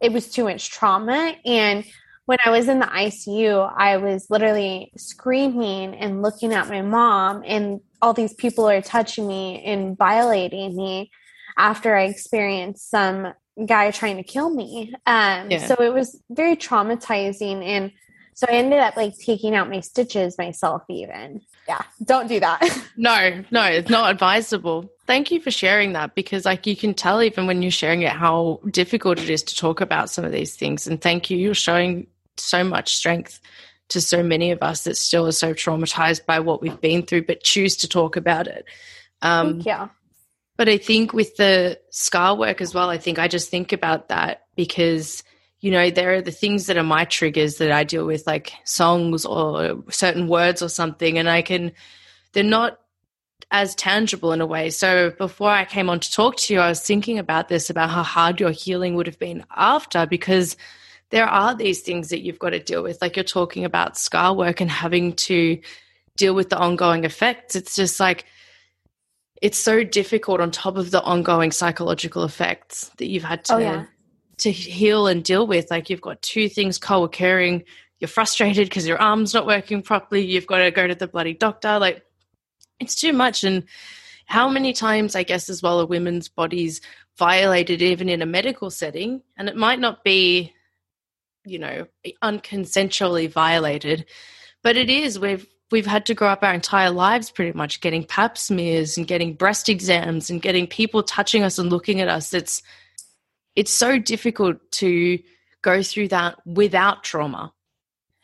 it 0.00 0.12
was 0.12 0.30
too 0.30 0.44
much 0.44 0.70
trauma. 0.70 1.34
And 1.44 1.84
when 2.26 2.38
I 2.44 2.50
was 2.50 2.68
in 2.68 2.80
the 2.80 2.86
ICU, 2.86 3.72
I 3.76 3.98
was 3.98 4.26
literally 4.30 4.92
screaming 4.96 5.94
and 5.94 6.22
looking 6.22 6.52
at 6.52 6.68
my 6.68 6.82
mom, 6.82 7.42
and 7.46 7.80
all 8.02 8.12
these 8.12 8.34
people 8.34 8.68
are 8.68 8.82
touching 8.82 9.26
me 9.26 9.62
and 9.64 9.96
violating 9.96 10.76
me 10.76 11.10
after 11.56 11.96
I 11.96 12.04
experienced 12.04 12.90
some 12.90 13.32
guy 13.64 13.90
trying 13.90 14.16
to 14.16 14.22
kill 14.22 14.50
me. 14.50 14.92
Um, 15.06 15.50
yeah. 15.50 15.66
So 15.66 15.76
it 15.80 15.94
was 15.94 16.20
very 16.28 16.56
traumatizing. 16.56 17.64
And 17.64 17.92
so 18.36 18.46
I 18.50 18.56
ended 18.56 18.80
up 18.80 18.98
like 18.98 19.16
taking 19.16 19.54
out 19.54 19.70
my 19.70 19.80
stitches 19.80 20.36
myself, 20.36 20.82
even. 20.90 21.40
Yeah, 21.66 21.80
don't 22.04 22.28
do 22.28 22.38
that. 22.38 22.60
no, 22.98 23.42
no, 23.50 23.64
it's 23.64 23.88
not 23.88 24.10
advisable. 24.10 24.92
Thank 25.06 25.30
you 25.30 25.40
for 25.40 25.50
sharing 25.50 25.94
that 25.94 26.14
because, 26.14 26.44
like, 26.44 26.66
you 26.66 26.76
can 26.76 26.92
tell 26.92 27.22
even 27.22 27.46
when 27.46 27.62
you're 27.62 27.70
sharing 27.70 28.02
it 28.02 28.12
how 28.12 28.60
difficult 28.70 29.18
it 29.18 29.30
is 29.30 29.42
to 29.44 29.56
talk 29.56 29.80
about 29.80 30.10
some 30.10 30.22
of 30.22 30.32
these 30.32 30.54
things. 30.54 30.86
And 30.86 31.00
thank 31.00 31.30
you, 31.30 31.38
you're 31.38 31.54
showing 31.54 32.08
so 32.36 32.62
much 32.62 32.94
strength 32.94 33.40
to 33.88 34.02
so 34.02 34.22
many 34.22 34.50
of 34.50 34.62
us 34.62 34.84
that 34.84 34.98
still 34.98 35.26
are 35.26 35.32
so 35.32 35.54
traumatized 35.54 36.26
by 36.26 36.40
what 36.40 36.60
we've 36.60 36.80
been 36.82 37.04
through, 37.04 37.24
but 37.24 37.42
choose 37.42 37.74
to 37.76 37.88
talk 37.88 38.16
about 38.16 38.48
it. 38.48 38.66
Um, 39.22 39.60
yeah. 39.60 39.88
But 40.58 40.68
I 40.68 40.76
think 40.76 41.14
with 41.14 41.36
the 41.36 41.80
scar 41.88 42.36
work 42.36 42.60
as 42.60 42.74
well, 42.74 42.90
I 42.90 42.98
think 42.98 43.18
I 43.18 43.28
just 43.28 43.48
think 43.48 43.72
about 43.72 44.08
that 44.08 44.42
because 44.56 45.22
you 45.60 45.70
know, 45.70 45.90
there 45.90 46.14
are 46.14 46.22
the 46.22 46.30
things 46.30 46.66
that 46.66 46.76
are 46.76 46.82
my 46.82 47.04
triggers 47.04 47.56
that 47.56 47.72
I 47.72 47.84
deal 47.84 48.04
with, 48.04 48.26
like 48.26 48.52
songs 48.64 49.24
or 49.24 49.82
certain 49.90 50.28
words 50.28 50.62
or 50.62 50.68
something, 50.68 51.18
and 51.18 51.28
I 51.28 51.42
can, 51.42 51.72
they're 52.32 52.44
not 52.44 52.78
as 53.50 53.74
tangible 53.74 54.32
in 54.32 54.40
a 54.40 54.46
way. 54.46 54.70
So 54.70 55.10
before 55.10 55.50
I 55.50 55.64
came 55.64 55.88
on 55.88 56.00
to 56.00 56.12
talk 56.12 56.36
to 56.36 56.54
you, 56.54 56.60
I 56.60 56.68
was 56.68 56.80
thinking 56.80 57.18
about 57.18 57.48
this, 57.48 57.70
about 57.70 57.90
how 57.90 58.02
hard 58.02 58.40
your 58.40 58.50
healing 58.50 58.94
would 58.96 59.06
have 59.06 59.18
been 59.18 59.44
after, 59.54 60.06
because 60.06 60.56
there 61.10 61.26
are 61.26 61.54
these 61.54 61.80
things 61.80 62.08
that 62.08 62.20
you've 62.20 62.38
got 62.38 62.50
to 62.50 62.58
deal 62.58 62.82
with. 62.82 63.00
Like 63.00 63.16
you're 63.16 63.24
talking 63.24 63.64
about 63.64 63.96
scar 63.96 64.34
work 64.34 64.60
and 64.60 64.70
having 64.70 65.14
to 65.14 65.58
deal 66.16 66.34
with 66.34 66.50
the 66.50 66.58
ongoing 66.58 67.04
effects. 67.04 67.54
It's 67.54 67.76
just 67.76 68.00
like, 68.00 68.26
it's 69.40 69.58
so 69.58 69.84
difficult 69.84 70.40
on 70.40 70.50
top 70.50 70.76
of 70.76 70.90
the 70.90 71.02
ongoing 71.02 71.52
psychological 71.52 72.24
effects 72.24 72.90
that 72.98 73.06
you've 73.06 73.22
had 73.22 73.44
to 73.44 73.54
oh, 73.54 73.58
yeah 73.58 73.84
to 74.38 74.50
heal 74.50 75.06
and 75.06 75.24
deal 75.24 75.46
with. 75.46 75.70
Like 75.70 75.90
you've 75.90 76.00
got 76.00 76.22
two 76.22 76.48
things 76.48 76.78
co-occurring. 76.78 77.64
You're 77.98 78.08
frustrated 78.08 78.68
because 78.68 78.86
your 78.86 79.00
arm's 79.00 79.32
not 79.32 79.46
working 79.46 79.82
properly. 79.82 80.24
You've 80.24 80.46
got 80.46 80.58
to 80.58 80.70
go 80.70 80.86
to 80.86 80.94
the 80.94 81.08
bloody 81.08 81.34
doctor. 81.34 81.78
Like 81.78 82.04
it's 82.78 82.94
too 82.94 83.12
much. 83.12 83.44
And 83.44 83.64
how 84.26 84.48
many 84.48 84.72
times, 84.72 85.14
I 85.16 85.22
guess, 85.22 85.48
as 85.48 85.62
well, 85.62 85.80
are 85.80 85.86
women's 85.86 86.28
bodies 86.28 86.80
violated 87.16 87.80
even 87.80 88.08
in 88.08 88.22
a 88.22 88.26
medical 88.26 88.70
setting? 88.70 89.22
And 89.36 89.48
it 89.48 89.56
might 89.56 89.78
not 89.78 90.04
be, 90.04 90.52
you 91.44 91.58
know, 91.58 91.86
unconsensually 92.22 93.30
violated, 93.30 94.04
but 94.62 94.76
it 94.76 94.90
is. 94.90 95.18
We've 95.18 95.46
we've 95.70 95.86
had 95.86 96.06
to 96.06 96.14
grow 96.14 96.28
up 96.28 96.42
our 96.42 96.54
entire 96.54 96.90
lives 96.90 97.30
pretty 97.30 97.56
much 97.56 97.80
getting 97.80 98.04
pap 98.04 98.38
smears 98.38 98.96
and 98.96 99.06
getting 99.06 99.34
breast 99.34 99.68
exams 99.68 100.30
and 100.30 100.42
getting 100.42 100.66
people 100.66 101.02
touching 101.02 101.42
us 101.42 101.58
and 101.58 101.70
looking 101.70 102.00
at 102.00 102.08
us. 102.08 102.34
It's 102.34 102.62
it's 103.56 103.72
so 103.72 103.98
difficult 103.98 104.58
to 104.72 105.18
go 105.62 105.82
through 105.82 106.08
that 106.08 106.36
without 106.46 107.02
trauma. 107.02 107.52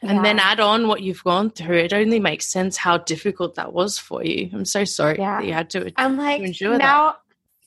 Yeah. 0.02 0.10
And 0.10 0.24
then 0.24 0.38
add 0.38 0.58
on 0.60 0.88
what 0.88 1.02
you've 1.02 1.22
gone 1.22 1.50
through. 1.50 1.78
It 1.78 1.92
only 1.92 2.18
makes 2.18 2.46
sense 2.46 2.76
how 2.76 2.98
difficult 2.98 3.54
that 3.54 3.72
was 3.72 3.98
for 3.98 4.24
you. 4.24 4.50
I'm 4.52 4.64
so 4.64 4.84
sorry 4.84 5.18
yeah. 5.18 5.40
that 5.40 5.46
you 5.46 5.52
had 5.52 5.70
to. 5.70 5.92
I'm 5.96 6.16
like 6.16 6.42
to 6.56 6.76
now. 6.76 7.10
That. 7.10 7.16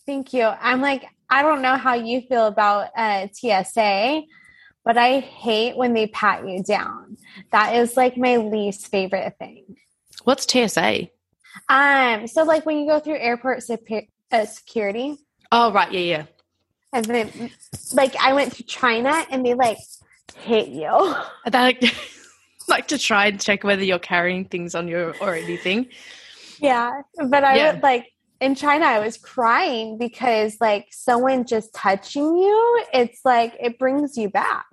Thank 0.06 0.34
you. 0.34 0.44
I'm 0.44 0.82
like 0.82 1.06
I 1.30 1.42
don't 1.42 1.62
know 1.62 1.76
how 1.76 1.96
you 1.96 2.22
feel 2.22 2.48
about 2.48 2.90
uh, 2.96 3.28
TSA, 3.34 4.24
but 4.84 4.98
I 4.98 5.20
hate 5.20 5.76
when 5.76 5.94
they 5.94 6.08
pat 6.08 6.48
you 6.48 6.62
down. 6.62 7.18
That 7.52 7.76
is 7.76 7.98
like 7.98 8.18
my 8.18 8.38
least 8.38 8.88
favorite 8.90 9.36
thing. 9.40 9.78
What's 10.24 10.46
TSA? 10.52 11.08
Um, 11.70 12.28
so 12.28 12.44
like 12.44 12.66
when 12.66 12.80
you 12.80 12.88
go 12.88 13.00
through 13.00 13.18
airport 13.18 13.64
uh, 14.32 14.46
security. 14.46 15.18
Oh 15.52 15.72
right, 15.72 15.92
yeah, 15.92 16.00
yeah. 16.00 16.24
And 16.96 17.06
then, 17.06 17.52
like, 17.92 18.16
I 18.16 18.32
went 18.32 18.54
to 18.54 18.64
China 18.64 19.26
and 19.30 19.46
they 19.46 19.54
like 19.54 19.78
hit 20.38 20.70
you. 20.70 21.16
That, 21.46 21.76
like 22.70 22.88
to 22.88 22.98
try 22.98 23.28
and 23.28 23.40
check 23.40 23.64
whether 23.66 23.84
you're 23.84 24.00
carrying 24.00 24.46
things 24.46 24.74
on 24.74 24.88
you 24.88 25.14
or 25.22 25.36
anything. 25.36 25.90
Yeah, 26.60 26.92
but 27.30 27.44
I 27.44 27.58
Yeah. 27.58 27.74
would 27.74 27.84
like 27.84 28.08
in 28.40 28.56
China. 28.56 28.86
I 28.86 29.00
was 29.00 29.18
crying 29.18 29.98
because 29.98 30.58
like 30.62 30.88
someone 30.92 31.46
just 31.46 31.74
touching 31.74 32.24
you, 32.24 32.84
it's 32.94 33.20
like 33.26 33.54
it 33.60 33.78
brings 33.78 34.18
you 34.18 34.30
back. 34.30 34.66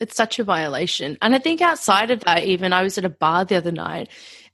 It's 0.00 0.16
such 0.16 0.38
a 0.38 0.44
violation. 0.44 1.18
And 1.20 1.34
I 1.34 1.38
think 1.38 1.60
outside 1.60 2.10
of 2.10 2.20
that, 2.20 2.44
even 2.44 2.72
I 2.72 2.82
was 2.82 2.96
at 2.98 3.04
a 3.04 3.10
bar 3.10 3.44
the 3.44 3.56
other 3.56 3.72
night 3.72 4.08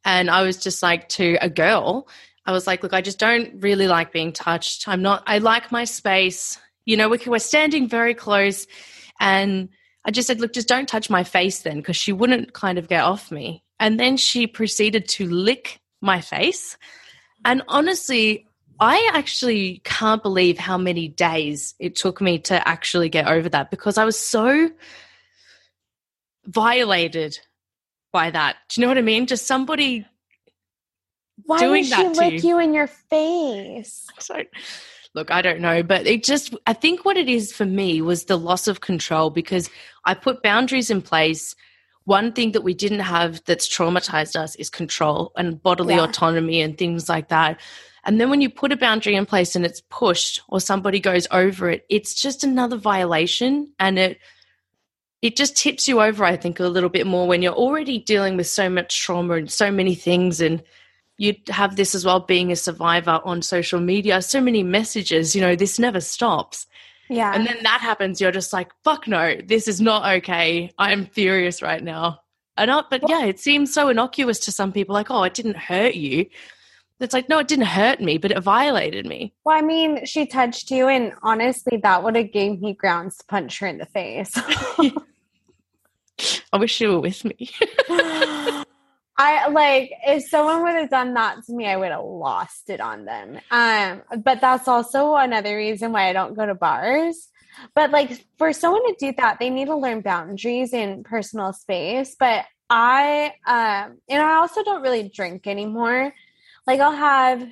and 0.04 0.28
I 0.28 0.42
was 0.42 0.56
just 0.56 0.82
like 0.82 1.08
to 1.10 1.38
a 1.40 1.48
girl, 1.48 2.08
I 2.44 2.52
was 2.52 2.66
like, 2.66 2.82
look, 2.82 2.92
I 2.92 3.00
just 3.00 3.18
don't 3.18 3.62
really 3.62 3.86
like 3.86 4.12
being 4.12 4.32
touched. 4.32 4.88
I'm 4.88 5.00
not, 5.00 5.22
I 5.26 5.38
like 5.38 5.72
my 5.72 5.84
space. 5.84 6.58
You 6.84 6.96
know, 6.96 7.08
we, 7.08 7.18
we're 7.26 7.38
standing 7.38 7.88
very 7.88 8.14
close. 8.14 8.66
And 9.20 9.68
I 10.04 10.10
just 10.10 10.26
said, 10.26 10.40
look, 10.40 10.52
just 10.52 10.68
don't 10.68 10.88
touch 10.88 11.08
my 11.08 11.24
face 11.24 11.60
then, 11.60 11.76
because 11.76 11.96
she 11.96 12.12
wouldn't 12.12 12.52
kind 12.52 12.78
of 12.78 12.88
get 12.88 13.04
off 13.04 13.30
me. 13.30 13.64
And 13.80 13.98
then 13.98 14.16
she 14.16 14.46
proceeded 14.46 15.08
to 15.08 15.28
lick 15.28 15.80
my 16.00 16.20
face. 16.20 16.76
And 17.44 17.62
honestly, 17.68 18.46
I 18.80 19.10
actually 19.12 19.80
can't 19.84 20.22
believe 20.22 20.58
how 20.58 20.78
many 20.78 21.08
days 21.08 21.74
it 21.78 21.96
took 21.96 22.20
me 22.20 22.38
to 22.40 22.68
actually 22.68 23.08
get 23.08 23.26
over 23.26 23.48
that 23.48 23.70
because 23.70 23.98
I 23.98 24.04
was 24.04 24.18
so 24.18 24.70
violated 26.46 27.38
by 28.12 28.30
that. 28.30 28.56
Do 28.68 28.80
you 28.80 28.86
know 28.86 28.90
what 28.90 28.98
I 28.98 29.02
mean? 29.02 29.26
Just 29.26 29.46
somebody 29.46 30.06
Why 31.44 31.58
Doing 31.58 31.70
would 31.70 31.84
she 31.86 31.90
that 31.90 32.16
lick 32.16 32.42
you. 32.42 32.50
you 32.50 32.58
in 32.58 32.74
your 32.74 32.86
face? 32.86 34.06
so 34.18 34.42
look, 35.14 35.30
I 35.30 35.42
don't 35.42 35.60
know, 35.60 35.82
but 35.82 36.06
it 36.06 36.24
just 36.24 36.54
I 36.66 36.72
think 36.72 37.04
what 37.04 37.16
it 37.16 37.28
is 37.28 37.52
for 37.52 37.64
me 37.64 38.02
was 38.02 38.24
the 38.24 38.38
loss 38.38 38.66
of 38.66 38.80
control 38.80 39.30
because 39.30 39.70
I 40.04 40.14
put 40.14 40.42
boundaries 40.42 40.90
in 40.90 41.00
place. 41.02 41.54
One 42.04 42.32
thing 42.32 42.52
that 42.52 42.62
we 42.62 42.74
didn't 42.74 43.00
have 43.00 43.42
that's 43.44 43.68
traumatized 43.68 44.36
us 44.36 44.54
is 44.56 44.68
control 44.68 45.32
and 45.36 45.62
bodily 45.62 45.94
Yeah. 45.94 46.04
autonomy 46.04 46.60
and 46.60 46.76
things 46.76 47.08
like 47.08 47.28
that. 47.28 47.60
And 48.04 48.20
then 48.20 48.28
when 48.28 48.42
you 48.42 48.50
put 48.50 48.72
a 48.72 48.76
boundary 48.76 49.14
in 49.14 49.24
place 49.24 49.56
and 49.56 49.64
it's 49.64 49.80
pushed 49.88 50.42
or 50.48 50.60
somebody 50.60 51.00
goes 51.00 51.26
over 51.30 51.70
it, 51.70 51.86
it's 51.88 52.12
just 52.14 52.44
another 52.44 52.76
violation 52.76 53.72
and 53.78 53.98
it 53.98 54.18
it 55.22 55.36
just 55.36 55.56
tips 55.56 55.88
you 55.88 56.02
over, 56.02 56.22
I 56.22 56.36
think, 56.36 56.60
a 56.60 56.68
little 56.68 56.90
bit 56.90 57.06
more 57.06 57.26
when 57.26 57.40
you're 57.40 57.54
already 57.54 57.98
dealing 57.98 58.36
with 58.36 58.46
so 58.46 58.68
much 58.68 59.00
trauma 59.00 59.36
and 59.36 59.50
so 59.50 59.70
many 59.70 59.94
things 59.94 60.42
and 60.42 60.62
you 61.16 61.34
have 61.48 61.76
this 61.76 61.94
as 61.94 62.04
well 62.04 62.20
being 62.20 62.50
a 62.50 62.56
survivor 62.56 63.20
on 63.24 63.42
social 63.42 63.80
media 63.80 64.20
so 64.20 64.40
many 64.40 64.62
messages 64.62 65.34
you 65.34 65.40
know 65.40 65.54
this 65.56 65.78
never 65.78 66.00
stops. 66.00 66.66
Yeah. 67.08 67.34
and 67.34 67.46
then 67.46 67.58
that 67.64 67.80
happens 67.82 68.20
you're 68.20 68.32
just 68.32 68.52
like 68.52 68.72
fuck 68.82 69.06
no 69.06 69.36
this 69.44 69.68
is 69.68 69.80
not 69.80 70.16
okay. 70.18 70.70
I'm 70.78 71.06
furious 71.06 71.62
right 71.62 71.82
now. 71.82 72.20
And 72.56 72.70
I, 72.70 72.82
but 72.88 73.02
yeah 73.08 73.24
it 73.24 73.38
seems 73.38 73.72
so 73.72 73.88
innocuous 73.88 74.38
to 74.40 74.52
some 74.52 74.72
people 74.72 74.94
like 74.94 75.10
oh 75.10 75.22
it 75.24 75.34
didn't 75.34 75.56
hurt 75.56 75.94
you. 75.94 76.26
It's 77.00 77.12
like 77.12 77.28
no 77.28 77.38
it 77.38 77.48
didn't 77.48 77.66
hurt 77.66 78.00
me 78.00 78.18
but 78.18 78.30
it 78.30 78.40
violated 78.40 79.06
me. 79.06 79.34
Well, 79.44 79.58
I 79.58 79.60
mean, 79.60 80.06
she 80.06 80.24
touched 80.26 80.70
you, 80.70 80.88
and 80.88 81.12
honestly, 81.22 81.76
that 81.82 82.02
would 82.02 82.16
have 82.16 82.32
gave 82.32 82.62
me 82.62 82.72
grounds 82.72 83.18
to 83.18 83.24
punch 83.26 83.58
her 83.58 83.66
in 83.66 83.78
the 83.78 83.86
face. 83.86 84.32
i 86.52 86.56
wish 86.56 86.80
you 86.80 86.90
were 86.90 87.00
with 87.00 87.24
me 87.24 87.50
I 89.16 89.48
like 89.48 89.92
if 90.06 90.28
someone 90.28 90.62
would 90.64 90.74
have 90.74 90.90
done 90.90 91.14
that 91.14 91.44
to 91.44 91.52
me, 91.52 91.66
I 91.66 91.76
would 91.76 91.92
have 91.92 92.04
lost 92.04 92.68
it 92.68 92.80
on 92.80 93.04
them. 93.04 93.38
Um, 93.50 94.02
but 94.22 94.40
that's 94.40 94.66
also 94.66 95.14
another 95.14 95.56
reason 95.56 95.92
why 95.92 96.08
I 96.08 96.12
don't 96.12 96.34
go 96.34 96.44
to 96.44 96.54
bars. 96.54 97.28
But 97.74 97.92
like 97.92 98.24
for 98.38 98.52
someone 98.52 98.84
to 98.86 98.96
do 98.98 99.14
that, 99.18 99.38
they 99.38 99.50
need 99.50 99.66
to 99.66 99.76
learn 99.76 100.00
boundaries 100.00 100.72
in 100.72 101.04
personal 101.04 101.52
space. 101.52 102.16
But 102.18 102.44
I 102.68 103.34
um 103.46 103.98
and 104.08 104.22
I 104.22 104.36
also 104.36 104.64
don't 104.64 104.82
really 104.82 105.08
drink 105.08 105.46
anymore. 105.46 106.12
Like 106.66 106.80
I'll 106.80 106.92
have 106.92 107.46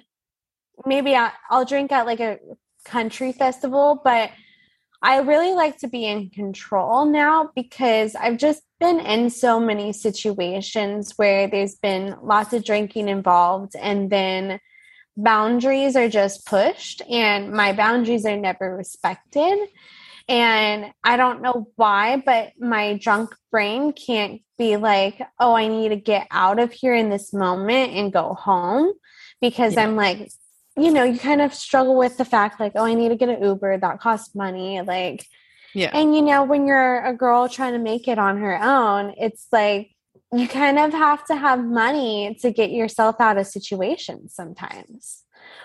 maybe 0.84 1.14
I'll 1.50 1.64
drink 1.64 1.92
at 1.92 2.06
like 2.06 2.20
a 2.20 2.38
country 2.84 3.32
festival, 3.32 4.00
but 4.02 4.30
I 5.02 5.18
really 5.18 5.52
like 5.52 5.78
to 5.78 5.88
be 5.88 6.04
in 6.04 6.30
control 6.30 7.06
now 7.06 7.50
because 7.56 8.14
I've 8.14 8.36
just 8.38 8.62
been 8.78 9.00
in 9.00 9.30
so 9.30 9.58
many 9.58 9.92
situations 9.92 11.14
where 11.16 11.48
there's 11.48 11.74
been 11.74 12.16
lots 12.22 12.52
of 12.52 12.64
drinking 12.64 13.08
involved 13.08 13.74
and 13.78 14.10
then 14.10 14.60
boundaries 15.16 15.96
are 15.96 16.08
just 16.08 16.46
pushed 16.46 17.02
and 17.10 17.52
my 17.52 17.72
boundaries 17.72 18.24
are 18.24 18.36
never 18.36 18.76
respected. 18.76 19.58
And 20.28 20.92
I 21.02 21.16
don't 21.16 21.42
know 21.42 21.68
why, 21.74 22.22
but 22.24 22.52
my 22.58 22.94
drunk 22.96 23.34
brain 23.50 23.92
can't 23.92 24.40
be 24.56 24.76
like, 24.76 25.20
oh, 25.40 25.54
I 25.54 25.66
need 25.66 25.88
to 25.88 25.96
get 25.96 26.28
out 26.30 26.60
of 26.60 26.72
here 26.72 26.94
in 26.94 27.10
this 27.10 27.32
moment 27.32 27.92
and 27.92 28.12
go 28.12 28.34
home 28.34 28.92
because 29.40 29.74
Yeah. 29.74 29.82
I'm 29.82 29.96
like, 29.96 30.30
you 30.76 30.90
know, 30.90 31.04
you 31.04 31.18
kind 31.18 31.40
of 31.42 31.54
struggle 31.54 31.96
with 31.96 32.16
the 32.16 32.24
fact 32.24 32.60
like, 32.60 32.72
oh, 32.74 32.84
I 32.84 32.94
need 32.94 33.10
to 33.10 33.16
get 33.16 33.28
an 33.28 33.42
Uber, 33.42 33.78
that 33.78 34.00
costs 34.00 34.34
money. 34.34 34.80
Like, 34.80 35.26
yeah 35.74 35.90
and 35.94 36.14
you 36.14 36.22
know, 36.22 36.44
when 36.44 36.66
you're 36.66 37.04
a 37.04 37.14
girl 37.14 37.48
trying 37.48 37.72
to 37.72 37.78
make 37.78 38.06
it 38.06 38.18
on 38.18 38.38
her 38.38 38.62
own, 38.62 39.14
it's 39.18 39.46
like 39.52 39.90
you 40.32 40.48
kind 40.48 40.78
of 40.78 40.92
have 40.92 41.24
to 41.26 41.36
have 41.36 41.64
money 41.64 42.36
to 42.40 42.50
get 42.50 42.70
yourself 42.70 43.16
out 43.20 43.38
of 43.38 43.46
situations 43.46 44.34
sometimes. 44.34 45.24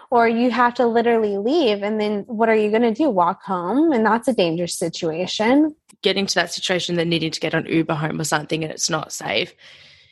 Or 0.09 0.27
you 0.27 0.51
have 0.51 0.73
to 0.75 0.87
literally 0.87 1.37
leave, 1.37 1.83
and 1.83 1.99
then 1.99 2.23
what 2.27 2.47
are 2.47 2.55
you 2.55 2.69
going 2.69 2.81
to 2.81 2.93
do? 2.93 3.09
Walk 3.09 3.43
home? 3.43 3.91
And 3.91 4.05
that's 4.05 4.29
a 4.29 4.33
dangerous 4.33 4.73
situation. 4.73 5.75
getting 6.01 6.25
to 6.25 6.35
that 6.35 6.53
situation 6.53 6.95
then 6.95 7.09
needing 7.09 7.31
to 7.31 7.39
get 7.39 7.55
on 7.55 7.65
Uber 7.65 7.95
home 7.95 8.19
or 8.19 8.23
something 8.23 8.63
and 8.63 8.71
it's 8.71 8.89
not 8.89 9.11
safe. 9.11 9.53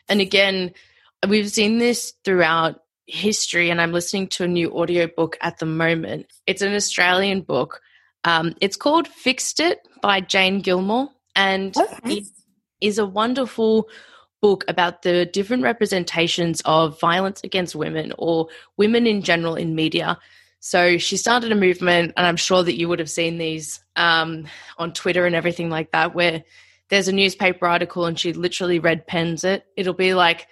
And 0.10 0.22
again, 0.22 0.74
we've 1.28 1.50
seen 1.50 1.78
this 1.78 2.14
throughout 2.24 2.82
history 3.08 3.70
and 3.70 3.80
I'm 3.82 3.92
listening 3.92 4.28
to 4.30 4.46
a 4.46 4.48
new 4.48 4.72
audiobook 4.72 5.38
at 5.42 5.60
the 5.60 5.66
moment. 5.66 6.28
It's 6.48 6.62
an 6.62 6.74
Australian 6.74 7.42
book. 7.42 7.82
Um, 8.24 8.56
it's 8.62 8.78
called 8.78 9.08
Fixed 9.08 9.60
It 9.60 9.80
by 10.02 10.22
Jane 10.22 10.62
Gilmore 10.62 11.10
and 11.36 11.76
Okay. 11.78 12.18
it 12.18 12.24
is 12.82 12.98
a 12.98 13.06
wonderful 13.06 13.90
book 14.42 14.66
about 14.68 15.02
the 15.02 15.26
different 15.26 15.64
representations 15.64 16.62
of 16.66 17.00
violence 17.00 17.42
against 17.44 17.76
women 17.76 18.14
or 18.18 18.48
women 18.78 19.08
in 19.08 19.22
general 19.22 19.56
in 19.56 19.76
media. 19.76 20.18
So 20.60 20.98
she 20.98 21.18
started 21.18 21.52
a 21.52 21.56
movement, 21.56 22.14
and 22.18 22.26
I'm 22.26 22.38
sure 22.38 22.64
that 22.64 22.76
you 22.76 22.90
would 22.90 23.00
have 23.00 23.10
seen 23.10 23.38
these 23.38 23.80
um, 23.96 24.48
on 24.78 24.94
Twitter 24.94 25.26
and 25.26 25.36
everything 25.36 25.70
like 25.70 25.92
that, 25.92 26.16
where 26.16 26.44
there's 26.90 27.08
a 27.08 27.14
newspaper 27.14 27.68
article 27.68 28.06
and 28.06 28.20
she 28.20 28.34
literally 28.34 28.80
red 28.80 29.06
pens 29.08 29.44
it. 29.44 29.66
It'll 29.76 29.94
be 29.94 30.14
like 30.14 30.48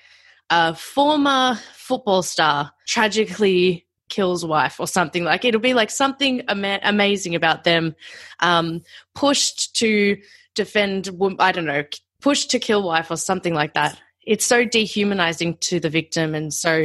a 0.54 0.76
former 0.76 1.60
football 1.74 2.22
star 2.22 2.72
tragically 2.86 3.88
kills 4.10 4.46
wife 4.46 4.80
or 4.80 4.86
something. 4.86 5.24
Like 5.24 5.46
it'll 5.46 5.60
be 5.60 5.74
like 5.74 5.90
something 5.90 6.42
ama- 6.48 6.80
amazing 6.84 7.34
about 7.34 7.64
them 7.64 7.96
um, 8.40 8.82
pushed 9.16 9.76
to 9.78 10.18
defend 10.54 11.10
i 11.40 11.52
don't 11.52 11.66
know 11.66 11.84
pushed 12.22 12.52
to 12.52 12.60
kill 12.60 12.84
wife 12.84 13.10
or 13.10 13.18
something 13.18 13.56
like 13.56 13.74
that. 13.74 14.00
It's 14.22 14.46
so 14.46 14.64
dehumanizing 14.64 15.58
to 15.58 15.80
the 15.80 15.90
victim 15.90 16.36
and 16.36 16.54
so 16.54 16.84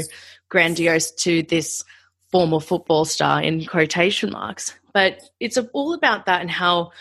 grandiose 0.49 1.11
to 1.17 1.43
this 1.43 1.85
former 2.33 2.61
football 2.61 3.05
star 3.05 3.43
in 3.43 3.67
quotation 3.67 4.31
marks. 4.31 4.75
But 4.95 5.23
it's 5.41 5.59
all 5.75 5.93
about 5.93 6.25
that 6.25 6.41
and 6.41 6.51
how 6.51 6.93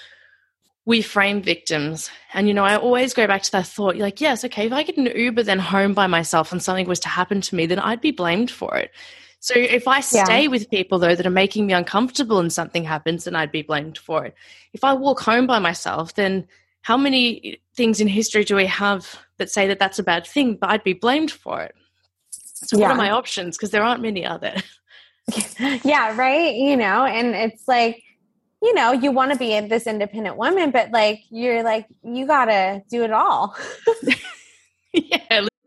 we 0.88 1.02
frame 1.02 1.42
victims. 1.42 2.10
And, 2.34 2.48
you 2.48 2.54
know, 2.54 2.64
I 2.64 2.78
always 2.78 3.14
go 3.14 3.28
back 3.28 3.42
to 3.44 3.52
that 3.52 3.68
thought 3.68 3.98
like, 3.98 4.22
yes, 4.22 4.46
okay, 4.46 4.68
if 4.68 4.72
I 4.72 4.84
get 4.84 4.96
an 4.96 5.08
Uber 5.14 5.44
then 5.44 5.60
home 5.60 5.94
by 5.94 6.08
myself 6.08 6.54
and 6.54 6.64
something 6.64 6.88
was 6.88 7.02
to 7.02 7.10
happen 7.10 7.42
to 7.42 7.56
me, 7.56 7.66
then 7.66 7.78
I'd 7.78 8.00
be 8.00 8.12
blamed 8.12 8.50
for 8.50 8.74
it. 8.78 8.92
So 9.42 9.54
if 9.54 9.86
I 9.86 9.98
Yeah. 9.98 10.24
stay 10.24 10.48
with 10.48 10.70
people, 10.70 10.98
though, 10.98 11.14
that 11.14 11.26
are 11.26 11.30
making 11.30 11.68
me 11.68 11.74
uncomfortable 11.74 12.40
and 12.40 12.52
something 12.54 12.86
happens, 12.86 13.26
then 13.26 13.36
I'd 13.36 13.52
be 13.52 13.64
blamed 13.64 13.98
for 13.98 14.24
it. 14.26 14.36
If 14.72 14.86
I 14.86 14.94
walk 14.94 15.20
home 15.20 15.46
by 15.46 15.60
myself, 15.60 16.16
then 16.16 16.48
how 16.84 16.96
many 16.96 17.60
things 17.76 18.00
in 18.00 18.08
history 18.08 18.46
do 18.46 18.56
we 18.56 18.66
have 18.68 19.20
that 19.40 19.52
say 19.52 19.68
that 19.68 19.80
that's 19.80 20.00
a 20.00 20.04
bad 20.04 20.26
thing, 20.26 20.56
but 20.56 20.70
I'd 20.70 20.86
be 20.86 20.94
blamed 20.94 21.32
for 21.32 21.62
it? 21.64 21.76
So 22.64 22.78
what 22.78 22.92
are 22.92 22.96
my 22.96 23.12
options? 23.12 23.58
Because 23.58 23.72
there 23.72 23.84
aren't 23.84 24.02
many, 24.02 24.26
are 24.26 24.40
there? 24.40 24.64
yeah, 25.84 26.16
right. 26.16 26.56
You 26.56 26.78
know, 26.78 27.04
and 27.06 27.36
it's 27.36 27.68
like, 27.68 28.02
you 28.68 28.74
know, 28.74 28.92
you 28.92 29.14
want 29.14 29.32
to 29.32 29.38
be 29.38 29.58
this 29.62 29.88
independent 29.88 30.36
woman, 30.36 30.72
but 30.72 30.92
like, 30.92 31.24
you're 31.30 31.64
like, 31.64 31.86
you 32.04 32.28
got 32.28 32.46
to 32.46 32.84
do 32.90 33.06
it 33.06 33.14
all. 33.14 33.56
yeah, 34.92 35.48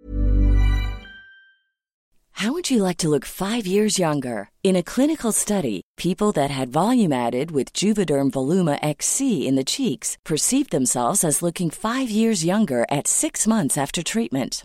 How 2.33 2.53
would 2.53 2.71
you 2.71 2.83
like 2.83 2.97
to 2.99 3.09
look 3.11 3.27
five 3.27 3.67
years 3.67 3.99
younger? 3.99 4.49
In 4.63 4.77
a 4.77 4.83
clinical 4.83 5.33
study, 5.33 5.83
people 5.99 6.33
that 6.33 6.51
had 6.51 6.73
volume 6.73 7.13
added 7.13 7.51
with 7.51 7.75
Juvederm 7.75 8.31
Voluma 8.31 8.79
XC 8.83 9.47
in 9.47 9.57
the 9.57 9.65
cheeks 9.65 10.17
perceived 10.25 10.71
themselves 10.71 11.23
as 11.23 11.43
looking 11.43 11.71
five 11.71 12.09
years 12.11 12.45
younger 12.45 12.87
at 12.91 13.07
six 13.07 13.47
months 13.47 13.77
after 13.77 14.03
treatment. 14.03 14.65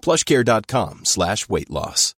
plushcare.com 0.00 1.04
slash 1.04 1.48
weight 1.48 1.70
loss. 1.70 2.14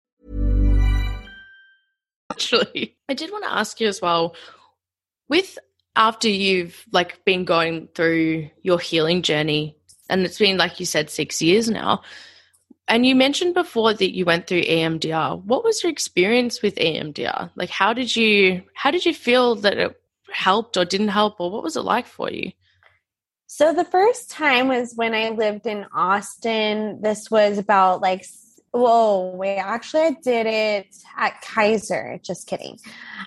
Actually, 2.31 2.95
I 3.09 3.13
did 3.13 3.31
want 3.31 3.43
to 3.43 3.51
ask 3.51 3.81
you 3.81 3.87
as 3.87 4.01
well 4.01 4.35
with 5.27 5.57
after 5.95 6.29
you've 6.29 6.85
like 6.91 7.23
been 7.25 7.43
going 7.43 7.89
through 7.93 8.49
your 8.61 8.79
healing 8.79 9.21
journey 9.21 9.75
and 10.09 10.25
it's 10.25 10.39
been 10.39 10.57
like 10.57 10.79
you 10.79 10.85
said 10.85 11.09
6 11.09 11.41
years 11.41 11.69
now. 11.69 12.01
And 12.87 13.05
you 13.05 13.15
mentioned 13.15 13.53
before 13.53 13.93
that 13.93 14.15
you 14.15 14.25
went 14.25 14.47
through 14.47 14.63
EMDR. 14.63 15.43
What 15.43 15.63
was 15.63 15.83
your 15.83 15.91
experience 15.91 16.61
with 16.61 16.75
EMDR? 16.75 17.51
Like 17.55 17.69
how 17.69 17.93
did 17.93 18.15
you 18.15 18.63
how 18.73 18.91
did 18.91 19.05
you 19.05 19.13
feel 19.13 19.55
that 19.55 19.77
it 19.77 20.01
helped 20.31 20.77
or 20.77 20.85
didn't 20.85 21.09
help 21.09 21.39
or 21.39 21.51
what 21.51 21.63
was 21.63 21.75
it 21.75 21.81
like 21.81 22.05
for 22.05 22.31
you? 22.31 22.51
So 23.53 23.73
the 23.73 23.83
first 23.83 24.31
time 24.31 24.69
was 24.69 24.93
when 24.95 25.13
I 25.13 25.31
lived 25.31 25.67
in 25.67 25.85
Austin. 25.93 27.01
This 27.01 27.29
was 27.29 27.57
about 27.57 27.99
like 27.99 28.25
whoa, 28.71 29.35
wait, 29.35 29.57
actually 29.57 30.03
I 30.03 30.11
did 30.23 30.47
it 30.47 30.95
at 31.17 31.41
Kaiser. 31.41 32.17
Just 32.23 32.47
kidding. 32.47 32.79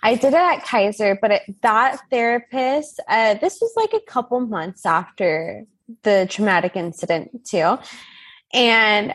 I 0.03 0.15
did 0.15 0.29
it 0.29 0.37
at 0.37 0.65
Kaiser, 0.65 1.19
but 1.21 1.31
it, 1.31 1.43
that 1.61 2.01
therapist, 2.11 3.01
uh, 3.07 3.35
this 3.35 3.61
was 3.61 3.71
like 3.77 3.93
a 3.93 4.01
couple 4.11 4.41
months 4.41 4.87
after 4.87 5.67
the 6.05 6.27
traumatic 6.31 6.75
incident 6.75 7.45
too. 7.45 7.77
And 8.55 9.13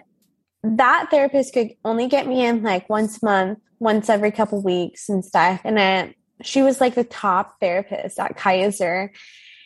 that 0.62 1.08
therapist 1.10 1.56
could 1.56 1.72
only 1.84 2.08
get 2.08 2.28
me 2.28 2.46
in 2.46 2.62
like 2.62 2.88
once 2.88 3.24
a 3.24 3.26
month, 3.26 3.60
once 3.80 4.10
every 4.12 4.30
couple 4.30 4.62
weeks 4.62 5.10
and 5.10 5.26
stuff. 5.26 5.62
And 5.64 6.14
she 6.44 6.62
was 6.62 6.80
like 6.80 6.94
the 6.94 7.04
top 7.04 7.60
therapist 7.60 8.20
at 8.20 8.38
Kaiser. 8.38 9.12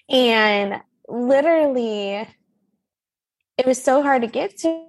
And 0.09 0.81
literally, 1.07 2.27
it 3.57 3.65
was 3.65 3.81
so 3.81 4.01
hard 4.01 4.21
to 4.21 4.27
get 4.27 4.57
to 4.59 4.85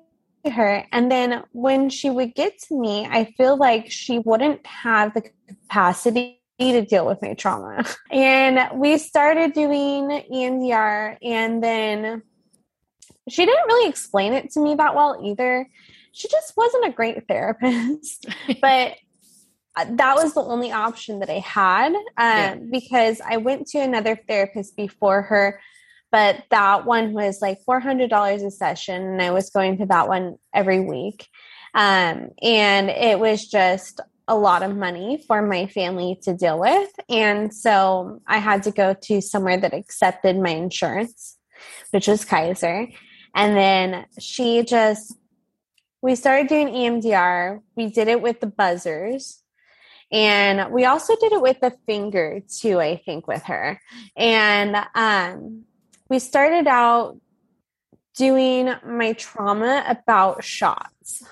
her. 0.50 0.86
And 0.92 1.10
then 1.10 1.44
when 1.52 1.90
she 1.90 2.10
would 2.10 2.34
get 2.34 2.58
to 2.68 2.78
me, 2.78 3.06
I 3.10 3.32
feel 3.36 3.56
like 3.56 3.90
she 3.90 4.18
wouldn't 4.18 4.66
have 4.66 5.14
the 5.14 5.22
capacity 5.48 6.40
to 6.60 6.82
deal 6.82 7.06
with 7.06 7.20
my 7.22 7.34
trauma. 7.34 7.84
And 8.10 8.78
we 8.78 8.98
started 8.98 9.52
doing 9.52 10.22
EMDR, 10.32 11.18
and 11.22 11.62
then 11.62 12.22
she 13.28 13.44
didn't 13.44 13.66
really 13.66 13.88
explain 13.88 14.34
it 14.34 14.50
to 14.52 14.60
me 14.60 14.74
that 14.74 14.94
well 14.94 15.20
either. 15.24 15.68
She 16.12 16.28
just 16.28 16.56
wasn't 16.56 16.86
a 16.86 16.90
great 16.90 17.26
therapist, 17.26 18.26
but 18.60 18.94
that 19.74 20.14
was 20.14 20.34
the 20.34 20.42
only 20.42 20.70
option 20.70 21.18
that 21.18 21.30
I 21.30 21.40
had 21.40 21.92
um, 21.92 22.02
yeah. 22.16 22.54
because 22.70 23.20
I 23.26 23.38
went 23.38 23.66
to 23.68 23.78
another 23.78 24.20
therapist 24.28 24.76
before 24.76 25.22
her 25.22 25.60
but 26.14 26.44
that 26.50 26.86
one 26.86 27.12
was 27.12 27.42
like 27.42 27.58
$400 27.68 28.46
a 28.46 28.50
session 28.52 29.02
and 29.02 29.20
i 29.20 29.32
was 29.32 29.50
going 29.50 29.78
to 29.78 29.86
that 29.86 30.06
one 30.06 30.36
every 30.54 30.78
week. 30.78 31.26
Um, 31.74 32.30
and 32.40 32.88
it 32.88 33.18
was 33.18 33.48
just 33.48 34.00
a 34.28 34.36
lot 34.36 34.62
of 34.62 34.76
money 34.76 35.24
for 35.26 35.42
my 35.42 35.66
family 35.66 36.16
to 36.22 36.32
deal 36.32 36.60
with 36.60 36.88
and 37.08 37.52
so 37.52 38.22
i 38.28 38.38
had 38.38 38.62
to 38.62 38.70
go 38.70 38.94
to 39.02 39.20
somewhere 39.20 39.58
that 39.58 39.74
accepted 39.74 40.38
my 40.38 40.50
insurance 40.50 41.36
which 41.90 42.06
was 42.06 42.24
kaiser. 42.24 42.86
And 43.34 43.56
then 43.56 44.06
she 44.20 44.62
just 44.62 45.16
we 46.00 46.14
started 46.14 46.46
doing 46.46 46.68
emdr 46.68 47.60
we 47.76 47.88
did 47.88 48.06
it 48.06 48.22
with 48.22 48.38
the 48.38 48.46
buzzers 48.46 49.42
and 50.12 50.72
we 50.72 50.84
also 50.84 51.16
did 51.16 51.32
it 51.32 51.42
with 51.42 51.58
the 51.60 51.72
finger 51.86 52.40
too 52.60 52.80
i 52.80 53.02
think 53.04 53.26
with 53.26 53.42
her. 53.42 53.80
And 54.16 54.76
um 54.94 55.64
we 56.08 56.18
started 56.18 56.66
out 56.66 57.18
doing 58.16 58.72
my 58.86 59.12
trauma 59.14 59.84
about 59.86 60.44
shots. 60.44 61.24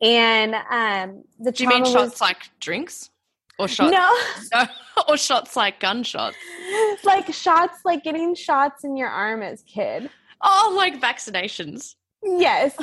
And 0.00 0.54
um 0.54 1.24
the 1.38 1.52
Do 1.52 1.64
you 1.64 1.68
mean 1.68 1.82
was, 1.82 1.92
shots 1.92 2.20
like 2.20 2.50
drinks? 2.60 3.10
Or 3.58 3.66
shots 3.66 3.92
No. 3.92 4.66
or 5.08 5.16
shots 5.16 5.56
like 5.56 5.80
gunshots. 5.80 6.36
like 7.04 7.32
shots 7.32 7.80
like 7.84 8.04
getting 8.04 8.34
shots 8.34 8.84
in 8.84 8.96
your 8.96 9.08
arm 9.08 9.42
as 9.42 9.62
kid. 9.62 10.10
Oh, 10.40 10.74
like 10.76 11.00
vaccinations. 11.00 11.96
Yes. 12.22 12.74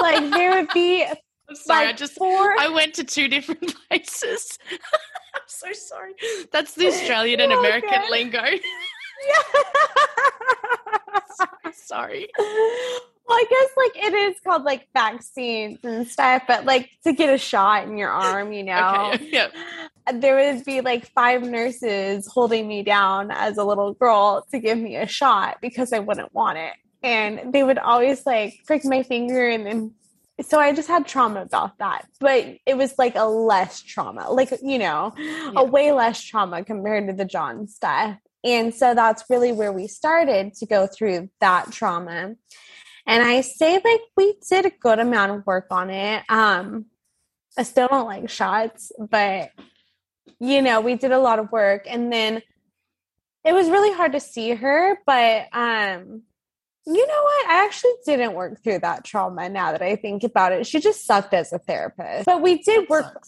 like 0.00 0.30
there 0.30 0.54
would 0.54 0.70
be 0.72 1.04
I'm 1.48 1.56
sorry, 1.56 1.86
like 1.86 1.94
I 1.94 1.98
just 1.98 2.14
four- 2.14 2.58
I 2.58 2.68
went 2.68 2.94
to 2.94 3.04
two 3.04 3.28
different 3.28 3.74
places. 3.88 4.58
I'm 4.72 5.42
so 5.46 5.72
sorry. 5.72 6.12
That's 6.52 6.74
the 6.74 6.86
Australian 6.86 7.40
and 7.40 7.52
American 7.52 7.90
okay. 7.90 8.10
lingo. 8.10 8.42
sorry. 11.72 12.28
Well, 13.26 13.38
I 13.38 13.44
guess 13.48 13.70
like 13.76 14.06
it 14.06 14.14
is 14.14 14.36
called 14.44 14.64
like 14.64 14.86
vaccines 14.92 15.78
and 15.82 16.06
stuff, 16.06 16.42
but 16.46 16.64
like 16.66 16.90
to 17.04 17.12
get 17.12 17.32
a 17.32 17.38
shot 17.38 17.84
in 17.84 17.96
your 17.96 18.10
arm, 18.10 18.52
you 18.52 18.64
know, 18.64 19.12
Okay, 19.14 19.28
yeah. 19.32 19.48
there 20.12 20.54
would 20.54 20.64
be 20.64 20.82
like 20.82 21.06
five 21.12 21.42
nurses 21.42 22.26
holding 22.26 22.68
me 22.68 22.82
down 22.82 23.30
as 23.30 23.56
a 23.56 23.64
little 23.64 23.94
girl 23.94 24.46
to 24.50 24.58
give 24.58 24.78
me 24.78 24.96
a 24.96 25.06
shot 25.06 25.58
because 25.62 25.92
I 25.92 26.00
wouldn't 26.00 26.34
want 26.34 26.58
it. 26.58 26.74
And 27.02 27.52
they 27.52 27.64
would 27.64 27.78
always 27.78 28.26
like 28.26 28.54
prick 28.66 28.84
my 28.84 29.02
finger 29.02 29.48
and 29.48 29.66
then 29.66 29.94
so 30.42 30.58
I 30.58 30.72
just 30.72 30.88
had 30.88 31.06
trauma 31.06 31.42
about 31.42 31.78
that. 31.78 32.08
But 32.18 32.56
it 32.66 32.76
was 32.76 32.94
like 32.98 33.14
a 33.14 33.24
less 33.24 33.80
trauma, 33.80 34.30
like, 34.32 34.52
you 34.62 34.78
know, 34.78 35.14
a 35.54 35.64
way 35.64 35.92
less 35.92 36.20
trauma 36.20 36.64
compared 36.64 37.06
to 37.06 37.12
the 37.12 37.24
John 37.24 37.68
stuff. 37.68 38.16
And 38.44 38.74
so 38.74 38.94
that's 38.94 39.24
really 39.30 39.52
where 39.52 39.72
we 39.72 39.86
started 39.88 40.54
to 40.54 40.66
go 40.66 40.86
through 40.86 41.30
that 41.40 41.72
trauma. 41.72 42.34
And 43.06 43.22
I 43.22 43.40
say 43.40 43.80
like 43.82 44.00
we 44.16 44.34
did 44.48 44.66
a 44.66 44.70
good 44.70 44.98
amount 44.98 45.32
of 45.32 45.46
work 45.46 45.66
on 45.70 45.90
it. 45.90 46.22
Um 46.28 46.86
I 47.56 47.62
still 47.62 47.88
don't 47.88 48.06
like 48.06 48.28
shots, 48.28 48.92
but 48.98 49.50
you 50.40 50.60
know, 50.60 50.80
we 50.80 50.96
did 50.96 51.12
a 51.12 51.18
lot 51.18 51.38
of 51.38 51.50
work 51.50 51.86
and 51.88 52.12
then 52.12 52.42
it 53.44 53.52
was 53.52 53.68
really 53.68 53.92
hard 53.92 54.12
to 54.12 54.20
see 54.20 54.50
her, 54.50 54.98
but 55.06 55.48
um 55.52 56.22
you 56.86 57.06
know 57.06 57.22
what? 57.22 57.50
I 57.50 57.64
actually 57.64 57.94
didn't 58.04 58.34
work 58.34 58.62
through 58.62 58.80
that 58.80 59.04
trauma 59.04 59.48
now 59.48 59.72
that 59.72 59.80
I 59.80 59.96
think 59.96 60.22
about 60.22 60.52
it. 60.52 60.66
She 60.66 60.80
just 60.80 61.06
sucked 61.06 61.32
as 61.32 61.50
a 61.50 61.58
therapist. 61.58 62.26
But 62.26 62.42
we 62.42 62.62
did 62.62 62.90
work 62.90 63.22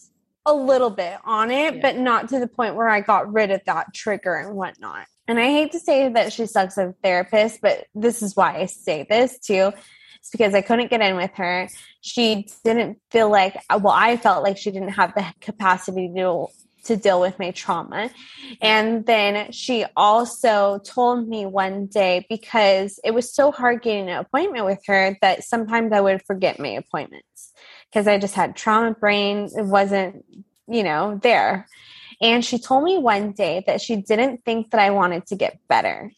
a 0.46 0.54
little 0.54 0.90
bit 0.90 1.18
on 1.24 1.50
it, 1.50 1.74
yeah. 1.74 1.80
but 1.82 1.98
not 1.98 2.28
to 2.30 2.38
the 2.38 2.46
point 2.46 2.76
where 2.76 2.88
I 2.88 3.00
got 3.00 3.32
rid 3.32 3.50
of 3.50 3.60
that 3.66 3.92
trigger 3.92 4.34
and 4.34 4.54
whatnot. 4.56 5.06
And 5.28 5.38
I 5.38 5.46
hate 5.46 5.72
to 5.72 5.80
say 5.80 6.08
that 6.08 6.32
she 6.32 6.46
sucks 6.46 6.78
as 6.78 6.90
a 6.90 6.94
therapist, 7.02 7.60
but 7.60 7.86
this 7.94 8.22
is 8.22 8.36
why 8.36 8.56
I 8.56 8.66
say 8.66 9.06
this 9.08 9.38
too. 9.40 9.72
It's 10.18 10.30
because 10.30 10.54
I 10.54 10.60
couldn't 10.60 10.90
get 10.90 11.00
in 11.00 11.16
with 11.16 11.32
her. 11.34 11.68
She 12.00 12.46
didn't 12.64 12.98
feel 13.10 13.30
like, 13.30 13.56
well, 13.70 13.94
I 13.94 14.16
felt 14.16 14.44
like 14.44 14.56
she 14.56 14.70
didn't 14.70 14.90
have 14.90 15.14
the 15.14 15.26
capacity 15.40 16.10
to 16.16 16.46
to 16.86 16.96
deal 16.96 17.20
with 17.20 17.38
my 17.38 17.50
trauma. 17.50 18.10
And 18.62 19.04
then 19.06 19.52
she 19.52 19.84
also 19.96 20.78
told 20.84 21.28
me 21.28 21.44
one 21.44 21.86
day 21.86 22.24
because 22.28 22.98
it 23.04 23.12
was 23.12 23.34
so 23.34 23.50
hard 23.50 23.82
getting 23.82 24.08
an 24.08 24.18
appointment 24.18 24.64
with 24.64 24.80
her 24.86 25.16
that 25.20 25.44
sometimes 25.44 25.92
I 25.92 26.00
would 26.00 26.22
forget 26.22 26.58
my 26.58 26.68
appointments 26.68 27.52
because 27.90 28.06
I 28.06 28.18
just 28.18 28.34
had 28.34 28.56
trauma 28.56 28.92
brain. 28.92 29.48
It 29.56 29.64
wasn't, 29.64 30.24
you 30.68 30.82
know, 30.82 31.18
there. 31.22 31.66
And 32.20 32.44
she 32.44 32.58
told 32.58 32.84
me 32.84 32.98
one 32.98 33.32
day 33.32 33.62
that 33.66 33.80
she 33.80 33.96
didn't 33.96 34.44
think 34.44 34.70
that 34.70 34.80
I 34.80 34.90
wanted 34.90 35.26
to 35.26 35.36
get 35.36 35.60
better. 35.68 36.10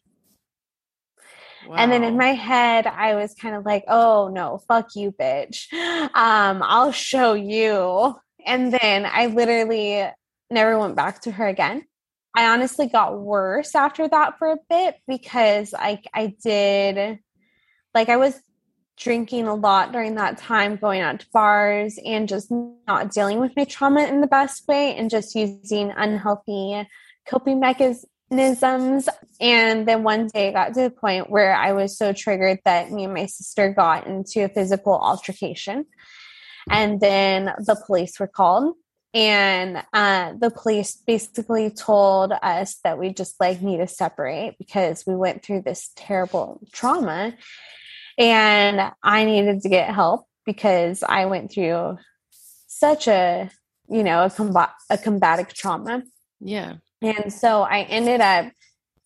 Wow. 1.66 1.76
And 1.76 1.92
then 1.92 2.04
in 2.04 2.16
my 2.16 2.32
head, 2.32 2.86
I 2.86 3.14
was 3.14 3.34
kind 3.34 3.54
of 3.54 3.66
like, 3.66 3.84
oh 3.88 4.28
no, 4.28 4.58
fuck 4.68 4.94
you, 4.94 5.12
bitch. 5.12 5.72
Um, 6.14 6.62
I'll 6.62 6.92
show 6.92 7.34
you. 7.34 8.14
And 8.46 8.72
then 8.72 9.06
I 9.06 9.26
literally 9.26 10.08
never 10.50 10.78
went 10.78 10.96
back 10.96 11.20
to 11.22 11.30
her 11.32 11.46
again. 11.46 11.84
I 12.34 12.46
honestly 12.48 12.86
got 12.86 13.18
worse 13.18 13.74
after 13.74 14.08
that 14.08 14.38
for 14.38 14.52
a 14.52 14.58
bit 14.70 14.96
because 15.06 15.74
I 15.76 16.00
I 16.14 16.34
did 16.42 17.18
like 17.94 18.08
I 18.08 18.16
was 18.16 18.40
drinking 18.98 19.46
a 19.46 19.54
lot 19.54 19.92
during 19.92 20.16
that 20.16 20.38
time, 20.38 20.76
going 20.76 21.00
out 21.00 21.20
to 21.20 21.26
bars 21.32 21.98
and 22.04 22.28
just 22.28 22.50
not 22.86 23.10
dealing 23.12 23.40
with 23.40 23.52
my 23.56 23.64
trauma 23.64 24.04
in 24.04 24.20
the 24.20 24.26
best 24.26 24.66
way 24.66 24.94
and 24.96 25.10
just 25.10 25.34
using 25.34 25.92
unhealthy 25.96 26.86
coping 27.26 27.60
mechanisms. 27.60 29.08
And 29.40 29.86
then 29.86 30.02
one 30.02 30.28
day 30.28 30.48
it 30.48 30.52
got 30.52 30.74
to 30.74 30.82
the 30.82 30.90
point 30.90 31.30
where 31.30 31.54
I 31.54 31.72
was 31.72 31.96
so 31.96 32.12
triggered 32.12 32.58
that 32.64 32.90
me 32.90 33.04
and 33.04 33.14
my 33.14 33.26
sister 33.26 33.72
got 33.72 34.06
into 34.06 34.44
a 34.44 34.48
physical 34.48 34.94
altercation. 34.94 35.86
And 36.70 37.00
then 37.00 37.52
the 37.58 37.80
police 37.86 38.18
were 38.18 38.26
called 38.26 38.74
and 39.14 39.82
uh, 39.92 40.34
the 40.38 40.50
police 40.50 40.96
basically 40.96 41.70
told 41.70 42.32
us 42.42 42.78
that 42.84 42.98
we 42.98 43.12
just 43.12 43.40
like 43.40 43.62
need 43.62 43.78
to 43.78 43.88
separate 43.88 44.56
because 44.58 45.04
we 45.06 45.16
went 45.16 45.42
through 45.42 45.62
this 45.62 45.90
terrible 45.96 46.60
trauma 46.72 47.34
and 48.18 48.92
i 49.02 49.24
needed 49.24 49.62
to 49.62 49.68
get 49.68 49.94
help 49.94 50.26
because 50.44 51.02
i 51.02 51.24
went 51.24 51.50
through 51.50 51.96
such 52.66 53.08
a 53.08 53.50
you 53.88 54.02
know 54.02 54.24
a, 54.24 54.30
combat 54.30 54.70
a 54.90 54.98
combative 54.98 55.52
trauma. 55.54 56.02
Yeah. 56.40 56.74
And 57.00 57.32
so 57.32 57.62
i 57.62 57.82
ended 57.82 58.20
up 58.20 58.52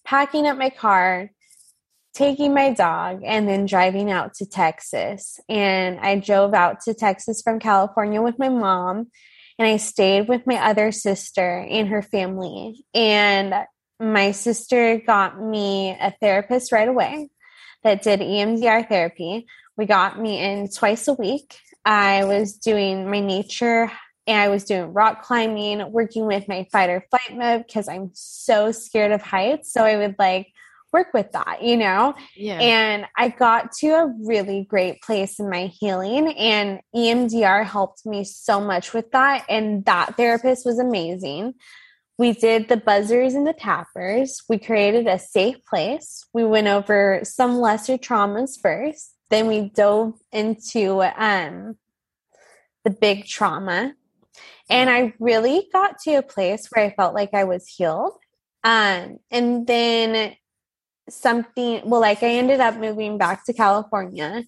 packing 0.05 0.47
up 0.47 0.59
my 0.59 0.71
car 0.71 1.31
taking 2.15 2.53
my 2.53 2.75
dog 2.75 3.23
and 3.25 3.49
then 3.49 3.65
driving 3.65 4.11
out 4.11 4.35
to 4.35 4.47
texas. 4.47 5.39
And 5.49 6.01
i 6.01 6.19
drove 6.19 6.55
out 6.55 6.81
to 6.83 6.95
texas 6.95 7.43
from 7.43 7.61
california 7.61 8.21
with 8.21 8.39
my 8.39 8.49
mom 8.49 9.09
and 9.59 9.69
I 9.69 9.77
stayed 9.77 10.29
with 10.29 10.47
my 10.47 10.57
other 10.57 10.91
sister 10.93 11.59
and 11.59 11.89
her 11.89 12.03
family. 12.03 12.85
And 12.95 13.55
my 14.01 14.33
sister 14.33 14.99
got 14.99 15.41
me 15.41 15.91
a 15.91 16.13
therapist 16.21 16.73
right 16.73 16.89
away 16.89 17.29
that 17.85 18.03
did 18.03 18.21
EMDR 18.21 18.89
therapy. 18.89 19.47
We 19.77 19.87
got 19.87 20.21
me 20.21 20.39
in 20.39 20.69
twice 20.69 21.09
a 21.09 21.15
week. 21.15 21.59
I 21.85 22.25
was 22.25 22.55
doing 22.55 23.11
my 23.11 23.21
nature 23.21 23.91
and 24.27 24.41
I 24.41 24.49
was 24.49 24.65
doing 24.65 24.93
rock 24.93 25.23
climbing, 25.23 25.91
working 25.91 26.27
with 26.27 26.47
my 26.47 26.67
fight 26.71 26.91
or 26.91 27.05
flight 27.11 27.37
mode 27.37 27.67
because 27.67 27.89
I'm 27.89 28.11
so 28.13 28.71
scared 28.71 29.13
of 29.13 29.23
heights. 29.23 29.73
So 29.73 29.83
I 29.83 29.97
would 29.97 30.15
like 30.19 30.53
work 30.93 31.09
with 31.15 31.33
that, 31.33 31.63
you 31.63 31.77
know? 31.77 32.15
Yeah. 32.37 32.61
And 32.61 33.07
I 33.17 33.31
got 33.31 33.73
to 33.79 33.89
a 33.89 34.15
really 34.21 34.65
great 34.69 35.01
place 35.03 35.41
in 35.41 35.49
my 35.49 35.67
healing, 35.67 36.33
and 36.35 36.81
EMDR 36.95 37.65
helped 37.65 38.05
me 38.05 38.25
so 38.25 38.61
much 38.61 38.93
with 38.93 39.11
that. 39.13 39.45
And 39.49 39.85
that 39.87 40.17
therapist 40.17 40.67
was 40.67 40.79
amazing. 40.79 41.55
We 42.19 42.33
did 42.33 42.69
the 42.69 42.77
buzzers 42.77 43.35
and 43.35 43.47
the 43.47 43.53
tappers. 43.53 44.43
We 44.49 44.59
created 44.59 45.07
a 45.07 45.19
safe 45.19 45.57
place. 45.65 46.27
We 46.33 46.45
went 46.45 46.69
over 46.69 47.21
some 47.25 47.57
lesser 47.57 47.97
traumas 47.97 48.61
first. 48.61 49.15
Then 49.31 49.49
we 49.49 49.71
dove 49.71 50.15
into 50.31 51.03
um, 51.03 51.77
the 52.85 52.91
big 52.91 53.27
trauma. 53.27 53.95
And 54.69 54.91
I 54.91 55.15
really 55.19 55.69
got 55.73 55.99
to 56.01 56.15
a 56.15 56.23
place 56.23 56.69
where 56.71 56.85
I 56.85 56.95
felt 56.95 57.15
like 57.15 57.35
I 57.35 57.45
was 57.45 57.67
healed. 57.67 58.13
Um, 58.63 59.19
and 59.31 59.67
then 59.67 60.37
something 61.09 61.83
well 61.85 62.01
like 62.01 62.23
i 62.23 62.29
ended 62.29 62.61
up 62.61 62.77
moving 62.77 63.19
back 63.19 63.45
to 63.45 63.53
california 63.53 64.45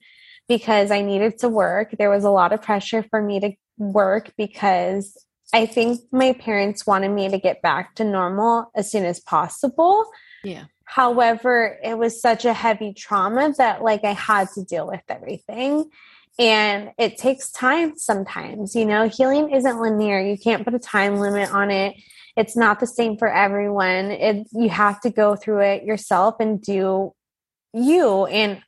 because 0.49 0.91
i 0.91 1.03
needed 1.03 1.39
to 1.39 1.49
work 1.49 1.95
there 1.99 2.11
was 2.11 2.25
a 2.25 2.31
lot 2.31 2.53
of 2.53 2.63
pressure 2.63 3.05
for 3.11 3.21
me 3.21 3.41
to 3.41 3.53
work 3.77 4.33
because 4.37 5.25
i 5.55 5.65
think 5.65 6.01
my 6.11 6.33
parents 6.33 6.87
wanted 6.87 7.11
me 7.11 7.29
to 7.29 7.39
get 7.39 7.63
back 7.63 7.95
to 7.95 8.05
normal 8.05 8.71
as 8.75 8.91
soon 8.91 9.05
as 9.05 9.21
possible. 9.21 10.05
Yeah. 10.43 10.65
However 10.85 11.79
it 11.83 11.97
was 11.97 12.21
such 12.21 12.45
a 12.45 12.53
heavy 12.53 12.93
trauma 12.93 13.55
that 13.57 13.83
like 13.83 14.05
i 14.05 14.13
had 14.13 14.49
to 14.55 14.65
deal 14.65 14.87
with 14.87 15.03
everything. 15.09 15.91
And 16.37 16.91
it 16.99 17.17
takes 17.17 17.53
time 17.53 17.97
sometimes 17.97 18.75
you 18.75 18.85
know? 18.85 19.09
Healing 19.09 19.51
isn't 19.51 19.81
linear. 19.81 20.21
You 20.21 20.37
can't 20.37 20.65
put 20.65 20.75
a 20.75 20.81
time 20.81 21.17
limit 21.17 21.55
on 21.55 21.71
it. 21.71 21.95
It's 22.37 22.57
not 22.57 22.81
the 22.81 22.89
same 22.89 23.17
for 23.17 23.33
everyone. 23.33 24.11
It 24.11 24.49
you 24.53 24.69
have 24.69 25.01
to 25.03 25.11
go 25.11 25.37
through 25.37 25.61
it 25.61 25.85
yourself 25.85 26.35
and 26.41 26.61
do 26.61 27.15
you. 27.73 28.27
And 28.27 28.61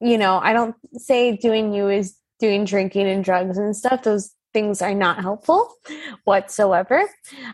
you 0.00 0.16
know 0.16 0.38
i 0.38 0.52
don't 0.52 0.76
say 0.94 1.36
doing 1.36 1.72
you 1.72 1.88
is 1.88 2.16
doing 2.38 2.64
drinking 2.64 3.08
and 3.08 3.24
drugs 3.24 3.58
and 3.58 3.76
stuff. 3.76 4.04
Those 4.04 4.32
things 4.52 4.80
are 4.80 4.94
not 4.94 5.20
helpful 5.20 5.72
whatsoever 6.24 7.04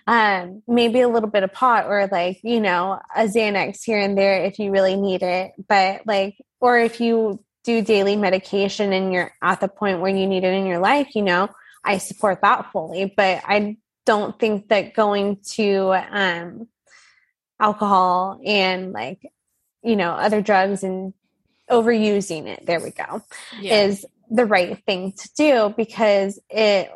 um 0.07 0.63
maybe 0.69 1.01
a 1.01 1.09
little 1.09 1.29
bit 1.29 1.43
of 1.43 1.53
pot 1.53 1.87
or 1.87 2.09
like 2.11 2.41
you 2.43 2.61
know 2.61 3.01
a 3.17 3.25
xanax 3.25 3.83
here 3.85 3.99
and 3.99 4.17
there 4.17 4.45
if 4.45 4.59
you 4.59 4.71
really 4.71 4.97
need 4.97 5.23
it 5.23 5.53
but 5.69 6.03
like 6.07 6.37
or 6.61 6.79
if 6.79 7.01
you 7.01 7.43
do 7.65 7.83
daily 7.83 8.17
medication 8.17 8.93
and 8.93 9.13
you're 9.13 9.33
at 9.43 9.61
the 9.61 9.69
point 9.69 10.01
where 10.01 10.15
you 10.15 10.27
need 10.27 10.45
it 10.45 10.55
in 10.55 10.67
your 10.67 10.79
life 10.79 11.15
you 11.15 11.23
know 11.23 11.49
i 11.85 11.99
support 11.99 12.41
that 12.43 12.71
fully 12.73 13.13
but 13.17 13.43
i 13.47 13.77
don't 14.07 14.39
think 14.39 14.69
that 14.69 14.95
going 14.95 15.39
to 15.45 15.95
um, 16.11 16.69
alcohol 17.59 18.41
and 18.45 18.93
like 18.93 19.33
you 19.83 19.97
know 19.97 20.11
other 20.13 20.43
drugs 20.43 20.83
and 20.83 21.15
overusing 21.71 22.47
it 22.47 22.65
there 22.67 22.81
we 22.81 22.91
go 22.91 23.23
yeah. 23.61 23.85
is 23.85 24.05
the 24.31 24.47
right 24.47 24.83
thing 24.85 25.13
to 25.13 25.29
do 25.37 25.75
because 25.77 26.39
it 26.51 26.91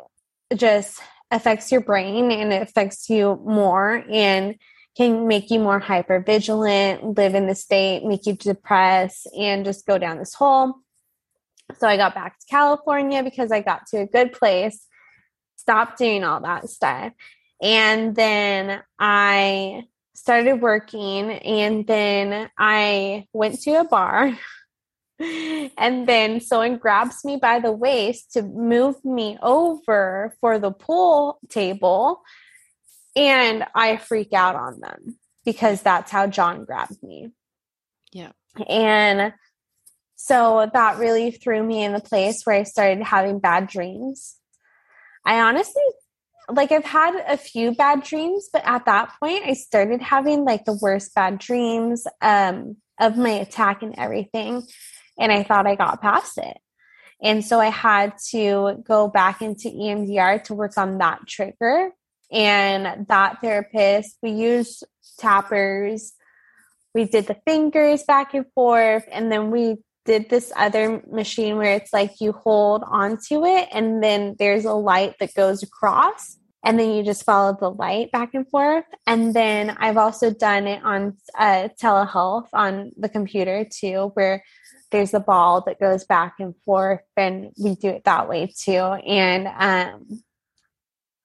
just 0.55 0.99
affects 1.31 1.71
your 1.71 1.81
brain 1.81 2.31
and 2.31 2.51
it 2.51 2.61
affects 2.61 3.09
you 3.09 3.39
more 3.45 4.03
and 4.09 4.55
can 4.97 5.27
make 5.27 5.49
you 5.49 5.59
more 5.59 5.79
hyper 5.79 6.19
vigilant 6.19 7.17
live 7.17 7.35
in 7.35 7.47
the 7.47 7.55
state 7.55 8.03
make 8.03 8.25
you 8.25 8.33
depressed 8.33 9.27
and 9.37 9.63
just 9.63 9.85
go 9.85 9.97
down 9.97 10.17
this 10.17 10.33
hole 10.33 10.73
so 11.77 11.87
i 11.87 11.95
got 11.95 12.15
back 12.15 12.39
to 12.39 12.45
california 12.49 13.21
because 13.21 13.51
i 13.51 13.61
got 13.61 13.85
to 13.85 13.97
a 13.97 14.07
good 14.07 14.33
place 14.33 14.87
stopped 15.69 15.99
doing 15.99 16.23
all 16.23 16.41
that 16.41 16.67
stuff. 16.67 17.13
And 17.61 18.15
then 18.15 18.81
I 18.97 19.83
started 20.15 20.61
working 20.61 21.31
and 21.31 21.85
then 21.85 22.49
I 22.57 23.27
went 23.33 23.61
to 23.61 23.81
a 23.81 23.83
bar. 23.83 24.35
and 25.19 26.07
then 26.07 26.39
someone 26.41 26.77
grabs 26.77 27.23
me 27.25 27.37
by 27.37 27.59
the 27.59 27.71
waist 27.71 28.33
to 28.33 28.41
move 28.41 29.03
me 29.03 29.37
over 29.41 30.35
for 30.39 30.59
the 30.59 30.71
pool 30.71 31.39
table. 31.49 32.21
And 33.15 33.65
I 33.75 33.97
freak 33.97 34.33
out 34.33 34.55
on 34.55 34.79
them 34.79 35.17
because 35.45 35.81
that's 35.81 36.11
how 36.11 36.27
John 36.27 36.65
grabbed 36.65 37.01
me. 37.03 37.31
Yeah. 38.11 38.31
And 38.67 39.33
so 40.15 40.69
that 40.73 40.99
really 40.99 41.31
threw 41.31 41.63
me 41.63 41.83
in 41.83 41.93
the 41.93 41.99
place 41.99 42.43
where 42.43 42.55
I 42.55 42.63
started 42.63 43.03
having 43.03 43.39
bad 43.39 43.67
dreams 43.67 44.39
I 45.25 45.41
honestly 45.41 45.83
like 46.51 46.71
I've 46.71 46.83
had 46.83 47.23
a 47.27 47.37
few 47.37 47.75
bad 47.75 48.01
dreams, 48.03 48.49
but 48.51 48.63
at 48.65 48.85
that 48.85 49.13
point 49.19 49.43
I 49.45 49.53
started 49.53 50.01
having 50.01 50.45
like 50.45 50.65
the 50.65 50.77
worst 50.81 51.13
bad 51.13 51.37
dreams 51.37 52.07
um, 52.21 52.77
of 52.99 53.17
my 53.17 53.29
attack 53.29 53.83
and 53.83 53.93
everything. 53.99 54.63
And 55.19 55.31
I 55.31 55.43
thought 55.43 55.67
I 55.67 55.75
got 55.75 56.01
past 56.01 56.37
it. 56.37 56.57
And 57.21 57.43
so 57.43 57.59
I 57.59 57.69
had 57.69 58.13
to 58.29 58.81
go 58.87 59.09
back 59.09 59.41
into 59.41 59.69
EMDR 59.69 60.43
to 60.45 60.53
work 60.53 60.77
on 60.77 60.99
that 60.99 61.27
trigger. 61.27 61.91
And 62.31 63.07
that 63.07 63.41
therapist, 63.41 64.17
we 64.23 64.31
used 64.31 64.85
tappers, 65.17 66.13
we 66.93 67.05
did 67.05 67.27
the 67.27 67.37
fingers 67.45 68.03
back 68.03 68.33
and 68.33 68.45
forth, 68.53 69.03
and 69.11 69.31
then 69.31 69.51
we 69.51 69.77
did 70.05 70.29
this 70.29 70.51
other 70.55 71.03
machine 71.11 71.57
where 71.57 71.75
it's 71.75 71.93
like 71.93 72.19
you 72.19 72.31
hold 72.31 72.83
onto 72.87 73.45
it 73.45 73.67
and 73.71 74.01
then 74.01 74.35
there's 74.39 74.65
a 74.65 74.73
light 74.73 75.13
that 75.19 75.33
goes 75.35 75.61
across 75.61 76.37
and 76.63 76.79
then 76.79 76.93
you 76.93 77.03
just 77.03 77.23
follow 77.23 77.55
the 77.59 77.69
light 77.69 78.11
back 78.11 78.33
and 78.33 78.49
forth. 78.49 78.85
And 79.05 79.33
then 79.33 79.77
I've 79.79 79.97
also 79.97 80.31
done 80.31 80.65
it 80.65 80.83
on 80.83 81.17
uh, 81.37 81.69
telehealth 81.79 82.47
on 82.53 82.91
the 82.97 83.07
computer 83.07 83.65
too, 83.71 84.11
where 84.15 84.43
there's 84.91 85.13
a 85.13 85.19
ball 85.19 85.61
that 85.61 85.79
goes 85.79 86.03
back 86.03 86.35
and 86.39 86.55
forth, 86.65 87.01
and 87.15 87.51
we 87.61 87.75
do 87.75 87.89
it 87.89 88.03
that 88.05 88.27
way 88.27 88.53
too. 88.57 88.71
And 88.71 89.47
um, 89.47 90.23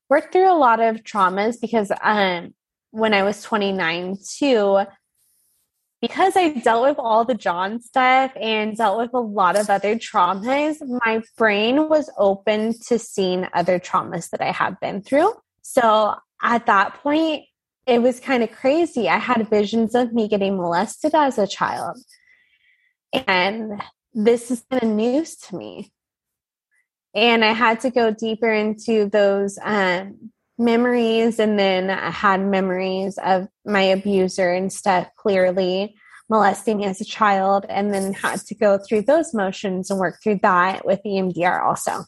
worked 0.09 0.33
through 0.33 0.51
a 0.51 0.57
lot 0.57 0.81
of 0.81 1.03
traumas 1.03 1.61
because 1.61 1.91
um, 2.03 2.55
when 2.91 3.15
I 3.15 3.23
was 3.23 3.43
29 3.43 4.19
too, 4.39 4.81
because 6.01 6.37
I 6.37 6.51
dealt 6.51 6.87
with 6.87 6.99
all 6.99 7.25
the 7.25 7.35
John 7.35 7.81
stuff 7.81 8.33
and 8.39 8.77
dealt 8.77 8.99
with 8.99 9.15
a 9.15 9.21
lot 9.21 9.57
of 9.57 9.71
other 9.71 9.97
traumas, 9.97 10.77
my 11.05 11.23
brain 11.39 11.89
was 11.89 12.11
open 12.19 12.75
to 12.89 12.99
seeing 12.99 13.49
other 13.55 13.79
traumas 13.79 14.29
that 14.31 14.43
I 14.43 14.53
had 14.53 14.79
been 14.81 15.03
through. 15.03 15.33
So 15.63 16.15
at 16.43 16.67
that 16.67 16.95
point, 17.03 17.45
it 17.87 18.03
was 18.03 18.21
kind 18.21 18.43
of 18.43 18.53
crazy. 18.53 19.09
I 19.09 19.19
had 19.19 19.49
visions 19.49 19.95
of 19.95 20.13
me 20.13 20.29
getting 20.29 20.57
molested 20.57 21.15
as 21.15 21.39
a 21.39 21.47
child. 21.47 21.97
And 23.27 23.83
this 24.13 24.51
is 24.51 24.65
kind 24.71 24.83
of 24.83 24.89
news 24.89 25.37
to 25.37 25.57
me. 25.57 25.93
And 27.15 27.45
I 27.45 27.53
had 27.53 27.81
to 27.81 27.91
go 27.91 28.11
deeper 28.13 28.53
into 28.53 29.09
those 29.09 29.59
um, 29.63 30.31
memories 30.59 31.39
and 31.39 31.59
then 31.59 31.91
I 31.91 32.11
had 32.11 32.41
memories 32.41 33.19
of 33.19 33.49
my 33.65 33.83
abuser 33.83 34.53
and 34.53 34.73
stuff 34.73 35.09
clearly 35.17 35.95
molesting 36.29 36.79
me 36.79 36.87
as 36.87 37.01
a 37.01 37.05
child 37.05 37.67
and 37.69 37.93
then 37.93 38.13
had 38.13 38.41
to 38.41 38.55
go 38.55 38.79
through 38.79 39.03
those 39.03 39.35
motions 39.35 39.91
and 39.91 40.01
work 40.01 40.17
through 40.23 40.39
that 40.43 40.87
with 40.87 41.01
EMDR 41.05 41.63
also. 41.63 42.05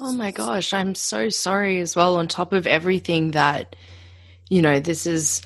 Oh 0.00 0.12
my 0.12 0.32
gosh, 0.32 0.72
I'm 0.72 0.94
so 0.94 1.28
sorry 1.28 1.80
as 1.80 1.94
well 1.94 2.16
on 2.16 2.28
top 2.28 2.52
of 2.52 2.66
everything 2.66 3.32
that 3.32 3.76
you 4.50 4.60
know 4.60 4.80
this 4.80 5.06
is 5.06 5.42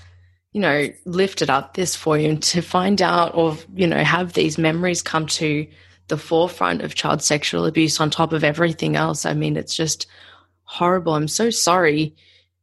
you 0.57 0.63
know 0.63 0.89
lifted 1.05 1.51
up 1.51 1.75
this 1.75 1.95
for 1.95 2.17
you 2.17 2.31
and 2.31 2.43
to 2.43 2.63
find 2.63 3.03
out 3.03 3.35
or 3.35 3.59
you 3.75 3.87
know 3.87 4.03
have 4.03 4.33
these 4.33 4.57
memories 4.57 5.03
come 5.03 5.27
to 5.27 5.67
the 6.09 6.17
forefront 6.17 6.81
of 6.81 6.95
child 6.95 7.21
sexual 7.21 7.67
abuse 7.67 8.01
on 8.01 8.09
top 8.09 8.33
of 8.33 8.43
everything 8.43 8.97
else. 8.97 9.27
I 9.27 9.35
mean, 9.35 9.57
it's 9.57 9.77
just 9.77 10.07
horrible. 10.63 11.13
I'm 11.13 11.29
so 11.29 11.51
sorry 11.51 12.17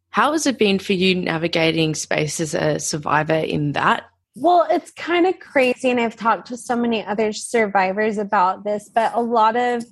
how 0.09 0.31
has 0.31 0.45
it 0.45 0.59
been 0.59 0.77
for 0.77 0.93
you 0.93 1.15
navigating 1.15 1.95
space 1.95 2.39
as 2.39 2.53
a 2.53 2.79
survivor 2.79 3.33
in 3.33 3.71
that? 3.71 4.05
Well, 4.35 4.67
it's 4.69 4.91
kind 4.91 5.25
of 5.25 5.39
crazy. 5.39 5.89
And 5.89 5.99
I've 5.99 6.15
talked 6.15 6.49
to 6.49 6.57
so 6.57 6.75
many 6.75 7.03
other 7.03 7.33
survivors 7.33 8.19
about 8.19 8.63
this, 8.63 8.89
but 8.89 9.11
a 9.15 9.21
lot 9.21 9.55
of 9.55 9.83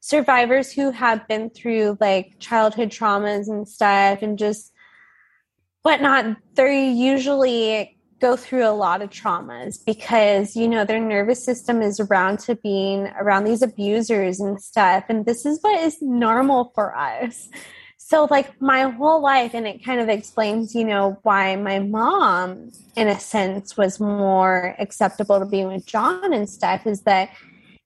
survivors 0.00 0.72
who 0.72 0.90
have 0.90 1.28
been 1.28 1.48
through 1.48 1.96
like 2.00 2.40
childhood 2.40 2.90
traumas 2.90 3.48
and 3.48 3.68
stuff 3.68 4.20
and 4.22 4.36
just 4.36 4.71
whatnot, 5.82 6.36
they 6.54 6.90
usually 6.90 7.96
go 8.20 8.36
through 8.36 8.66
a 8.66 8.70
lot 8.70 9.02
of 9.02 9.10
traumas 9.10 9.84
because 9.84 10.54
you 10.54 10.68
know 10.68 10.84
their 10.84 11.00
nervous 11.00 11.44
system 11.44 11.82
is 11.82 11.98
around 11.98 12.38
to 12.38 12.54
being 12.54 13.08
around 13.18 13.44
these 13.44 13.62
abusers 13.62 14.38
and 14.38 14.62
stuff 14.62 15.04
and 15.08 15.26
this 15.26 15.44
is 15.44 15.58
what 15.60 15.80
is 15.80 16.00
normal 16.00 16.70
for 16.74 16.96
us. 16.96 17.48
So 17.98 18.28
like 18.30 18.60
my 18.60 18.82
whole 18.82 19.20
life 19.20 19.54
and 19.54 19.66
it 19.66 19.84
kind 19.84 20.00
of 20.00 20.08
explains 20.08 20.74
you 20.74 20.84
know 20.84 21.18
why 21.22 21.56
my 21.56 21.80
mom 21.80 22.70
in 22.94 23.08
a 23.08 23.18
sense 23.18 23.76
was 23.76 23.98
more 23.98 24.76
acceptable 24.78 25.38
to 25.40 25.46
be 25.46 25.64
with 25.64 25.86
john 25.86 26.32
and 26.32 26.48
stuff 26.48 26.86
is 26.86 27.02
that 27.02 27.30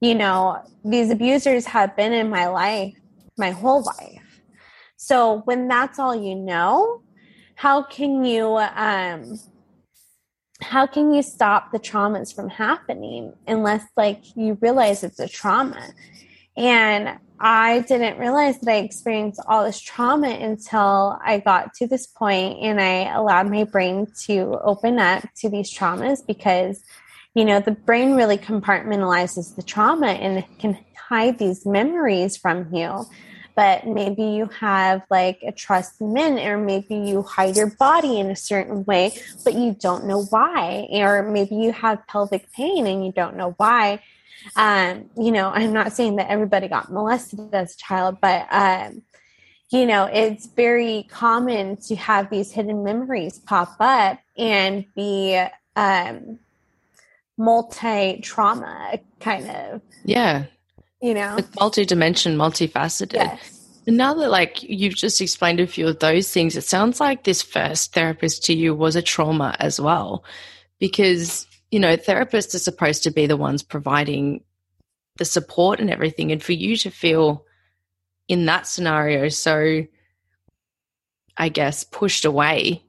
you 0.01 0.15
know 0.15 0.61
these 0.85 1.11
abusers 1.11 1.65
have 1.65 1.97
been 1.97 2.13
in 2.13 2.29
my 2.29 2.47
life 2.47 2.95
my 3.39 3.51
whole 3.51 3.83
life. 3.83 4.41
So 4.97 5.43
when 5.45 5.69
that's 5.69 5.99
all 5.99 6.15
you 6.15 6.35
know 6.35 7.03
how 7.57 7.83
can 7.83 8.25
you 8.25 8.57
um 8.57 9.39
how 10.63 10.87
can 10.87 11.13
you 11.13 11.23
stop 11.23 11.73
the 11.73 11.79
traumas 11.79 12.35
from 12.35 12.49
happening 12.49 13.33
unless 13.47 13.85
like 13.97 14.23
you 14.37 14.57
realize 14.61 15.03
it's 15.03 15.21
a 15.21 15.29
trauma 15.29 15.93
and 16.57 17.19
I 17.39 17.81
didn't 17.81 18.19
realize 18.19 18.59
that 18.61 18.73
I 18.73 18.77
experienced 18.77 19.41
all 19.47 19.65
this 19.65 19.81
trauma 19.81 20.29
until 20.29 21.19
I 21.23 21.39
got 21.39 21.75
to 21.75 21.87
this 21.87 22.07
point 22.07 22.59
and 22.63 22.81
I 22.81 23.15
allowed 23.15 23.51
my 23.51 23.65
brain 23.65 24.07
to 24.25 24.59
open 24.65 24.99
up 24.99 25.23
to 25.37 25.51
these 25.51 25.73
traumas 25.73 26.27
because, 26.27 26.83
you 27.35 27.45
know, 27.45 27.61
the 27.61 27.73
brain 27.73 28.15
really 28.15 28.39
compartmentalizes 28.39 29.55
the 29.55 29.63
trauma 29.63 30.07
and 30.07 30.45
can 30.59 30.79
hide 30.97 31.39
these 31.39 31.67
memories 31.67 32.39
from 32.39 32.75
you. 32.75 33.05
But 33.57 33.87
maybe 33.87 34.23
you 34.23 34.47
have 34.61 35.03
like 35.11 35.41
a 35.43 35.51
trust 35.51 36.01
men, 36.01 36.39
or 36.39 36.59
maybe 36.59 36.95
you 36.95 37.23
hide 37.23 37.57
your 37.57 37.71
body 37.71 38.21
in 38.21 38.31
a 38.31 38.37
certain 38.37 38.85
way, 38.85 39.19
but 39.45 39.55
you 39.55 39.75
don't 39.81 40.05
know 40.05 40.25
why. 40.25 40.87
Or 40.93 41.23
maybe 41.23 41.57
you 41.57 41.73
have 41.73 42.07
pelvic 42.07 42.53
pain 42.53 42.87
and 42.87 43.05
you 43.05 43.13
don't 43.13 43.37
know 43.37 43.55
why 43.57 44.01
um, 44.55 45.11
you 45.17 45.33
know, 45.33 45.51
I'm 45.51 45.73
not 45.73 45.93
saying 45.93 46.17
that 46.17 46.31
everybody 46.31 46.69
got 46.69 46.93
molested 46.93 47.53
as 47.53 47.75
a 47.75 47.79
child, 47.79 48.19
but 48.21 48.47
um, 48.51 49.03
you 49.71 49.87
know, 49.87 50.05
it's 50.05 50.47
very 50.47 51.07
common 51.11 51.77
to 51.89 51.97
have 51.97 52.31
these 52.31 52.53
hidden 52.53 52.85
memories 52.85 53.39
pop 53.39 53.77
up 53.81 54.21
and 54.37 54.85
be 54.95 55.43
um, 55.75 56.39
multi 57.37 58.21
trauma 58.21 58.99
kind 59.19 59.51
of. 59.51 59.81
Yeah. 60.05 60.45
You 61.07 61.15
know, 61.15 61.35
like 61.37 61.55
multi-dimension, 61.55 62.37
multifaceted. 62.37 63.15
Yes. 63.15 63.53
And 63.87 63.97
now 63.97 64.15
that 64.15 64.31
like 64.31 64.63
you've 64.63 64.97
just 64.97 65.21
explained 65.21 65.61
a 65.61 65.67
few 65.67 65.87
of 65.87 66.01
those 66.01 66.33
things, 66.33 66.57
it 66.57 66.65
sounds 66.65 66.99
like 66.99 67.23
this 67.23 67.43
first 67.43 67.93
therapist 67.95 68.45
to 68.47 68.55
you 68.55 68.75
was 68.75 68.97
a 68.97 69.03
trauma 69.03 69.55
as 69.61 69.81
well. 69.81 70.25
Because 70.81 71.47
you 71.71 71.81
know, 71.81 71.97
therapists 71.97 72.55
are 72.55 72.61
supposed 72.61 73.03
to 73.03 73.11
be 73.11 73.27
the 73.27 73.37
ones 73.37 73.63
providing 73.63 74.43
the 75.19 75.25
support 75.25 75.81
and 75.81 75.91
everything. 75.91 76.33
And 76.33 76.43
for 76.43 76.53
you 76.53 76.77
to 76.79 76.91
feel 76.91 77.45
in 78.29 78.47
that 78.47 78.67
scenario 78.67 79.29
so, 79.29 79.87
I 81.37 81.49
guess, 81.49 81.85
pushed 81.85 82.25
away, 82.25 82.83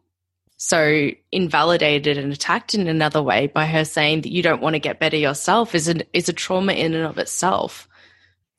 so 0.58 1.10
invalidated 1.32 2.18
and 2.18 2.34
attacked 2.34 2.74
in 2.74 2.88
another 2.88 3.22
way 3.22 3.48
by 3.48 3.66
her 3.66 3.86
saying 3.86 4.22
that 4.22 4.32
you 4.32 4.42
don't 4.42 4.62
want 4.62 4.74
to 4.74 4.80
get 4.80 5.00
better 5.00 5.18
yourself 5.18 5.76
is, 5.76 5.88
an, 5.88 6.04
is 6.14 6.30
a 6.30 6.34
trauma 6.34 6.74
in 6.74 6.94
and 6.94 7.06
of 7.06 7.18
itself. 7.18 7.87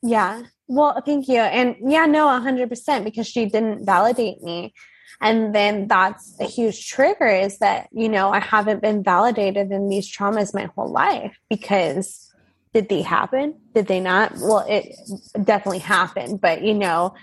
Yeah. 0.01 0.43
Well, 0.67 1.01
thank 1.05 1.27
you. 1.27 1.39
And 1.39 1.75
yeah, 1.91 2.05
no, 2.05 2.27
100% 2.27 3.03
because 3.03 3.27
she 3.27 3.45
didn't 3.45 3.85
validate 3.85 4.41
me. 4.41 4.73
And 5.21 5.53
then 5.53 5.87
that's 5.87 6.35
a 6.39 6.45
huge 6.45 6.87
trigger 6.87 7.27
is 7.27 7.57
that, 7.59 7.89
you 7.91 8.07
know, 8.07 8.31
I 8.31 8.39
haven't 8.39 8.81
been 8.81 9.03
validated 9.03 9.71
in 9.71 9.89
these 9.89 10.09
traumas 10.09 10.53
my 10.53 10.69
whole 10.75 10.89
life 10.89 11.37
because 11.49 12.31
did 12.73 12.87
they 12.87 13.01
happen? 13.01 13.55
Did 13.73 13.87
they 13.87 13.99
not? 13.99 14.33
Well, 14.37 14.65
it 14.67 14.95
definitely 15.43 15.79
happened, 15.79 16.39
but 16.39 16.61
you 16.61 16.73
know, 16.73 17.15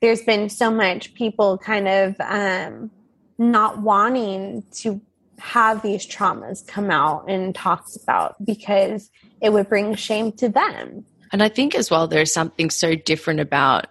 there's 0.00 0.22
been 0.22 0.48
so 0.48 0.70
much 0.70 1.14
people 1.14 1.58
kind 1.58 1.86
of 1.86 2.16
um, 2.20 2.90
not 3.38 3.78
wanting 3.78 4.64
to 4.76 5.00
have 5.38 5.82
these 5.82 6.06
traumas 6.06 6.66
come 6.66 6.90
out 6.90 7.24
and 7.28 7.54
talks 7.54 7.96
about 7.96 8.36
because 8.44 9.10
it 9.40 9.52
would 9.52 9.68
bring 9.68 9.94
shame 9.94 10.32
to 10.32 10.48
them. 10.48 11.04
And 11.32 11.42
I 11.42 11.48
think 11.48 11.74
as 11.74 11.90
well, 11.90 12.08
there's 12.08 12.32
something 12.32 12.70
so 12.70 12.94
different 12.94 13.40
about 13.40 13.86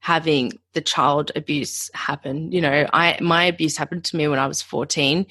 having 0.00 0.58
the 0.74 0.80
child 0.80 1.32
abuse 1.34 1.90
happen. 1.94 2.52
You 2.52 2.60
know, 2.60 2.88
I 2.92 3.18
my 3.20 3.44
abuse 3.44 3.76
happened 3.76 4.04
to 4.04 4.16
me 4.16 4.28
when 4.28 4.38
I 4.38 4.46
was 4.46 4.62
14, 4.62 5.26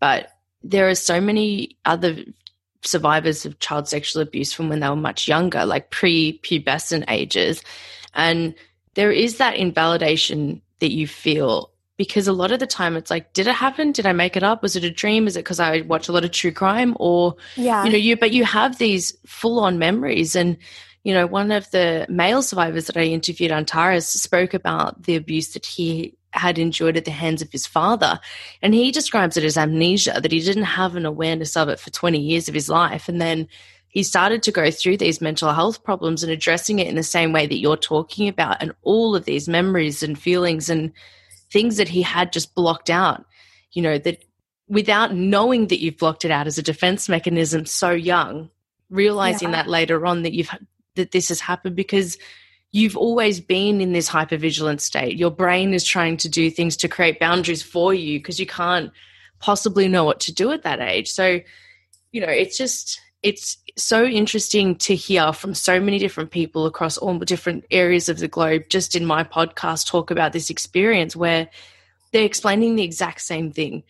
but 0.00 0.28
there 0.62 0.88
are 0.88 0.94
so 0.94 1.20
many 1.20 1.76
other 1.84 2.24
survivors 2.84 3.44
of 3.46 3.58
child 3.58 3.88
sexual 3.88 4.22
abuse 4.22 4.52
from 4.52 4.68
when 4.68 4.80
they 4.80 4.88
were 4.88 4.96
much 4.96 5.28
younger, 5.28 5.64
like 5.64 5.90
pre-pubescent 5.90 7.04
ages. 7.08 7.62
And 8.14 8.54
there 8.94 9.12
is 9.12 9.38
that 9.38 9.56
invalidation 9.56 10.62
that 10.80 10.92
you 10.92 11.06
feel 11.06 11.70
because 11.96 12.26
a 12.26 12.32
lot 12.32 12.50
of 12.50 12.58
the 12.58 12.66
time 12.66 12.96
it's 12.96 13.10
like, 13.10 13.32
did 13.32 13.46
it 13.46 13.54
happen? 13.54 13.92
Did 13.92 14.06
I 14.06 14.12
make 14.12 14.36
it 14.36 14.42
up? 14.42 14.62
Was 14.62 14.76
it 14.76 14.84
a 14.84 14.90
dream? 14.90 15.26
Is 15.26 15.36
it 15.36 15.40
because 15.40 15.60
I 15.60 15.82
watch 15.82 16.08
a 16.08 16.12
lot 16.12 16.24
of 16.24 16.32
true 16.32 16.50
crime? 16.50 16.96
Or, 16.98 17.36
yeah. 17.56 17.84
you 17.84 17.90
know, 17.90 17.98
you, 17.98 18.16
but 18.16 18.32
you 18.32 18.44
have 18.44 18.78
these 18.78 19.16
full 19.26 19.60
on 19.60 19.78
memories. 19.78 20.34
And 20.34 20.56
you 21.04 21.12
know, 21.12 21.26
one 21.26 21.50
of 21.50 21.70
the 21.70 22.06
male 22.08 22.42
survivors 22.42 22.86
that 22.86 22.96
I 22.96 23.04
interviewed, 23.04 23.52
Antares, 23.52 24.06
spoke 24.06 24.54
about 24.54 25.02
the 25.02 25.16
abuse 25.16 25.52
that 25.54 25.66
he 25.66 26.16
had 26.32 26.58
endured 26.58 26.96
at 26.96 27.04
the 27.04 27.10
hands 27.10 27.42
of 27.42 27.52
his 27.52 27.66
father. 27.66 28.20
And 28.62 28.72
he 28.72 28.90
describes 28.90 29.36
it 29.36 29.44
as 29.44 29.58
amnesia, 29.58 30.20
that 30.22 30.32
he 30.32 30.40
didn't 30.40 30.62
have 30.64 30.96
an 30.96 31.04
awareness 31.04 31.56
of 31.56 31.68
it 31.68 31.78
for 31.78 31.90
20 31.90 32.18
years 32.18 32.48
of 32.48 32.54
his 32.54 32.68
life. 32.68 33.08
And 33.08 33.20
then 33.20 33.48
he 33.88 34.02
started 34.02 34.42
to 34.44 34.52
go 34.52 34.70
through 34.70 34.96
these 34.96 35.20
mental 35.20 35.52
health 35.52 35.84
problems 35.84 36.22
and 36.22 36.32
addressing 36.32 36.78
it 36.78 36.86
in 36.86 36.94
the 36.94 37.02
same 37.02 37.32
way 37.32 37.46
that 37.46 37.58
you're 37.58 37.76
talking 37.76 38.28
about, 38.28 38.62
and 38.62 38.72
all 38.82 39.14
of 39.14 39.26
these 39.26 39.48
memories 39.48 40.02
and 40.02 40.18
feelings 40.18 40.70
and 40.70 40.92
things 41.52 41.76
that 41.76 41.88
he 41.88 42.00
had 42.00 42.32
just 42.32 42.54
blocked 42.54 42.88
out, 42.88 43.26
you 43.72 43.82
know, 43.82 43.98
that 43.98 44.24
without 44.68 45.14
knowing 45.14 45.66
that 45.66 45.82
you've 45.82 45.98
blocked 45.98 46.24
it 46.24 46.30
out 46.30 46.46
as 46.46 46.56
a 46.56 46.62
defense 46.62 47.10
mechanism 47.10 47.66
so 47.66 47.90
young, 47.90 48.48
realizing 48.88 49.50
yeah. 49.50 49.56
that 49.56 49.68
later 49.68 50.06
on 50.06 50.22
that 50.22 50.32
you've 50.32 50.50
that 50.96 51.12
this 51.12 51.28
has 51.28 51.40
happened 51.40 51.76
because 51.76 52.18
you've 52.72 52.96
always 52.96 53.40
been 53.40 53.80
in 53.80 53.92
this 53.92 54.08
hypervigilant 54.08 54.80
state. 54.80 55.16
Your 55.16 55.30
brain 55.30 55.74
is 55.74 55.84
trying 55.84 56.16
to 56.18 56.28
do 56.28 56.50
things 56.50 56.76
to 56.78 56.88
create 56.88 57.20
boundaries 57.20 57.62
for 57.62 57.92
you 57.92 58.18
because 58.18 58.40
you 58.40 58.46
can't 58.46 58.90
possibly 59.38 59.88
know 59.88 60.04
what 60.04 60.20
to 60.20 60.32
do 60.32 60.50
at 60.52 60.62
that 60.62 60.80
age. 60.80 61.10
So, 61.10 61.40
you 62.12 62.20
know, 62.20 62.28
it's 62.28 62.56
just 62.56 63.00
it's 63.22 63.56
so 63.76 64.04
interesting 64.04 64.74
to 64.76 64.94
hear 64.94 65.32
from 65.32 65.54
so 65.54 65.80
many 65.80 65.98
different 65.98 66.30
people 66.30 66.66
across 66.66 66.98
all 66.98 67.18
different 67.18 67.64
areas 67.70 68.08
of 68.08 68.18
the 68.18 68.28
globe 68.28 68.64
just 68.68 68.96
in 68.96 69.06
my 69.06 69.24
podcast 69.24 69.86
talk 69.86 70.10
about 70.10 70.32
this 70.32 70.50
experience 70.50 71.14
where 71.14 71.48
they're 72.12 72.24
explaining 72.24 72.74
the 72.74 72.82
exact 72.82 73.20
same 73.20 73.52
thing 73.52 73.82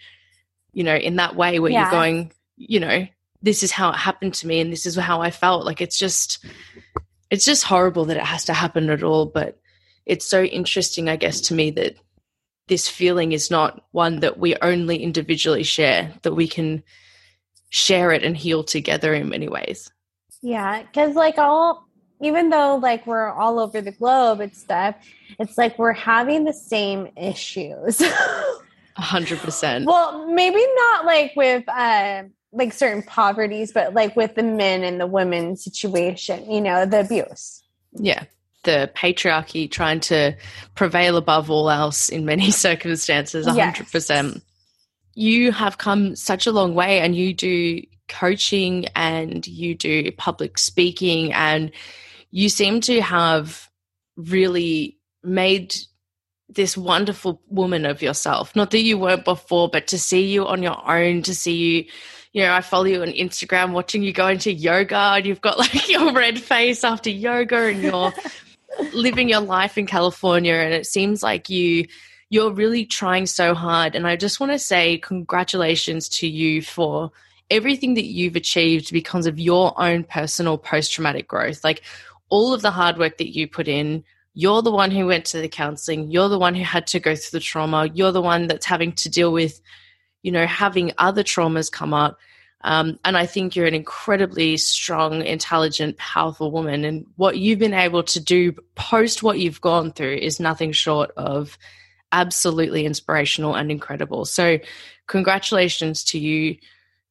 you 0.72 0.84
know 0.84 0.94
in 0.94 1.16
that 1.16 1.34
way 1.34 1.59
where 1.59 1.72
yeah. 1.72 1.82
you're 1.82 1.90
going 1.90 2.30
you 2.57 2.78
know 2.78 3.07
this 3.43 3.62
is 3.62 3.72
how 3.72 3.90
it 3.90 3.97
happened 3.97 4.34
to 4.34 4.47
me 4.47 4.61
and 4.61 4.72
this 4.72 4.86
is 4.86 4.97
how 4.97 5.20
i 5.20 5.30
felt. 5.30 5.66
Like 5.66 5.80
it's 5.80 5.99
just 5.99 6.45
it's 7.30 7.45
just 7.45 7.64
horrible 7.64 8.05
that 8.07 8.16
it 8.16 8.24
has 8.24 8.45
to 8.47 8.53
happen 8.53 8.90
at 8.90 9.03
all 9.03 9.26
but 9.26 9.59
it's 10.05 10.26
so 10.26 10.43
interesting 10.43 11.09
i 11.09 11.16
guess 11.16 11.40
to 11.40 11.55
me 11.55 11.70
that 11.70 11.97
this 12.68 12.88
feeling 12.88 13.32
is 13.32 13.51
not 13.51 13.84
one 13.90 14.20
that 14.20 14.38
we 14.38 14.57
only 14.62 15.03
individually 15.03 15.62
share 15.62 16.12
that 16.22 16.34
we 16.34 16.47
can 16.47 16.82
share 17.70 18.12
it 18.12 18.22
and 18.22 18.36
heal 18.36 18.62
together 18.62 19.14
in 19.14 19.28
many 19.28 19.49
ways. 19.49 19.90
Yeah 20.43 20.82
because 20.82 21.14
like 21.14 21.38
all 21.38 21.86
even 22.20 22.51
though 22.51 22.76
like 22.76 23.07
we're 23.07 23.30
all 23.30 23.59
over 23.59 23.80
the 23.80 23.93
globe 23.93 24.40
and 24.40 24.55
stuff 24.55 24.95
it's 25.38 25.59
like 25.59 25.78
we're 25.78 25.93
having 25.93 26.45
the 26.45 26.53
same 26.53 27.09
issues. 27.16 28.01
A 28.97 29.01
hundred 29.01 29.38
percent. 29.38 29.86
Well 29.86 30.28
maybe 30.28 30.64
not 30.76 31.07
like 31.07 31.32
with 31.34 31.68
uh 31.68 32.24
like 32.53 32.72
certain 32.72 33.03
poverties, 33.03 33.72
but 33.72 33.94
like 33.94 34.14
with 34.14 34.34
the 34.34 34.42
men 34.42 34.84
and 34.84 35.00
the 35.00 35.07
women 35.07 35.57
situation, 35.57 36.50
you 36.50 36.61
know, 36.61 36.84
the 36.84 37.00
abuse. 37.00 37.62
Yeah. 37.92 38.24
The 38.64 38.90
patriarchy 38.94 39.70
trying 39.70 40.00
to 40.00 40.36
prevail 40.74 41.16
above 41.16 41.50
all 41.50 41.70
else 41.70 42.09
in 42.09 42.24
many 42.24 42.50
circumstances, 42.53 43.46
100%. 43.46 43.55
Yes. 43.55 44.40
You 45.14 45.53
have 45.53 45.78
come 45.78 46.14
such 46.14 46.46
a 46.46 46.53
long 46.53 46.74
way 46.74 47.00
and 47.00 47.16
you 47.16 47.34
do 47.34 47.82
coaching 48.09 48.86
and 48.94 49.46
you 49.46 49.74
do 49.74 50.12
public 50.12 50.59
speaking 50.59 51.32
and 51.32 51.72
you 52.30 52.48
seem 52.48 52.80
to 52.82 53.00
have 53.00 53.68
really 54.16 54.98
made 55.22 55.74
this 56.48 56.76
wonderful 56.76 57.40
woman 57.48 57.86
of 57.86 58.03
yourself. 58.03 58.55
Not 58.55 58.70
that 58.72 58.82
you 58.82 58.98
weren't 58.98 59.24
before, 59.24 59.68
but 59.68 59.86
to 59.88 59.98
see 59.98 60.30
you 60.30 60.46
on 60.46 60.62
your 60.62 60.78
own, 60.90 61.22
to 61.22 61.34
see 61.34 61.57
you 61.57 61.84
you 62.32 62.42
know, 62.42 62.52
I 62.52 62.60
follow 62.62 62.84
you 62.84 63.02
on 63.02 63.08
Instagram 63.08 63.72
watching 63.72 64.02
you 64.02 64.12
go 64.12 64.28
into 64.28 64.52
yoga 64.52 64.96
and 64.96 65.26
you've 65.26 65.40
got 65.40 65.58
like 65.58 65.88
your 65.88 66.12
red 66.12 66.40
face 66.40 66.84
after 66.84 67.10
yoga 67.10 67.66
and 67.66 67.82
you're 67.82 68.12
living 68.92 69.28
your 69.28 69.40
life 69.40 69.76
in 69.76 69.86
California 69.86 70.54
and 70.54 70.72
it 70.72 70.86
seems 70.86 71.22
like 71.22 71.50
you 71.50 71.86
you're 72.30 72.50
really 72.50 72.86
trying 72.86 73.26
so 73.26 73.52
hard 73.52 73.94
and 73.94 74.06
I 74.06 74.16
just 74.16 74.40
want 74.40 74.52
to 74.52 74.58
say 74.58 74.96
congratulations 74.96 76.08
to 76.10 76.26
you 76.26 76.62
for 76.62 77.12
everything 77.50 77.92
that 77.94 78.06
you've 78.06 78.36
achieved 78.36 78.90
because 78.90 79.26
of 79.26 79.38
your 79.38 79.78
own 79.78 80.04
personal 80.04 80.56
post 80.56 80.90
traumatic 80.90 81.28
growth. 81.28 81.62
Like 81.62 81.82
all 82.30 82.54
of 82.54 82.62
the 82.62 82.70
hard 82.70 82.96
work 82.96 83.18
that 83.18 83.36
you 83.36 83.46
put 83.46 83.68
in, 83.68 84.02
you're 84.32 84.62
the 84.62 84.70
one 84.72 84.90
who 84.90 85.06
went 85.06 85.26
to 85.26 85.40
the 85.42 85.48
counseling, 85.48 86.10
you're 86.10 86.30
the 86.30 86.38
one 86.38 86.54
who 86.54 86.64
had 86.64 86.86
to 86.88 86.98
go 86.98 87.14
through 87.14 87.38
the 87.38 87.44
trauma, 87.44 87.90
you're 87.92 88.12
the 88.12 88.22
one 88.22 88.46
that's 88.46 88.64
having 88.64 88.92
to 88.92 89.10
deal 89.10 89.30
with 89.30 89.60
you 90.22 90.32
know, 90.32 90.46
having 90.46 90.92
other 90.98 91.22
traumas 91.22 91.70
come 91.70 91.94
up. 91.94 92.18
Um, 92.64 92.98
and 93.04 93.16
I 93.16 93.26
think 93.26 93.56
you're 93.56 93.66
an 93.66 93.74
incredibly 93.74 94.56
strong, 94.56 95.22
intelligent, 95.22 95.96
powerful 95.96 96.52
woman. 96.52 96.84
And 96.84 97.06
what 97.16 97.38
you've 97.38 97.58
been 97.58 97.74
able 97.74 98.04
to 98.04 98.20
do 98.20 98.52
post 98.76 99.22
what 99.22 99.40
you've 99.40 99.60
gone 99.60 99.92
through 99.92 100.14
is 100.14 100.38
nothing 100.38 100.72
short 100.72 101.10
of 101.16 101.58
absolutely 102.12 102.86
inspirational 102.86 103.56
and 103.56 103.70
incredible. 103.70 104.24
So, 104.24 104.58
congratulations 105.08 106.04
to 106.04 106.18
you. 106.18 106.56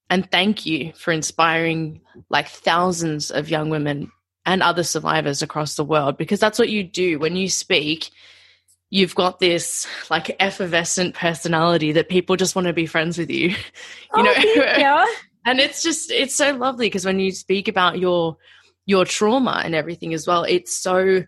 And 0.09 0.30
thank 0.32 0.66
you 0.66 0.93
for 0.93 1.12
inspiring 1.12 2.01
like 2.30 2.47
thousands 2.47 3.32
of 3.32 3.49
young 3.49 3.70
women 3.70 4.12
and 4.45 4.64
other 4.64 4.84
survivors 4.84 5.41
across 5.41 5.76
the 5.76 5.84
world 5.84 6.18
because 6.18 6.39
that's 6.39 6.59
what 6.59 6.70
you 6.70 6.84
do 6.84 7.20
when 7.20 7.36
you 7.36 7.47
speak 7.47 8.09
you've 8.92 9.16
got 9.16 9.39
this 9.39 9.88
like 10.12 10.36
effervescent 10.39 11.16
personality 11.16 11.94
that 11.94 12.10
people 12.10 12.36
just 12.36 12.56
want 12.56 12.68
to 12.68 12.74
be 12.74 12.86
friends 12.86 13.18
with 13.18 13.32
you. 13.32 13.50
you 13.50 13.56
oh, 14.14 14.22
know, 14.22 14.32
you. 14.34 15.16
and 15.46 15.60
it's 15.60 15.82
just 15.82 16.12
it's 16.12 16.36
so 16.36 16.52
lovely 16.54 16.86
because 16.86 17.06
when 17.06 17.20
you 17.20 17.32
speak 17.32 17.68
about 17.68 17.98
your 17.98 18.38
your 18.86 19.06
trauma 19.06 19.62
and 19.64 19.74
everything 19.74 20.14
as 20.14 20.28
well, 20.28 20.44
it's 20.44 20.76
so 20.76 21.24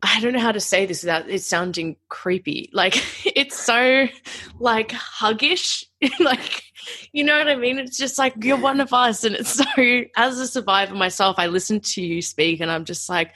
I 0.00 0.20
don't 0.20 0.32
know 0.32 0.38
how 0.38 0.52
to 0.52 0.60
say 0.60 0.86
this 0.86 1.02
without 1.02 1.28
it 1.28 1.42
sounding 1.42 1.96
creepy. 2.08 2.70
Like 2.72 2.94
it's 3.26 3.58
so 3.58 4.06
like 4.60 4.90
huggish. 4.90 5.84
like 6.20 6.62
you 7.12 7.24
know 7.24 7.36
what 7.36 7.48
I 7.48 7.56
mean? 7.56 7.78
It's 7.78 7.98
just 7.98 8.18
like 8.18 8.34
you're 8.42 8.56
one 8.56 8.80
of 8.80 8.92
us 8.92 9.24
and 9.24 9.34
it's 9.34 9.54
so 9.54 10.04
as 10.16 10.38
a 10.38 10.46
survivor 10.46 10.94
myself, 10.94 11.40
I 11.40 11.48
listen 11.48 11.80
to 11.80 12.02
you 12.02 12.22
speak 12.22 12.60
and 12.60 12.70
I'm 12.70 12.84
just 12.84 13.08
like 13.08 13.32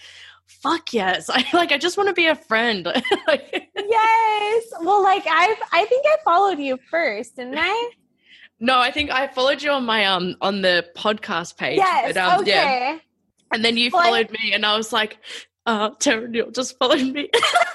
fuck 0.61 0.93
yes. 0.93 1.31
I 1.33 1.45
like 1.53 1.73
i 1.73 1.79
just 1.79 1.97
want 1.97 2.09
to 2.09 2.15
be 2.15 2.27
a 2.27 2.37
friend. 2.37 2.87
Yes. 3.75 4.65
Well 4.81 5.03
like 5.03 5.27
i've 5.27 5.59
i 5.73 5.85
think 5.85 6.07
i 6.07 6.17
followed 6.25 6.59
you 6.59 6.79
first 6.91 7.37
didn't 7.37 7.59
i? 7.59 7.91
No 8.61 8.79
i 8.79 8.91
think 8.91 9.11
i 9.11 9.27
followed 9.27 9.63
you 9.63 9.71
on 9.71 9.85
my 9.85 10.07
um 10.07 10.37
on 10.41 10.63
the 10.63 10.87
podcast 10.97 11.57
page 11.57 11.77
yes 11.79 12.15
but, 12.15 12.17
um, 12.17 12.41
okay. 12.41 12.51
yeah 12.51 12.99
and 13.53 13.65
then 13.65 13.77
you 13.77 13.91
well, 13.93 14.05
followed 14.05 14.29
I, 14.31 14.33
me 14.33 14.53
and 14.55 14.65
i 14.65 14.77
was 14.77 14.93
like 14.93 15.19
uh 15.67 15.91
Terra 15.99 16.29
Newell 16.29 16.51
just 16.51 16.79
followed 16.79 17.03
me. 17.03 17.29
I 17.35 17.67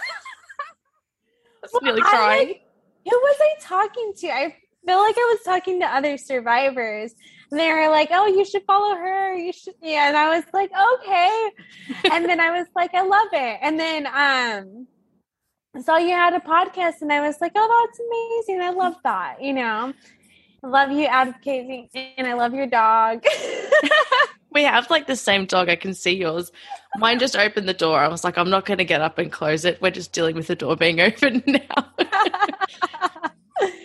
was 1.61 1.71
well, 1.73 1.81
nearly 1.83 2.01
crying. 2.01 2.49
I, 2.49 2.61
who 3.09 3.15
was 3.15 3.37
i 3.41 3.53
talking 3.61 4.13
to? 4.17 4.27
I 4.29 4.55
feel 4.87 4.97
like 4.97 5.15
i 5.17 5.35
was 5.35 5.39
talking 5.45 5.79
to 5.79 5.85
other 5.85 6.17
survivors 6.17 7.13
and 7.51 7.59
they 7.59 7.71
were 7.71 7.89
like, 7.89 8.09
"Oh, 8.11 8.27
you 8.27 8.45
should 8.45 8.63
follow 8.65 8.95
her. 8.95 9.35
You 9.35 9.53
should." 9.53 9.75
Yeah, 9.81 10.09
and 10.09 10.17
I 10.17 10.35
was 10.35 10.45
like, 10.53 10.71
"Okay." 10.95 11.51
and 12.11 12.25
then 12.25 12.39
I 12.39 12.51
was 12.51 12.67
like, 12.75 12.93
"I 12.93 13.01
love 13.03 13.29
it." 13.31 13.59
And 13.61 13.79
then 13.79 14.07
um, 14.07 14.87
saw 15.81 15.97
you 15.97 16.11
had 16.11 16.33
a 16.33 16.39
podcast, 16.39 17.01
and 17.01 17.11
I 17.11 17.21
was 17.21 17.39
like, 17.39 17.53
"Oh, 17.55 17.87
that's 17.87 17.99
amazing. 17.99 18.61
I 18.61 18.71
love 18.71 18.95
that." 19.03 19.41
You 19.41 19.53
know, 19.53 19.93
I 20.63 20.67
love 20.67 20.91
you 20.91 21.05
advocating, 21.05 21.89
and 22.17 22.27
I 22.27 22.33
love 22.33 22.53
your 22.53 22.67
dog. 22.67 23.23
we 24.51 24.63
have 24.63 24.89
like 24.89 25.07
the 25.07 25.15
same 25.15 25.45
dog. 25.45 25.69
I 25.69 25.77
can 25.77 25.93
see 25.93 26.17
yours. 26.17 26.51
Mine 26.97 27.19
just 27.19 27.37
opened 27.37 27.69
the 27.69 27.73
door. 27.73 27.99
I 27.99 28.07
was 28.07 28.23
like, 28.23 28.37
I'm 28.37 28.49
not 28.49 28.65
going 28.65 28.79
to 28.79 28.85
get 28.85 29.01
up 29.01 29.19
and 29.19 29.31
close 29.31 29.65
it. 29.65 29.81
We're 29.81 29.91
just 29.91 30.13
dealing 30.13 30.35
with 30.35 30.47
the 30.47 30.55
door 30.55 30.75
being 30.75 30.99
open 31.01 31.43
now. 31.45 31.91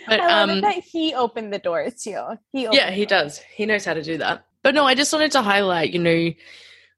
But 0.07 0.19
I 0.19 0.41
um, 0.41 0.61
that 0.61 0.83
he 0.83 1.13
opened 1.13 1.53
the 1.53 1.59
door 1.59 1.89
too. 1.89 2.21
He 2.51 2.67
yeah, 2.71 2.91
he 2.91 3.05
does. 3.05 3.39
He 3.55 3.65
knows 3.65 3.85
how 3.85 3.93
to 3.93 4.03
do 4.03 4.17
that. 4.17 4.45
But 4.61 4.75
no, 4.75 4.85
I 4.85 4.95
just 4.95 5.11
wanted 5.11 5.31
to 5.33 5.41
highlight, 5.41 5.91
you 5.91 5.99
know, 5.99 6.33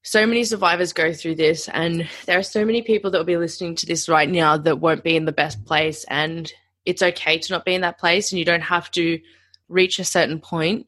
so 0.04 0.28
many 0.28 0.44
survivors 0.44 0.94
go 0.94 1.14
through 1.14 1.36
this, 1.36 1.68
and 1.70 2.08
there 2.26 2.38
are 2.38 2.44
so 2.44 2.64
many 2.64 2.82
people 2.84 3.10
that 3.12 3.18
will 3.18 3.26
be 3.26 3.38
listening 3.38 3.76
to 3.76 3.86
this 3.88 4.08
right 4.08 4.30
now 4.30 4.56
that 4.58 4.80
won't 4.80 5.04
be 5.04 5.16
in 5.16 5.26
the 5.26 5.32
best 5.32 5.66
place, 5.66 6.06
and 6.10 6.52
it's 6.86 7.02
okay 7.02 7.40
to 7.40 7.54
not 7.54 7.66
be 7.66 7.74
in 7.74 7.82
that 7.82 8.00
place, 8.00 8.32
and 8.32 8.40
you 8.40 8.46
don't 8.46 8.62
have 8.62 8.92
to 8.92 9.20
reach 9.68 9.98
a 9.98 10.04
certain 10.04 10.40
point, 10.40 10.86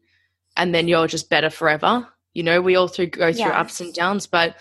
and 0.56 0.74
then 0.74 0.88
you're 0.88 1.08
just 1.08 1.30
better 1.30 1.50
forever. 1.50 2.08
You 2.34 2.44
know, 2.44 2.62
we 2.62 2.76
all 2.76 2.88
through 2.88 3.08
go 3.08 3.32
through 3.32 3.40
yes. 3.40 3.56
ups 3.56 3.82
and 3.82 3.94
downs, 3.94 4.28
but 4.28 4.56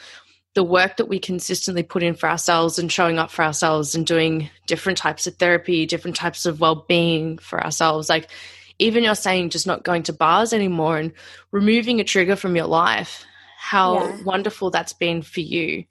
the 0.56 0.64
work 0.64 0.96
that 0.96 1.06
we 1.06 1.18
consistently 1.18 1.82
put 1.82 2.02
in 2.02 2.14
for 2.14 2.30
ourselves 2.30 2.78
and 2.78 2.90
showing 2.90 3.18
up 3.18 3.30
for 3.30 3.44
ourselves 3.44 3.94
and 3.94 4.06
doing 4.06 4.48
different 4.66 4.96
types 4.96 5.26
of 5.26 5.36
therapy, 5.36 5.84
different 5.84 6.16
types 6.16 6.46
of 6.46 6.60
well-being 6.60 7.36
for 7.36 7.62
ourselves. 7.62 8.08
Like 8.08 8.30
even 8.78 9.04
you're 9.04 9.14
saying 9.14 9.50
just 9.50 9.66
not 9.66 9.84
going 9.84 10.02
to 10.04 10.14
bars 10.14 10.54
anymore 10.54 10.96
and 10.96 11.12
removing 11.52 12.00
a 12.00 12.04
trigger 12.04 12.36
from 12.36 12.56
your 12.56 12.64
life, 12.64 13.26
how 13.58 14.02
yeah. 14.02 14.22
wonderful 14.24 14.70
that's 14.70 14.94
been 14.94 15.20
for 15.20 15.40
you. 15.40 15.84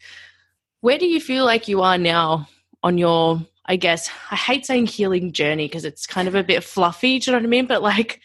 Where 0.82 0.98
do 0.98 1.06
you 1.06 1.22
feel 1.22 1.46
like 1.46 1.68
you 1.68 1.84
are 1.84 2.00
now 2.00 2.50
on 2.82 2.98
your 2.98 3.46
I 3.68 3.76
guess 3.76 4.10
I 4.32 4.36
hate 4.36 4.66
saying 4.66 4.88
healing 4.88 5.32
journey 5.32 5.68
because 5.68 5.86
it's 5.86 6.08
kind 6.08 6.28
of 6.28 6.34
a 6.34 6.44
bit 6.44 6.64
fluffy, 6.64 7.20
do 7.20 7.30
you 7.30 7.34
know 7.34 7.40
what 7.40 7.46
I 7.46 7.50
mean? 7.50 7.68
But 7.68 7.84
like 7.84 8.20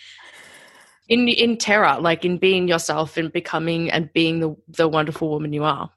in 1.06 1.28
in 1.28 1.58
terror, 1.58 1.98
like 2.00 2.24
in 2.24 2.38
being 2.38 2.66
yourself 2.66 3.18
and 3.18 3.30
becoming 3.30 3.90
and 3.90 4.10
being 4.14 4.40
the 4.40 4.56
the 4.68 4.88
wonderful 4.88 5.28
woman 5.28 5.52
you 5.52 5.64
are. 5.64 5.90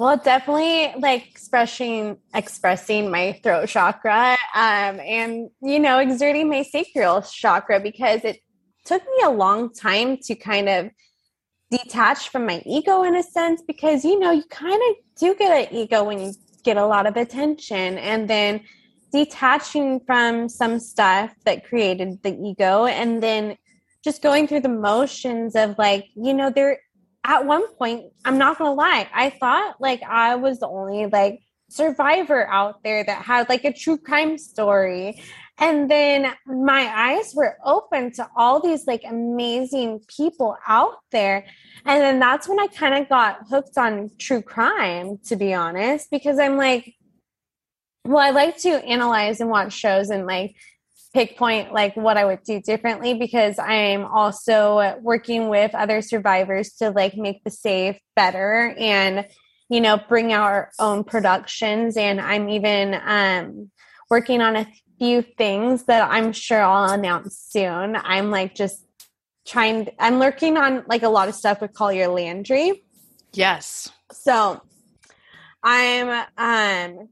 Well, 0.00 0.16
definitely 0.16 0.94
like 0.98 1.28
expressing 1.28 2.16
expressing 2.34 3.10
my 3.10 3.38
throat 3.42 3.68
chakra 3.68 4.38
um, 4.54 4.98
and 4.98 5.50
you 5.60 5.78
know 5.78 5.98
exerting 5.98 6.48
my 6.48 6.62
sacral 6.62 7.20
chakra 7.20 7.80
because 7.80 8.24
it 8.24 8.38
took 8.86 9.02
me 9.02 9.24
a 9.24 9.28
long 9.28 9.70
time 9.74 10.16
to 10.22 10.34
kind 10.34 10.70
of 10.70 10.90
detach 11.70 12.30
from 12.30 12.46
my 12.46 12.62
ego 12.64 13.02
in 13.02 13.14
a 13.14 13.22
sense 13.22 13.60
because 13.66 14.02
you 14.02 14.18
know 14.18 14.30
you 14.30 14.44
kind 14.44 14.80
of 14.88 14.96
do 15.18 15.34
get 15.34 15.68
an 15.68 15.76
ego 15.76 16.02
when 16.02 16.18
you 16.18 16.32
get 16.64 16.78
a 16.78 16.86
lot 16.86 17.04
of 17.04 17.18
attention 17.18 17.98
and 17.98 18.26
then 18.26 18.62
detaching 19.12 20.00
from 20.06 20.48
some 20.48 20.80
stuff 20.80 21.34
that 21.44 21.66
created 21.66 22.22
the 22.22 22.34
ego 22.42 22.86
and 22.86 23.22
then 23.22 23.54
just 24.02 24.22
going 24.22 24.48
through 24.48 24.60
the 24.60 24.68
motions 24.70 25.54
of 25.54 25.76
like 25.76 26.06
you 26.14 26.32
know 26.32 26.48
there 26.48 26.78
at 27.24 27.44
one 27.44 27.72
point, 27.74 28.12
I'm 28.24 28.38
not 28.38 28.58
gonna 28.58 28.74
lie, 28.74 29.08
I 29.12 29.30
thought 29.30 29.80
like 29.80 30.02
I 30.02 30.36
was 30.36 30.60
the 30.60 30.68
only 30.68 31.06
like 31.06 31.40
survivor 31.68 32.46
out 32.48 32.82
there 32.82 33.04
that 33.04 33.22
had 33.22 33.48
like 33.48 33.64
a 33.64 33.72
true 33.72 33.98
crime 33.98 34.38
story. 34.38 35.20
And 35.58 35.90
then 35.90 36.32
my 36.46 36.90
eyes 36.94 37.34
were 37.34 37.58
open 37.64 38.12
to 38.14 38.26
all 38.34 38.60
these 38.60 38.86
like 38.86 39.02
amazing 39.06 40.00
people 40.08 40.56
out 40.66 40.96
there. 41.12 41.44
And 41.84 42.00
then 42.00 42.18
that's 42.18 42.48
when 42.48 42.58
I 42.58 42.66
kind 42.66 42.94
of 42.94 43.08
got 43.08 43.46
hooked 43.48 43.76
on 43.76 44.10
true 44.18 44.42
crime, 44.42 45.18
to 45.26 45.36
be 45.36 45.52
honest, 45.52 46.10
because 46.10 46.38
I'm 46.38 46.56
like, 46.56 46.94
well, 48.06 48.18
I 48.18 48.30
like 48.30 48.56
to 48.58 48.70
analyze 48.86 49.40
and 49.40 49.50
watch 49.50 49.74
shows 49.74 50.08
and 50.08 50.26
like 50.26 50.56
pick 51.12 51.36
point 51.36 51.72
like 51.72 51.96
what 51.96 52.16
I 52.16 52.24
would 52.24 52.42
do 52.44 52.60
differently 52.60 53.14
because 53.14 53.58
I'm 53.58 54.04
also 54.04 54.96
working 55.00 55.48
with 55.48 55.74
other 55.74 56.02
survivors 56.02 56.74
to 56.74 56.90
like 56.90 57.16
make 57.16 57.42
the 57.42 57.50
safe 57.50 57.98
better 58.14 58.74
and 58.78 59.26
you 59.68 59.80
know 59.80 59.98
bring 60.08 60.32
our 60.32 60.70
own 60.78 61.02
productions 61.04 61.96
and 61.96 62.20
I'm 62.20 62.48
even 62.48 62.94
um 62.94 63.70
working 64.08 64.40
on 64.40 64.56
a 64.56 64.66
few 64.98 65.22
things 65.22 65.84
that 65.84 66.06
I'm 66.10 66.32
sure 66.32 66.60
I'll 66.60 66.92
announce 66.92 67.38
soon. 67.38 67.96
I'm 67.96 68.30
like 68.30 68.54
just 68.54 68.84
trying 69.46 69.88
I'm 69.98 70.18
lurking 70.18 70.56
on 70.56 70.84
like 70.86 71.02
a 71.02 71.08
lot 71.08 71.28
of 71.28 71.34
stuff 71.34 71.60
with 71.60 71.72
Collier 71.72 72.08
Landry. 72.08 72.84
Yes. 73.32 73.90
So 74.12 74.60
I'm 75.62 76.08
um 76.36 77.08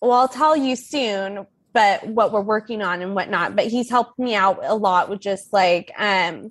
well 0.00 0.12
I'll 0.12 0.28
tell 0.28 0.56
you 0.56 0.74
soon 0.74 1.46
but 1.72 2.06
what 2.06 2.32
we're 2.32 2.40
working 2.40 2.82
on 2.82 3.02
and 3.02 3.14
whatnot. 3.14 3.56
But 3.56 3.66
he's 3.66 3.90
helped 3.90 4.18
me 4.18 4.34
out 4.34 4.60
a 4.62 4.74
lot 4.74 5.08
with 5.08 5.20
just 5.20 5.52
like 5.52 5.92
um 5.98 6.50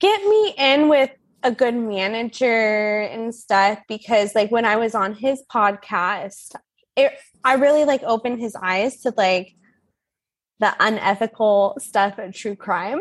get 0.00 0.22
me 0.24 0.54
in 0.56 0.88
with 0.88 1.10
a 1.42 1.50
good 1.50 1.74
manager 1.74 3.00
and 3.02 3.34
stuff 3.34 3.78
because 3.88 4.34
like 4.34 4.50
when 4.50 4.64
I 4.64 4.76
was 4.76 4.94
on 4.94 5.14
his 5.14 5.42
podcast, 5.52 6.54
it 6.96 7.12
I 7.44 7.54
really 7.54 7.84
like 7.84 8.02
opened 8.02 8.40
his 8.40 8.56
eyes 8.56 9.02
to 9.02 9.12
like 9.16 9.54
the 10.58 10.74
unethical 10.80 11.76
stuff 11.80 12.18
of 12.18 12.34
true 12.34 12.56
crime. 12.56 13.00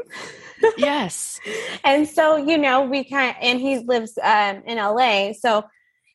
Yes. 0.77 1.39
and 1.83 2.07
so, 2.07 2.37
you 2.37 2.57
know, 2.57 2.83
we 2.83 3.03
kind 3.03 3.35
and 3.41 3.59
he 3.59 3.79
lives 3.79 4.17
um 4.21 4.63
in 4.65 4.77
LA. 4.77 5.33
So 5.33 5.63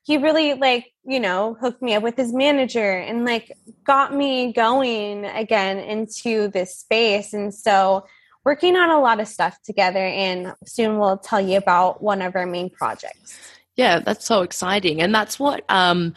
he 0.03 0.17
really 0.17 0.55
like 0.55 0.93
you 1.05 1.21
know 1.21 1.57
hooked 1.61 1.83
me 1.83 1.95
up 1.95 2.03
with 2.03 2.17
his 2.17 2.33
manager 2.33 2.93
and 2.99 3.25
like 3.25 3.53
got 3.85 4.15
me 4.15 4.53
going 4.53 5.25
again 5.25 5.79
into 5.79 6.49
this 6.49 6.77
space. 6.77 7.33
And 7.33 7.53
so 7.53 8.07
working 8.45 8.77
on 8.77 8.91
a 8.91 9.01
lot 9.01 9.21
of 9.21 9.29
stuff 9.29 9.61
together 9.63 10.05
and 10.05 10.55
soon 10.65 10.99
we'll 10.99 11.19
tell 11.19 11.41
you 11.41 11.59
about 11.59 12.03
one 12.03 12.23
of 12.23 12.35
our 12.37 12.47
main 12.47 12.71
projects. 12.71 13.39
Yeah 13.77 14.01
that's 14.01 14.27
so 14.27 14.43
exciting. 14.43 15.01
And 15.01 15.15
that's 15.15 15.39
what 15.39 15.65
um 15.69 16.15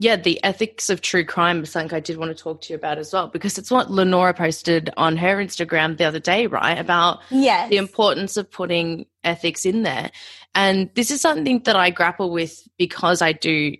yeah, 0.00 0.16
the 0.16 0.42
ethics 0.42 0.88
of 0.88 1.02
true 1.02 1.26
crime 1.26 1.62
is 1.62 1.70
something 1.70 1.94
I 1.94 2.00
did 2.00 2.16
want 2.16 2.34
to 2.34 2.42
talk 2.42 2.62
to 2.62 2.72
you 2.72 2.76
about 2.76 2.96
as 2.96 3.12
well, 3.12 3.28
because 3.28 3.58
it's 3.58 3.70
what 3.70 3.90
Lenora 3.90 4.32
posted 4.32 4.88
on 4.96 5.18
her 5.18 5.36
Instagram 5.36 5.98
the 5.98 6.04
other 6.04 6.18
day, 6.18 6.46
right? 6.46 6.78
About 6.78 7.20
yes. 7.30 7.68
the 7.68 7.76
importance 7.76 8.38
of 8.38 8.50
putting 8.50 9.04
ethics 9.24 9.66
in 9.66 9.82
there. 9.82 10.10
And 10.54 10.88
this 10.94 11.10
is 11.10 11.20
something 11.20 11.60
that 11.64 11.76
I 11.76 11.90
grapple 11.90 12.30
with 12.30 12.66
because 12.78 13.20
I 13.20 13.32
do 13.32 13.76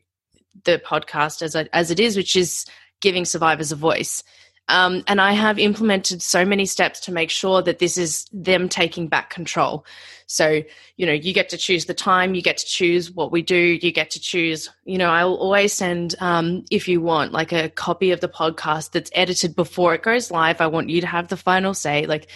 the 0.64 0.78
podcast 0.84 1.40
as, 1.40 1.56
I, 1.56 1.70
as 1.72 1.90
it 1.90 1.98
is, 1.98 2.18
which 2.18 2.36
is 2.36 2.66
giving 3.00 3.24
survivors 3.24 3.72
a 3.72 3.76
voice. 3.76 4.22
Um, 4.68 5.02
and 5.08 5.20
I 5.20 5.32
have 5.32 5.58
implemented 5.58 6.22
so 6.22 6.44
many 6.44 6.64
steps 6.64 7.00
to 7.00 7.12
make 7.12 7.30
sure 7.30 7.60
that 7.62 7.80
this 7.80 7.98
is 7.98 8.26
them 8.32 8.68
taking 8.68 9.08
back 9.08 9.30
control. 9.30 9.84
So, 10.26 10.62
you 10.96 11.06
know, 11.06 11.12
you 11.12 11.34
get 11.34 11.48
to 11.48 11.56
choose 11.56 11.86
the 11.86 11.94
time, 11.94 12.36
you 12.36 12.42
get 12.42 12.58
to 12.58 12.66
choose 12.66 13.10
what 13.10 13.32
we 13.32 13.42
do, 13.42 13.56
you 13.56 13.90
get 13.90 14.10
to 14.10 14.20
choose, 14.20 14.70
you 14.84 14.96
know, 14.96 15.10
I'll 15.10 15.34
always 15.34 15.72
send, 15.72 16.14
um, 16.20 16.64
if 16.70 16.86
you 16.86 17.00
want, 17.00 17.32
like 17.32 17.50
a 17.50 17.68
copy 17.68 18.12
of 18.12 18.20
the 18.20 18.28
podcast 18.28 18.92
that's 18.92 19.10
edited 19.12 19.56
before 19.56 19.92
it 19.92 20.04
goes 20.04 20.30
live. 20.30 20.60
I 20.60 20.68
want 20.68 20.88
you 20.88 21.00
to 21.00 21.06
have 21.08 21.28
the 21.28 21.36
final 21.36 21.74
say. 21.74 22.06
Like, 22.06 22.28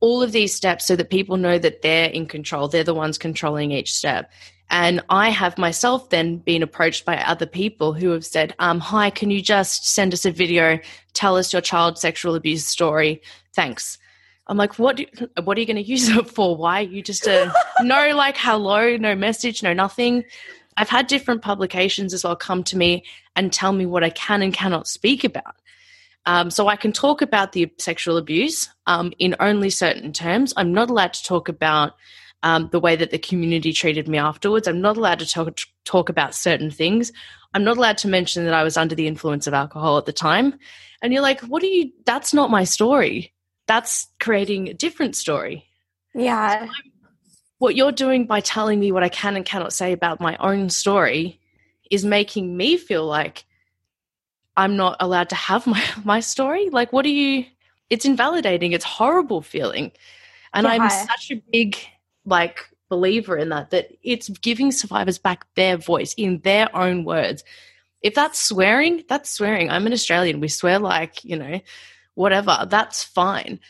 all 0.00 0.20
of 0.20 0.32
these 0.32 0.52
steps 0.52 0.84
so 0.84 0.96
that 0.96 1.10
people 1.10 1.36
know 1.36 1.58
that 1.58 1.80
they're 1.80 2.10
in 2.10 2.26
control. 2.26 2.66
They're 2.66 2.82
the 2.82 2.92
ones 2.92 3.18
controlling 3.18 3.70
each 3.70 3.94
step. 3.94 4.30
And 4.72 5.02
I 5.10 5.28
have 5.28 5.58
myself 5.58 6.08
then 6.08 6.38
been 6.38 6.62
approached 6.62 7.04
by 7.04 7.18
other 7.18 7.44
people 7.44 7.92
who 7.92 8.08
have 8.10 8.24
said, 8.24 8.54
um, 8.58 8.80
Hi, 8.80 9.10
can 9.10 9.30
you 9.30 9.42
just 9.42 9.86
send 9.86 10.14
us 10.14 10.24
a 10.24 10.30
video? 10.30 10.80
Tell 11.12 11.36
us 11.36 11.52
your 11.52 11.60
child 11.60 11.98
sexual 11.98 12.34
abuse 12.34 12.66
story. 12.66 13.20
Thanks. 13.54 13.98
I'm 14.46 14.56
like, 14.56 14.78
what? 14.78 14.96
Do, 14.96 15.06
what 15.44 15.56
are 15.56 15.60
you 15.60 15.66
going 15.66 15.76
to 15.76 15.82
use 15.82 16.08
it 16.16 16.28
for? 16.28 16.56
Why? 16.56 16.80
You 16.80 17.02
just 17.02 17.28
uh, 17.28 17.52
no, 17.82 18.16
like, 18.16 18.38
hello, 18.38 18.96
no 18.96 19.14
message, 19.14 19.62
no 19.62 19.74
nothing. 19.74 20.24
I've 20.78 20.88
had 20.88 21.06
different 21.06 21.42
publications 21.42 22.14
as 22.14 22.24
well 22.24 22.34
come 22.34 22.64
to 22.64 22.78
me 22.78 23.04
and 23.36 23.52
tell 23.52 23.72
me 23.72 23.84
what 23.84 24.02
I 24.02 24.08
can 24.08 24.40
and 24.40 24.54
cannot 24.54 24.88
speak 24.88 25.22
about. 25.22 25.54
Um, 26.24 26.50
so 26.50 26.68
I 26.68 26.76
can 26.76 26.92
talk 26.92 27.20
about 27.20 27.52
the 27.52 27.70
sexual 27.78 28.16
abuse 28.16 28.70
um, 28.86 29.12
in 29.18 29.36
only 29.38 29.68
certain 29.68 30.14
terms. 30.14 30.54
I'm 30.56 30.72
not 30.72 30.88
allowed 30.88 31.12
to 31.12 31.24
talk 31.24 31.50
about 31.50 31.92
um, 32.42 32.68
the 32.72 32.80
way 32.80 32.96
that 32.96 33.10
the 33.10 33.18
community 33.18 33.72
treated 33.72 34.08
me 34.08 34.18
afterwards. 34.18 34.66
I'm 34.66 34.80
not 34.80 34.96
allowed 34.96 35.20
to 35.20 35.26
talk, 35.26 35.58
talk 35.84 36.08
about 36.08 36.34
certain 36.34 36.70
things. 36.70 37.12
I'm 37.54 37.64
not 37.64 37.76
allowed 37.76 37.98
to 37.98 38.08
mention 38.08 38.44
that 38.44 38.54
I 38.54 38.64
was 38.64 38.76
under 38.76 38.94
the 38.94 39.06
influence 39.06 39.46
of 39.46 39.54
alcohol 39.54 39.98
at 39.98 40.06
the 40.06 40.12
time. 40.12 40.58
And 41.02 41.12
you're 41.12 41.22
like, 41.22 41.40
what 41.42 41.62
are 41.62 41.66
you? 41.66 41.92
That's 42.06 42.32
not 42.32 42.50
my 42.50 42.64
story. 42.64 43.32
That's 43.66 44.08
creating 44.18 44.68
a 44.68 44.74
different 44.74 45.16
story. 45.16 45.66
Yeah. 46.14 46.66
So 46.66 46.72
what 47.58 47.76
you're 47.76 47.92
doing 47.92 48.26
by 48.26 48.40
telling 48.40 48.80
me 48.80 48.90
what 48.90 49.04
I 49.04 49.08
can 49.08 49.36
and 49.36 49.44
cannot 49.44 49.72
say 49.72 49.92
about 49.92 50.20
my 50.20 50.36
own 50.38 50.68
story 50.70 51.40
is 51.90 52.04
making 52.04 52.56
me 52.56 52.76
feel 52.76 53.06
like 53.06 53.44
I'm 54.56 54.76
not 54.76 54.96
allowed 55.00 55.28
to 55.30 55.34
have 55.34 55.66
my, 55.66 55.82
my 56.04 56.20
story. 56.20 56.70
Like, 56.70 56.92
what 56.92 57.04
are 57.04 57.10
you? 57.10 57.44
It's 57.90 58.04
invalidating. 58.04 58.72
It's 58.72 58.84
horrible 58.84 59.42
feeling. 59.42 59.92
And 60.54 60.66
yeah. 60.66 60.72
I'm 60.72 60.90
such 60.90 61.30
a 61.30 61.42
big 61.52 61.76
like 62.24 62.72
believer 62.92 63.38
in 63.38 63.48
that 63.48 63.70
that 63.70 63.88
it's 64.02 64.28
giving 64.28 64.70
survivors 64.70 65.18
back 65.18 65.46
their 65.54 65.78
voice 65.78 66.12
in 66.18 66.40
their 66.40 66.74
own 66.76 67.04
words. 67.04 67.42
If 68.02 68.14
that's 68.14 68.38
swearing 68.38 69.04
that's 69.08 69.30
swearing. 69.30 69.70
I'm 69.70 69.86
an 69.86 69.94
australian. 69.94 70.40
We 70.40 70.48
swear 70.48 70.78
like 70.78 71.24
you 71.24 71.36
know 71.36 71.60
whatever. 72.14 72.66
That's 72.68 73.02
fine. 73.02 73.60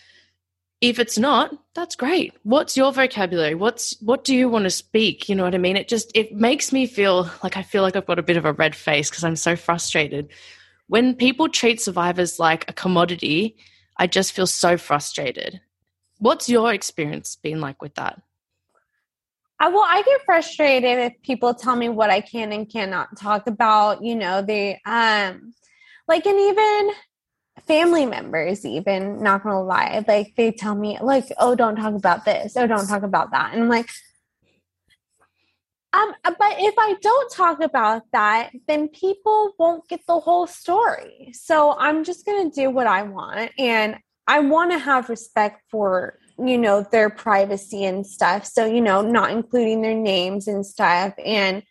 If 0.80 0.98
it's 0.98 1.18
not 1.18 1.52
that's 1.74 1.94
great. 1.94 2.32
What's 2.42 2.76
your 2.76 2.92
vocabulary? 2.92 3.54
What's 3.54 3.96
what 4.00 4.24
do 4.24 4.34
you 4.34 4.48
want 4.48 4.64
to 4.64 4.70
speak? 4.70 5.28
You 5.28 5.36
know 5.36 5.44
what 5.44 5.54
i 5.54 5.58
mean? 5.58 5.76
It 5.76 5.86
just 5.86 6.10
it 6.16 6.32
makes 6.32 6.72
me 6.72 6.86
feel 6.86 7.30
like 7.44 7.56
i 7.56 7.62
feel 7.62 7.82
like 7.82 7.94
i've 7.94 8.06
got 8.06 8.18
a 8.18 8.24
bit 8.24 8.36
of 8.36 8.44
a 8.44 8.52
red 8.52 8.74
face 8.74 9.08
because 9.08 9.22
i'm 9.22 9.36
so 9.36 9.54
frustrated. 9.54 10.30
When 10.88 11.14
people 11.14 11.48
treat 11.48 11.80
survivors 11.80 12.40
like 12.40 12.68
a 12.68 12.72
commodity 12.72 13.56
i 13.98 14.08
just 14.08 14.32
feel 14.32 14.48
so 14.48 14.76
frustrated. 14.76 15.60
What's 16.18 16.48
your 16.48 16.72
experience 16.72 17.36
been 17.36 17.60
like 17.60 17.80
with 17.80 17.94
that 17.94 18.20
I, 19.62 19.68
well, 19.68 19.84
I 19.86 20.02
get 20.02 20.24
frustrated 20.24 20.98
if 20.98 21.22
people 21.22 21.54
tell 21.54 21.76
me 21.76 21.88
what 21.88 22.10
I 22.10 22.20
can 22.20 22.50
and 22.50 22.68
cannot 22.68 23.16
talk 23.16 23.46
about. 23.46 24.02
You 24.02 24.16
know, 24.16 24.42
they 24.42 24.80
um, 24.84 25.54
like, 26.08 26.26
and 26.26 26.36
even 26.36 26.90
family 27.68 28.04
members, 28.04 28.66
even 28.66 29.22
not 29.22 29.44
gonna 29.44 29.62
lie, 29.62 30.04
like 30.08 30.34
they 30.36 30.50
tell 30.50 30.74
me, 30.74 30.98
like, 31.00 31.26
oh, 31.38 31.54
don't 31.54 31.76
talk 31.76 31.94
about 31.94 32.24
this, 32.24 32.56
oh, 32.56 32.66
don't 32.66 32.88
talk 32.88 33.04
about 33.04 33.30
that, 33.30 33.52
and 33.52 33.62
I'm 33.62 33.68
like, 33.68 33.88
um, 35.92 36.12
but 36.24 36.56
if 36.58 36.74
I 36.76 36.96
don't 37.00 37.32
talk 37.32 37.60
about 37.60 38.02
that, 38.12 38.50
then 38.66 38.88
people 38.88 39.52
won't 39.60 39.86
get 39.88 40.00
the 40.08 40.18
whole 40.18 40.48
story. 40.48 41.30
So 41.34 41.76
I'm 41.78 42.02
just 42.02 42.26
gonna 42.26 42.50
do 42.50 42.68
what 42.68 42.88
I 42.88 43.04
want, 43.04 43.52
and 43.60 43.96
I 44.26 44.40
want 44.40 44.72
to 44.72 44.78
have 44.78 45.08
respect 45.08 45.62
for 45.70 46.18
you 46.38 46.58
know 46.58 46.82
their 46.82 47.10
privacy 47.10 47.84
and 47.84 48.06
stuff 48.06 48.44
so 48.44 48.64
you 48.64 48.80
know 48.80 49.02
not 49.02 49.30
including 49.30 49.82
their 49.82 49.94
names 49.94 50.48
and 50.48 50.64
stuff 50.64 51.14
and 51.24 51.62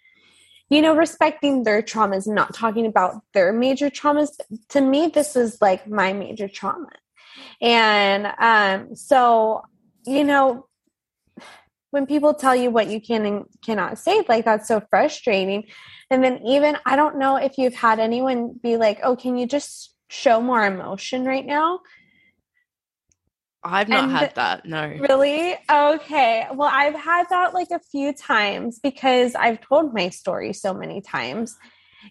you 0.69 0.81
know 0.81 0.95
respecting 0.95 1.63
their 1.63 1.81
traumas 1.81 2.27
not 2.27 2.53
talking 2.53 2.85
about 2.85 3.21
their 3.33 3.51
major 3.51 3.89
traumas 3.89 4.29
to 4.69 4.81
me 4.81 5.07
this 5.07 5.35
is 5.35 5.61
like 5.61 5.87
my 5.87 6.13
major 6.13 6.47
trauma 6.47 6.89
and 7.61 8.27
um 8.39 8.95
so 8.95 9.61
you 10.05 10.23
know 10.23 10.65
when 11.91 12.05
people 12.05 12.33
tell 12.33 12.55
you 12.55 12.71
what 12.71 12.87
you 12.87 12.99
can 12.99 13.25
and 13.25 13.45
cannot 13.63 13.99
say, 13.99 14.23
like 14.27 14.45
that's 14.45 14.67
so 14.67 14.81
frustrating. 14.89 15.65
And 16.09 16.23
then 16.23 16.41
even 16.45 16.77
I 16.85 16.95
don't 16.95 17.19
know 17.19 17.35
if 17.35 17.57
you've 17.57 17.75
had 17.75 17.99
anyone 17.99 18.59
be 18.63 18.77
like, 18.77 18.99
"Oh, 19.03 19.15
can 19.15 19.37
you 19.37 19.45
just 19.45 19.93
show 20.09 20.41
more 20.41 20.65
emotion 20.65 21.25
right 21.25 21.45
now?" 21.45 21.81
I've 23.63 23.89
not 23.89 24.05
And- 24.05 24.11
had 24.11 24.35
that. 24.35 24.65
No. 24.65 24.87
Really? 24.87 25.55
Okay. 25.69 26.47
Well, 26.53 26.69
I've 26.71 26.95
had 26.95 27.27
that 27.29 27.53
like 27.53 27.69
a 27.71 27.79
few 27.79 28.13
times 28.13 28.79
because 28.79 29.35
I've 29.35 29.61
told 29.61 29.93
my 29.93 30.09
story 30.09 30.53
so 30.53 30.73
many 30.73 31.01
times. 31.01 31.55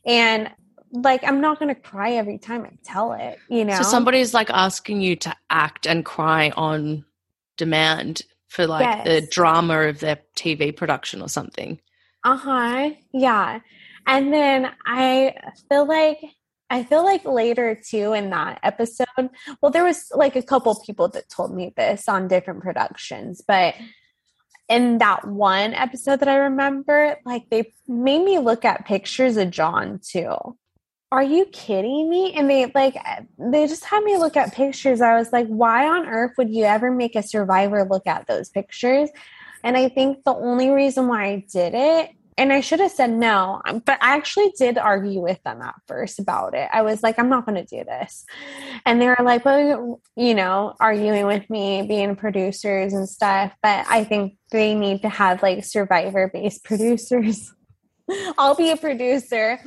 And 0.07 0.51
like 0.93 1.25
I'm 1.25 1.41
not 1.41 1.59
going 1.59 1.75
to 1.75 1.81
cry 1.81 2.13
every 2.13 2.39
time 2.39 2.65
I 2.65 2.71
tell 2.85 3.13
it, 3.13 3.39
you 3.49 3.65
know. 3.65 3.77
So 3.77 3.83
somebody's 3.83 4.35
like 4.35 4.51
asking 4.51 5.01
you 5.01 5.17
to 5.17 5.35
act 5.49 5.87
and 5.87 6.05
cry 6.05 6.51
on 6.57 7.05
demand 7.57 8.23
for 8.49 8.67
like 8.67 9.05
the 9.05 9.21
drama 9.31 9.81
of 9.83 10.01
their 10.01 10.19
TV 10.37 10.77
production 10.77 11.23
or 11.23 11.29
something. 11.29 11.81
Uh-huh. 12.25 12.91
Yeah. 13.13 13.61
And 14.07 14.33
then 14.33 14.71
I 14.87 15.35
feel 15.69 15.87
like 15.87 16.19
I 16.71 16.85
feel 16.85 17.05
like 17.05 17.25
later 17.25 17.75
too 17.75 18.13
in 18.13 18.31
that 18.31 18.61
episode, 18.63 19.31
well 19.61 19.73
there 19.73 19.85
was 19.85 20.11
like 20.15 20.37
a 20.37 20.43
couple 20.43 20.81
people 20.87 21.09
that 21.09 21.29
told 21.29 21.55
me 21.55 21.75
this 21.77 22.09
on 22.09 22.29
different 22.29 22.63
productions, 22.63 23.43
but 23.47 23.75
in 24.69 24.99
that 24.99 25.27
one 25.27 25.75
episode 25.75 26.21
that 26.21 26.29
I 26.29 26.37
remember, 26.37 27.17
like 27.27 27.51
they 27.51 27.75
made 27.89 28.25
me 28.25 28.39
look 28.39 28.65
at 28.65 28.87
pictures 28.87 29.37
of 29.37 29.51
John 29.51 29.99
too. 30.03 30.37
Are 31.13 31.25
you 31.25 31.47
kidding 31.47 32.09
me? 32.09 32.33
And 32.35 32.49
they 32.49 32.71
like 32.73 32.97
they 33.37 33.67
just 33.67 33.85
had 33.85 34.05
me 34.05 34.17
look 34.17 34.37
at 34.37 34.55
pictures. 34.55 35.01
I 35.01 35.19
was 35.19 35.33
like, 35.33 35.49
why 35.49 35.89
on 35.89 36.07
earth 36.07 36.35
would 36.39 36.51
you 36.51 36.65
ever 36.65 36.93
make 36.93 37.17
a 37.17 37.23
survivor 37.23 37.85
look 37.85 38.07
at 38.07 38.29
those 38.29 38.49
pictures? 38.49 39.11
And 39.65 39.77
I 39.77 39.89
think 39.89 40.23
the 40.25 40.35
only 40.35 40.71
reason 40.71 41.09
why 41.09 41.25
I 41.25 41.45
did 41.53 41.75
it, 41.75 42.11
and 42.41 42.55
I 42.55 42.61
should 42.63 42.81
have 42.81 42.91
said 42.91 43.11
no, 43.11 43.61
um, 43.67 43.81
but 43.85 43.99
I 44.03 44.17
actually 44.17 44.51
did 44.57 44.79
argue 44.79 45.21
with 45.21 45.43
them 45.43 45.61
at 45.61 45.75
first 45.87 46.19
about 46.19 46.55
it. 46.55 46.71
I 46.73 46.81
was 46.81 47.03
like, 47.03 47.19
I'm 47.19 47.29
not 47.29 47.45
going 47.45 47.63
to 47.63 47.77
do 47.77 47.85
this. 47.85 48.25
And 48.87 48.99
they 49.01 49.09
were 49.09 49.17
like, 49.23 49.45
well, 49.45 50.01
you 50.17 50.35
know, 50.35 50.75
arguing 50.81 51.27
with 51.27 51.49
me, 51.51 51.83
being 51.87 52.17
producers 52.17 52.95
and 52.95 53.07
stuff. 53.07 53.53
But 53.63 53.85
I 53.91 54.05
think 54.05 54.39
they 54.51 54.75
need 54.75 55.03
to 55.03 55.11
have 55.11 55.43
like 55.43 55.65
survivor 55.67 56.31
based 56.33 56.65
producers. 56.65 57.53
I'll 58.39 58.55
be 58.55 58.71
a 58.71 58.77
producer. 58.77 59.61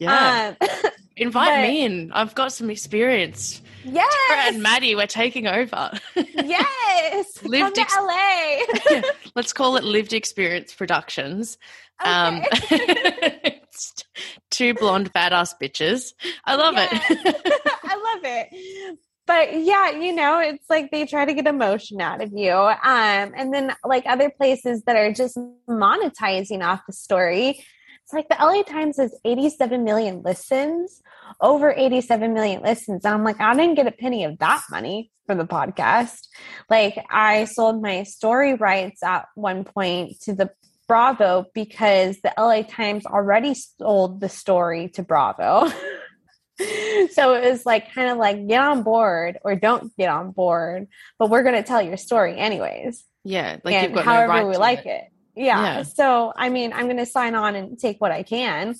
Yeah. 0.00 0.54
Um, 0.60 0.68
Invite 1.16 1.48
But- 1.48 1.62
me 1.62 1.84
in. 1.84 2.12
I've 2.12 2.34
got 2.34 2.52
some 2.52 2.68
experience. 2.70 3.62
yes. 3.84 4.12
Terra 4.28 4.42
and 4.52 4.62
Maddie, 4.62 4.96
we're 4.96 5.06
taking 5.06 5.46
over. 5.46 5.92
Yes. 6.44 7.38
Come 7.38 7.72
to 7.72 7.80
ex- 7.80 7.96
LA. 7.96 9.00
Let's 9.34 9.52
call 9.52 9.76
it 9.76 9.84
Lived 9.84 10.12
Experience 10.12 10.74
Productions. 10.74 11.56
Um, 12.04 12.42
two 14.50 14.74
blonde 14.74 15.12
badass 15.12 15.54
bitches. 15.60 16.12
I 16.44 16.54
love 16.56 16.74
it. 16.76 16.88
I 17.84 18.14
love 18.14 18.24
it. 18.24 18.98
But 19.26 19.64
yeah, 19.64 19.90
you 19.90 20.14
know, 20.14 20.38
it's 20.38 20.70
like 20.70 20.90
they 20.90 21.04
try 21.04 21.24
to 21.24 21.34
get 21.34 21.46
emotion 21.46 22.00
out 22.00 22.22
of 22.22 22.32
you. 22.32 22.52
Um, 22.52 23.32
and 23.36 23.52
then 23.52 23.74
like 23.84 24.04
other 24.06 24.30
places 24.30 24.84
that 24.84 24.96
are 24.96 25.12
just 25.12 25.36
monetizing 25.68 26.64
off 26.64 26.82
the 26.86 26.92
story. 26.92 27.64
It's 28.04 28.12
like 28.12 28.28
the 28.28 28.36
LA 28.38 28.62
Times 28.62 28.98
has 28.98 29.18
87 29.24 29.82
million 29.82 30.22
listens, 30.22 31.02
over 31.40 31.72
87 31.76 32.32
million 32.32 32.62
listens. 32.62 33.04
And 33.04 33.12
I'm 33.12 33.24
like, 33.24 33.40
I 33.40 33.52
didn't 33.54 33.74
get 33.74 33.88
a 33.88 33.92
penny 33.92 34.22
of 34.22 34.38
that 34.38 34.62
money 34.70 35.10
for 35.26 35.34
the 35.34 35.44
podcast. 35.44 36.28
Like 36.70 37.04
I 37.10 37.46
sold 37.46 37.82
my 37.82 38.04
story 38.04 38.54
rights 38.54 39.02
at 39.02 39.26
one 39.34 39.64
point 39.64 40.20
to 40.20 40.34
the 40.34 40.50
Bravo 40.88 41.46
because 41.54 42.20
the 42.20 42.32
LA 42.38 42.62
Times 42.62 43.06
already 43.06 43.54
sold 43.54 44.20
the 44.20 44.28
story 44.28 44.88
to 44.90 45.02
Bravo. 45.02 45.68
so 47.10 47.34
it 47.34 47.50
was 47.50 47.66
like 47.66 47.92
kind 47.92 48.10
of 48.10 48.18
like 48.18 48.46
get 48.48 48.60
on 48.60 48.82
board 48.82 49.38
or 49.44 49.56
don't 49.56 49.94
get 49.96 50.08
on 50.08 50.30
board, 50.30 50.88
but 51.18 51.30
we're 51.30 51.42
going 51.42 51.54
to 51.54 51.62
tell 51.62 51.82
your 51.82 51.96
story 51.96 52.38
anyways. 52.38 53.04
yeah, 53.24 53.58
like 53.64 53.74
and 53.74 53.84
you've 53.86 53.94
got 53.94 54.04
however 54.04 54.28
no 54.28 54.32
right 54.32 54.46
we 54.46 54.56
like 54.56 54.86
it. 54.86 54.88
it. 54.88 55.04
Yeah. 55.34 55.62
Yeah. 55.62 55.82
So 55.82 56.32
I 56.34 56.48
mean, 56.48 56.72
I'm 56.72 56.86
going 56.86 56.96
to 56.96 57.06
sign 57.06 57.34
on 57.34 57.56
and 57.56 57.78
take 57.78 58.00
what 58.00 58.12
I 58.12 58.22
can. 58.22 58.74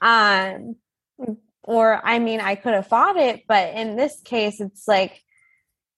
Um, 0.00 0.76
or 1.62 2.00
I 2.04 2.18
mean, 2.18 2.40
I 2.40 2.56
could 2.56 2.74
have 2.74 2.88
fought 2.88 3.16
it, 3.16 3.44
but 3.46 3.74
in 3.74 3.96
this 3.96 4.20
case, 4.24 4.60
it's 4.60 4.86
like 4.86 5.22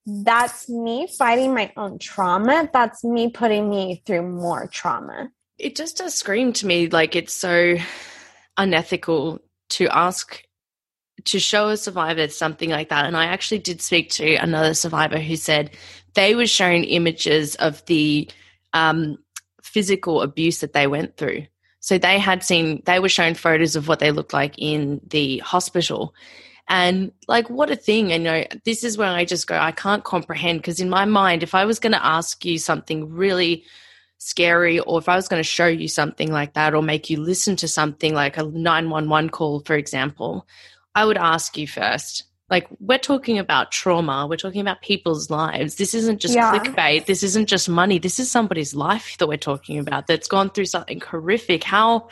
that's 0.06 0.68
me 0.68 1.08
fighting 1.18 1.54
my 1.54 1.72
own 1.76 1.98
trauma. 1.98 2.68
That's 2.72 3.02
me 3.02 3.30
putting 3.30 3.68
me 3.68 4.02
through 4.06 4.22
more 4.22 4.66
trauma. 4.66 5.30
It 5.58 5.76
just 5.76 5.98
does 5.98 6.14
scream 6.14 6.52
to 6.54 6.66
me 6.66 6.88
like 6.88 7.14
it's 7.14 7.32
so 7.32 7.76
unethical 8.56 9.40
to 9.70 9.88
ask 9.88 10.42
to 11.24 11.38
show 11.38 11.68
a 11.68 11.76
survivor 11.76 12.28
something 12.28 12.70
like 12.70 12.88
that. 12.90 13.06
And 13.06 13.16
I 13.16 13.26
actually 13.26 13.60
did 13.60 13.80
speak 13.80 14.10
to 14.10 14.34
another 14.36 14.74
survivor 14.74 15.18
who 15.18 15.36
said 15.36 15.70
they 16.14 16.34
were 16.34 16.46
shown 16.46 16.84
images 16.84 17.54
of 17.56 17.84
the 17.86 18.28
um, 18.72 19.18
physical 19.62 20.22
abuse 20.22 20.58
that 20.58 20.72
they 20.72 20.86
went 20.86 21.16
through. 21.16 21.46
So 21.80 21.98
they 21.98 22.18
had 22.18 22.42
seen, 22.42 22.82
they 22.86 22.98
were 22.98 23.08
shown 23.08 23.34
photos 23.34 23.76
of 23.76 23.88
what 23.88 23.98
they 23.98 24.10
looked 24.10 24.32
like 24.32 24.54
in 24.58 25.00
the 25.06 25.38
hospital. 25.38 26.14
And 26.68 27.12
like, 27.28 27.50
what 27.50 27.70
a 27.70 27.76
thing. 27.76 28.12
And, 28.12 28.24
you 28.24 28.30
know, 28.30 28.44
this 28.64 28.84
is 28.84 28.96
where 28.96 29.08
I 29.08 29.24
just 29.24 29.46
go, 29.46 29.56
I 29.56 29.72
can't 29.72 30.04
comprehend 30.04 30.60
because 30.60 30.80
in 30.80 30.88
my 30.88 31.04
mind, 31.04 31.42
if 31.42 31.54
I 31.54 31.64
was 31.64 31.78
going 31.78 31.92
to 31.92 32.04
ask 32.04 32.44
you 32.44 32.58
something 32.58 33.12
really 33.12 33.64
scary, 34.24 34.80
or 34.80 34.98
if 34.98 35.08
I 35.08 35.16
was 35.16 35.28
going 35.28 35.40
to 35.40 35.48
show 35.48 35.66
you 35.66 35.88
something 35.88 36.32
like 36.32 36.54
that, 36.54 36.74
or 36.74 36.82
make 36.82 37.10
you 37.10 37.20
listen 37.20 37.56
to 37.56 37.68
something 37.68 38.14
like 38.14 38.36
a 38.36 38.42
911 38.42 39.30
call, 39.30 39.60
for 39.60 39.76
example, 39.76 40.46
I 40.94 41.04
would 41.04 41.18
ask 41.18 41.56
you 41.56 41.66
first. 41.66 42.24
Like, 42.50 42.66
we're 42.78 42.98
talking 42.98 43.38
about 43.38 43.72
trauma, 43.72 44.26
we're 44.28 44.36
talking 44.36 44.60
about 44.60 44.82
people's 44.82 45.30
lives. 45.30 45.76
This 45.76 45.94
isn't 45.94 46.20
just 46.20 46.34
Yeah. 46.34 46.52
clickbait, 46.52 47.06
this 47.06 47.22
isn't 47.22 47.48
just 47.48 47.68
money, 47.68 47.98
this 47.98 48.18
is 48.18 48.30
somebody's 48.30 48.74
life 48.74 49.16
that 49.18 49.26
we're 49.26 49.36
talking 49.38 49.78
about 49.78 50.06
that's 50.06 50.28
gone 50.28 50.50
through 50.50 50.66
something 50.66 51.00
horrific. 51.00 51.64
How 51.64 52.08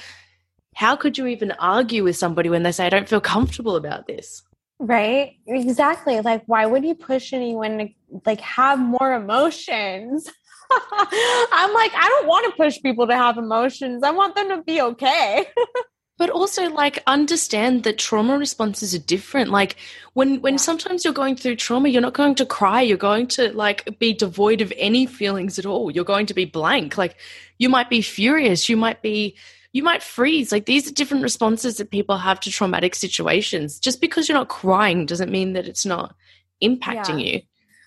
how 0.74 0.96
could 0.96 1.18
you 1.18 1.26
even 1.26 1.52
argue 1.52 2.02
with 2.02 2.16
somebody 2.16 2.48
when 2.48 2.62
they 2.62 2.72
say 2.72 2.86
I 2.86 2.88
don't 2.88 3.08
feel 3.08 3.20
comfortable 3.20 3.76
about 3.76 4.06
this? 4.06 4.42
Right? 4.78 5.36
Exactly. 5.46 6.20
Like, 6.22 6.44
why 6.46 6.64
would 6.66 6.82
you 6.82 6.94
push 6.94 7.34
anyone 7.34 7.78
to 7.78 7.88
like 8.24 8.40
have 8.40 8.78
more 8.78 9.12
emotions? 9.12 10.30
I'm 11.52 11.72
like, 11.74 11.92
I 11.94 12.06
don't 12.08 12.26
want 12.26 12.46
to 12.46 12.56
push 12.56 12.80
people 12.82 13.06
to 13.06 13.16
have 13.16 13.38
emotions. 13.38 14.02
I 14.02 14.10
want 14.10 14.34
them 14.34 14.48
to 14.50 14.62
be 14.62 14.80
okay. 14.80 15.46
but 16.18 16.30
also 16.30 16.70
like 16.70 17.02
understand 17.06 17.82
that 17.82 17.98
trauma 17.98 18.38
responses 18.38 18.94
are 18.94 18.98
different. 19.00 19.50
Like 19.50 19.76
when 20.12 20.40
when 20.40 20.58
sometimes 20.58 21.04
you're 21.04 21.12
going 21.14 21.36
through 21.36 21.56
trauma 21.56 21.88
you're 21.88 22.02
not 22.02 22.14
going 22.14 22.34
to 22.36 22.46
cry. 22.46 22.80
You're 22.80 22.96
going 22.96 23.26
to 23.28 23.52
like 23.54 23.98
be 23.98 24.12
devoid 24.12 24.60
of 24.60 24.72
any 24.76 25.06
feelings 25.06 25.58
at 25.58 25.66
all. 25.66 25.90
You're 25.90 26.04
going 26.04 26.26
to 26.26 26.34
be 26.34 26.44
blank. 26.44 26.96
Like 26.96 27.16
you 27.58 27.68
might 27.68 27.90
be 27.90 28.02
furious. 28.02 28.68
You 28.68 28.76
might 28.76 29.02
be 29.02 29.36
you 29.72 29.82
might 29.82 30.02
freeze. 30.02 30.52
Like 30.52 30.66
these 30.66 30.88
are 30.88 30.94
different 30.94 31.22
responses 31.22 31.78
that 31.78 31.90
people 31.90 32.18
have 32.18 32.38
to 32.40 32.50
traumatic 32.50 32.94
situations. 32.94 33.80
Just 33.80 34.00
because 34.00 34.28
you're 34.28 34.38
not 34.38 34.48
crying 34.48 35.06
doesn't 35.06 35.30
mean 35.30 35.54
that 35.54 35.66
it's 35.66 35.86
not 35.86 36.14
impacting 36.62 37.20
Yeah. 37.24 37.32
you 37.32 37.40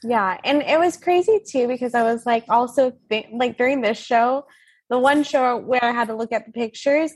Yeah, 0.04 0.38
and 0.44 0.62
it 0.62 0.80
was 0.80 0.98
crazy 0.98 1.40
too 1.46 1.68
because 1.68 1.94
I 1.94 2.04
was 2.04 2.26
like 2.26 2.46
also 2.50 2.94
think, 3.10 3.28
like 3.34 3.58
during 3.58 3.82
this 3.82 3.98
show, 3.98 4.46
the 4.90 5.00
one 5.00 5.24
show 5.24 5.58
where 5.58 5.84
I 5.84 5.92
had 5.92 6.08
to 6.10 6.16
look 6.16 6.32
at 6.32 6.46
the 6.46 6.52
pictures, 6.52 7.12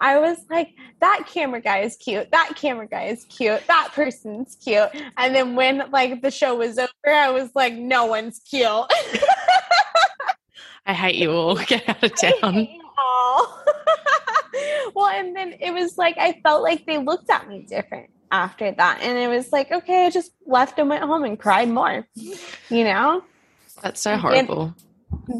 I 0.00 0.18
was 0.18 0.38
like, 0.50 0.70
that 1.00 1.26
camera 1.26 1.60
guy 1.60 1.80
is 1.80 1.96
cute. 1.96 2.30
That 2.32 2.54
camera 2.56 2.88
guy 2.88 3.04
is 3.04 3.24
cute. 3.24 3.66
That 3.66 3.90
person's 3.92 4.56
cute. 4.56 4.88
And 5.16 5.34
then 5.34 5.54
when 5.54 5.90
like 5.90 6.22
the 6.22 6.30
show 6.30 6.56
was 6.56 6.78
over, 6.78 6.90
I 7.06 7.30
was 7.30 7.50
like, 7.54 7.74
no 7.74 8.06
one's 8.06 8.40
cute. 8.40 8.66
i 10.86 10.92
hate 10.92 11.16
you 11.16 11.30
all 11.30 11.54
get 11.66 11.88
out 11.88 12.02
of 12.02 12.12
town 12.16 12.66
all. 13.02 13.64
well, 14.94 15.08
and 15.08 15.34
then 15.34 15.54
it 15.60 15.72
was 15.72 15.98
like 15.98 16.16
I 16.18 16.40
felt 16.42 16.62
like 16.62 16.86
they 16.86 16.98
looked 16.98 17.30
at 17.30 17.48
me 17.48 17.60
different 17.68 18.10
after 18.32 18.72
that, 18.72 19.00
and 19.02 19.16
it 19.18 19.28
was 19.28 19.52
like, 19.52 19.70
okay, 19.70 20.06
I 20.06 20.10
just 20.10 20.32
left 20.46 20.78
and 20.78 20.88
went 20.88 21.04
home 21.04 21.22
and 21.24 21.38
cried 21.38 21.68
more. 21.68 22.06
You 22.14 22.84
know. 22.84 23.22
that's 23.82 24.00
so 24.00 24.16
horrible 24.16 24.74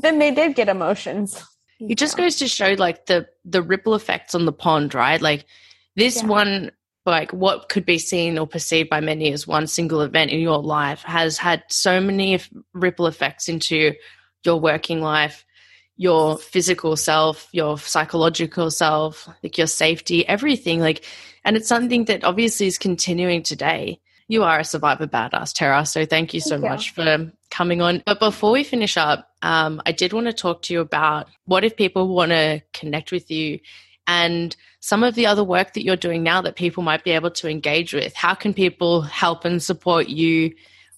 then 0.03 0.18
they 0.18 0.30
did 0.30 0.55
get 0.55 0.68
emotions. 0.68 1.43
it 1.80 1.99
just 1.99 2.16
goes 2.16 2.36
to 2.36 2.49
show 2.49 2.74
like 2.78 3.07
the 3.07 3.26
the 3.45 3.62
ripple 3.62 3.95
effects 3.95 4.34
on 4.34 4.45
the 4.45 4.53
pond 4.53 4.95
right 4.95 5.20
like 5.20 5.47
this 5.97 6.22
Yeah. 6.22 6.28
one 6.28 6.70
like 7.05 7.32
what 7.32 7.68
could 7.68 7.84
be 7.84 7.99
seen 7.99 8.38
or 8.38 8.47
perceived 8.47 8.88
by 8.88 9.01
many 9.01 9.32
as 9.32 9.47
one 9.47 9.66
single 9.66 10.03
event 10.03 10.30
in 10.30 10.40
your 10.40 10.62
life 10.62 11.03
has 11.03 11.38
had 11.38 11.64
so 11.68 12.01
many 12.01 12.38
ripple 12.72 13.07
effects 13.09 13.49
into 13.49 13.95
your 14.45 14.57
working 14.57 15.01
life 15.01 15.45
your 15.97 16.38
physical 16.38 16.97
self 16.97 17.49
your 17.53 17.78
psychological 17.78 18.70
self 18.70 19.28
like 19.43 19.59
your 19.59 19.66
safety 19.66 20.26
everything 20.26 20.80
like 20.80 21.05
and 21.45 21.57
it's 21.57 21.68
something 21.68 22.07
that 22.07 22.24
obviously 22.24 22.66
is 22.66 22.78
continuing 22.78 23.43
today 23.43 24.01
you 24.28 24.43
are 24.43 24.61
a 24.61 24.64
survivor 24.64 25.07
badass 25.07 25.53
Terra 25.53 25.84
so 25.84 26.07
thank 26.07 26.32
you 26.32 26.40
so 26.40 26.51
Thank 26.51 26.62
you. 26.62 26.68
much 26.68 26.90
for 26.90 27.32
coming 27.53 27.82
on. 27.82 28.03
But 28.05 28.18
before 28.18 28.51
we 28.51 28.64
finish 28.64 28.97
up, 28.97 29.30
um, 29.43 29.80
I 29.86 29.93
did 29.93 30.12
want 30.12 30.26
to 30.26 30.32
talk 30.32 30.62
to 30.62 30.72
you 30.72 30.80
about 30.80 31.28
what 31.45 31.64
if 31.64 31.76
people 31.76 32.09
want 32.09 32.30
to 32.30 32.62
connect 32.72 33.12
with 33.12 33.30
you 33.30 33.61
and 34.07 34.57
some 34.80 35.05
of 35.05 35.14
the 35.14 35.26
other 35.26 35.45
work 35.45 35.74
that 35.74 35.84
you're 35.84 35.95
doing 35.95 36.24
now 36.24 36.40
that 36.43 36.57
people 36.57 36.82
might 36.82 37.05
be 37.05 37.12
able 37.12 37.30
to 37.30 37.49
engage 37.49 37.95
with. 37.95 38.14
How 38.14 38.34
can 38.34 38.53
people 38.53 39.03
help 39.03 39.45
and 39.45 39.62
support 39.62 40.09
you 40.09 40.55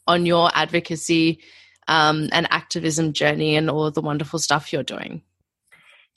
on 0.06 0.24
your 0.24 0.50
advocacy 0.54 1.40
um, 1.88 2.28
and 2.32 2.46
activism 2.50 3.12
journey 3.12 3.56
and 3.56 3.70
all 3.70 3.90
the 3.90 4.00
wonderful 4.00 4.38
stuff 4.38 4.72
you're 4.72 4.82
doing? 4.82 5.22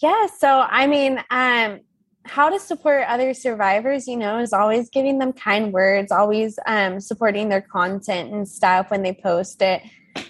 Yeah, 0.02 0.28
so 0.28 0.60
I 0.70 0.88
mean, 0.88 1.24
um, 1.30 1.80
how 2.28 2.50
to 2.50 2.60
support 2.60 3.06
other 3.08 3.34
survivors, 3.34 4.08
you 4.08 4.18
know, 4.18 4.40
is 4.40 4.54
always 4.54 4.90
giving 4.90 5.18
them 5.18 5.34
kind 5.34 5.72
words, 5.72 6.12
always 6.12 6.60
um, 6.68 7.00
supporting 7.00 7.50
their 7.50 7.62
content 7.62 8.34
and 8.34 8.48
stuff 8.48 8.92
when 8.92 9.02
they 9.02 9.14
post 9.14 9.62
it. 9.62 9.82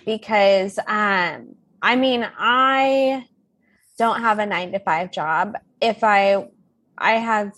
Because, 0.06 0.78
um, 0.88 1.56
I 1.82 1.96
mean, 1.96 2.28
I 2.38 3.26
don't 3.98 4.22
have 4.22 4.40
a 4.40 4.46
nine 4.46 4.72
to 4.74 4.80
five 4.80 5.12
job. 5.12 5.56
If 5.82 6.04
I, 6.04 6.48
I 6.98 7.14
have, 7.14 7.52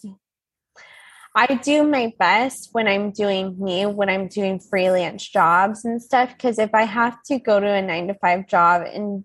I 1.35 1.55
do 1.55 1.83
my 1.83 2.13
best 2.17 2.69
when 2.71 2.87
I'm 2.87 3.11
doing 3.11 3.55
me, 3.59 3.85
when 3.85 4.09
I'm 4.09 4.27
doing 4.27 4.59
freelance 4.59 5.27
jobs 5.27 5.85
and 5.85 6.01
stuff. 6.01 6.33
Because 6.33 6.59
if 6.59 6.73
I 6.73 6.83
have 6.83 7.21
to 7.23 7.39
go 7.39 7.59
to 7.59 7.67
a 7.67 7.81
nine 7.81 8.07
to 8.07 8.15
five 8.15 8.47
job 8.47 8.83
and 8.83 9.23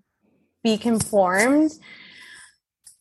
be 0.62 0.76
conformed, 0.76 1.72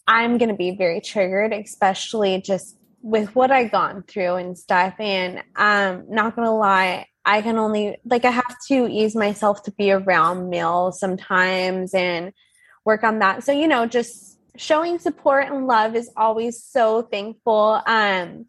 I'm 0.07 0.37
going 0.37 0.49
to 0.49 0.55
be 0.55 0.75
very 0.75 1.01
triggered, 1.01 1.53
especially 1.53 2.41
just 2.41 2.77
with 3.01 3.35
what 3.35 3.51
I've 3.51 3.71
gone 3.71 4.03
through 4.07 4.35
and 4.35 4.57
stuff. 4.57 4.95
And 4.99 5.43
um, 5.55 6.05
not 6.09 6.35
going 6.35 6.47
to 6.47 6.53
lie, 6.53 7.07
I 7.25 7.41
can 7.41 7.57
only 7.57 7.97
like 8.05 8.25
I 8.25 8.31
have 8.31 8.57
to 8.67 8.87
ease 8.87 9.15
myself 9.15 9.63
to 9.63 9.71
be 9.71 9.91
around 9.91 10.49
males 10.49 10.99
sometimes 10.99 11.93
and 11.93 12.33
work 12.85 13.03
on 13.03 13.19
that. 13.19 13.43
So 13.43 13.51
you 13.51 13.67
know, 13.67 13.85
just 13.85 14.39
showing 14.57 14.99
support 14.99 15.47
and 15.47 15.67
love 15.67 15.95
is 15.95 16.09
always 16.15 16.63
so 16.63 17.01
thankful. 17.01 17.81
Um, 17.85 18.45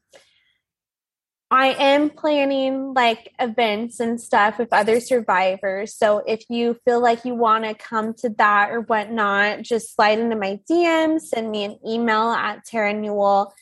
I 1.50 1.68
am 1.78 2.10
planning 2.10 2.94
like 2.94 3.32
events 3.38 4.00
and 4.00 4.20
stuff 4.20 4.58
with 4.58 4.72
other 4.72 4.98
survivors. 4.98 5.94
So 5.94 6.22
if 6.26 6.42
you 6.48 6.76
feel 6.84 7.00
like 7.00 7.24
you 7.24 7.34
want 7.34 7.64
to 7.64 7.74
come 7.74 8.14
to 8.14 8.30
that 8.38 8.70
or 8.70 8.80
whatnot, 8.80 9.62
just 9.62 9.94
slide 9.94 10.18
into 10.18 10.36
my 10.36 10.58
DM, 10.68 11.20
send 11.20 11.50
me 11.50 11.64
an 11.64 11.78
email 11.86 12.30
at 12.30 12.64
Terra 12.64 12.94
Newell, 12.94 13.54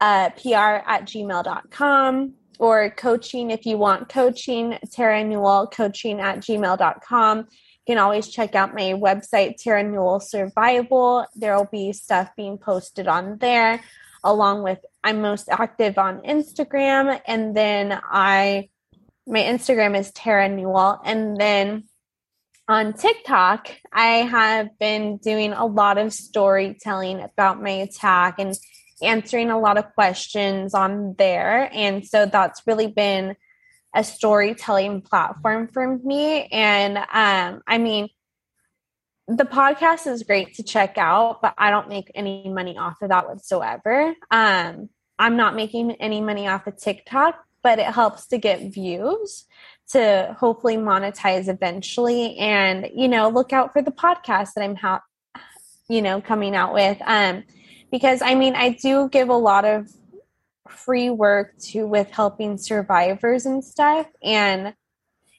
uh, 0.00 0.30
PR 0.30 0.82
at 0.86 1.04
gmail.com 1.04 2.34
or 2.58 2.90
coaching 2.90 3.50
if 3.50 3.66
you 3.66 3.76
want 3.76 4.08
coaching, 4.08 4.78
Terra 4.90 5.22
Newell 5.22 5.66
coaching 5.66 6.20
at 6.20 6.38
gmail.com. 6.38 7.38
You 7.38 7.94
can 7.94 7.98
always 7.98 8.28
check 8.28 8.54
out 8.54 8.74
my 8.74 8.94
website, 8.94 9.56
Terra 9.58 9.84
Newell 9.84 10.20
Survival. 10.20 11.26
There 11.36 11.54
will 11.54 11.68
be 11.70 11.92
stuff 11.92 12.30
being 12.34 12.56
posted 12.58 13.06
on 13.06 13.38
there 13.38 13.82
along 14.26 14.62
with 14.62 14.78
I'm 15.02 15.22
most 15.22 15.48
active 15.48 15.98
on 15.98 16.20
Instagram 16.22 17.20
and 17.26 17.56
then 17.56 17.98
I 18.04 18.68
my 19.26 19.40
Instagram 19.40 19.98
is 19.98 20.12
Terra 20.12 20.48
Newell 20.48 21.00
and 21.04 21.36
then 21.36 21.84
on 22.68 22.92
TikTok 22.92 23.68
I 23.92 24.06
have 24.06 24.76
been 24.78 25.18
doing 25.18 25.52
a 25.52 25.64
lot 25.64 25.96
of 25.96 26.12
storytelling 26.12 27.20
about 27.20 27.62
my 27.62 27.70
attack 27.70 28.38
and 28.38 28.54
answering 29.00 29.50
a 29.50 29.60
lot 29.60 29.78
of 29.78 29.94
questions 29.94 30.74
on 30.74 31.14
there 31.18 31.70
and 31.72 32.04
so 32.04 32.26
that's 32.26 32.62
really 32.66 32.88
been 32.88 33.36
a 33.94 34.02
storytelling 34.02 35.02
platform 35.02 35.68
for 35.68 35.98
me 35.98 36.46
and 36.46 36.98
um 36.98 37.62
I 37.66 37.78
mean 37.78 38.08
the 39.28 39.44
podcast 39.44 40.06
is 40.06 40.22
great 40.22 40.54
to 40.54 40.62
check 40.62 40.98
out, 40.98 41.42
but 41.42 41.54
I 41.58 41.70
don't 41.70 41.88
make 41.88 42.10
any 42.14 42.48
money 42.48 42.78
off 42.78 43.02
of 43.02 43.08
that 43.08 43.26
whatsoever. 43.26 44.14
Um, 44.30 44.88
I'm 45.18 45.36
not 45.36 45.56
making 45.56 45.92
any 45.92 46.20
money 46.20 46.46
off 46.46 46.66
of 46.66 46.76
TikTok, 46.76 47.34
but 47.62 47.78
it 47.78 47.86
helps 47.86 48.28
to 48.28 48.38
get 48.38 48.72
views 48.72 49.46
to 49.90 50.36
hopefully 50.38 50.76
monetize 50.76 51.48
eventually. 51.48 52.36
And, 52.36 52.88
you 52.94 53.08
know, 53.08 53.28
look 53.28 53.52
out 53.52 53.72
for 53.72 53.82
the 53.82 53.90
podcast 53.90 54.54
that 54.54 54.62
I'm, 54.62 54.76
ha- 54.76 55.02
you 55.88 56.02
know, 56.02 56.20
coming 56.20 56.54
out 56.54 56.72
with. 56.72 56.98
Um, 57.04 57.44
because 57.90 58.22
I 58.22 58.34
mean, 58.34 58.54
I 58.54 58.70
do 58.70 59.08
give 59.08 59.28
a 59.28 59.36
lot 59.36 59.64
of 59.64 59.88
free 60.68 61.10
work 61.10 61.56
to 61.58 61.86
with 61.86 62.10
helping 62.10 62.58
survivors 62.58 63.46
and 63.46 63.64
stuff. 63.64 64.06
And, 64.22 64.74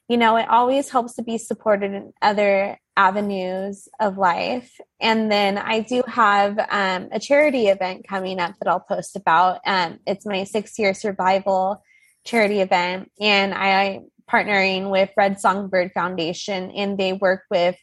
you 0.08 0.18
know, 0.18 0.38
it 0.38 0.48
always 0.50 0.90
helps 0.90 1.16
to 1.16 1.24
be 1.24 1.38
supported 1.38 1.94
in 1.94 2.14
other 2.22 2.80
avenues 2.96 3.88
of 4.00 4.18
life. 4.18 4.80
And 5.00 5.32
then 5.32 5.58
I 5.58 5.82
do 5.82 6.02
have 6.08 6.58
um, 6.58 7.10
a 7.12 7.20
charity 7.20 7.68
event 7.68 8.08
coming 8.08 8.40
up 8.40 8.56
that 8.60 8.70
I'll 8.70 8.80
post 8.80 9.16
about. 9.16 9.60
Um, 9.66 10.00
it's 10.08 10.26
my 10.26 10.46
six 10.46 10.80
year 10.80 10.94
survival 10.94 11.84
charity 12.26 12.60
event, 12.60 13.12
and 13.22 13.54
I 13.54 13.68
am 13.68 14.12
partnering 14.30 14.90
with 14.92 15.10
Red 15.16 15.40
Songbird 15.40 15.92
Foundation, 15.94 16.72
and 16.72 16.98
they 16.98 17.14
work 17.14 17.44
with 17.50 17.78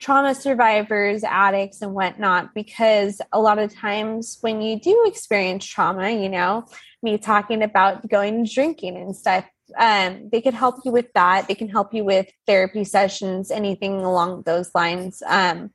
trauma 0.00 0.34
survivors, 0.34 1.22
addicts, 1.24 1.82
and 1.82 1.92
whatnot. 1.92 2.54
Because 2.54 3.20
a 3.32 3.40
lot 3.40 3.58
of 3.58 3.74
times 3.74 4.38
when 4.40 4.62
you 4.62 4.80
do 4.80 5.04
experience 5.06 5.66
trauma, 5.66 6.10
you 6.10 6.28
know, 6.28 6.64
me 7.02 7.18
talking 7.18 7.62
about 7.62 8.08
going 8.08 8.44
drinking 8.44 8.96
and 8.96 9.16
stuff, 9.16 9.44
um, 9.78 10.28
they 10.30 10.40
can 10.40 10.54
help 10.54 10.76
you 10.84 10.92
with 10.92 11.12
that. 11.14 11.48
They 11.48 11.54
can 11.54 11.68
help 11.68 11.92
you 11.94 12.04
with 12.04 12.26
therapy 12.46 12.84
sessions, 12.84 13.50
anything 13.50 14.00
along 14.00 14.42
those 14.42 14.74
lines. 14.74 15.22
Um, 15.26 15.70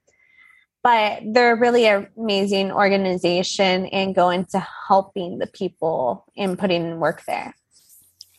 but 0.83 1.21
they're 1.25 1.55
really 1.55 1.85
an 1.85 2.07
amazing 2.17 2.71
organization 2.71 3.87
and 3.87 4.15
go 4.15 4.29
into 4.29 4.65
helping 4.87 5.37
the 5.37 5.47
people 5.47 6.25
and 6.37 6.57
putting 6.57 6.85
in 6.85 6.99
work 6.99 7.23
there. 7.27 7.53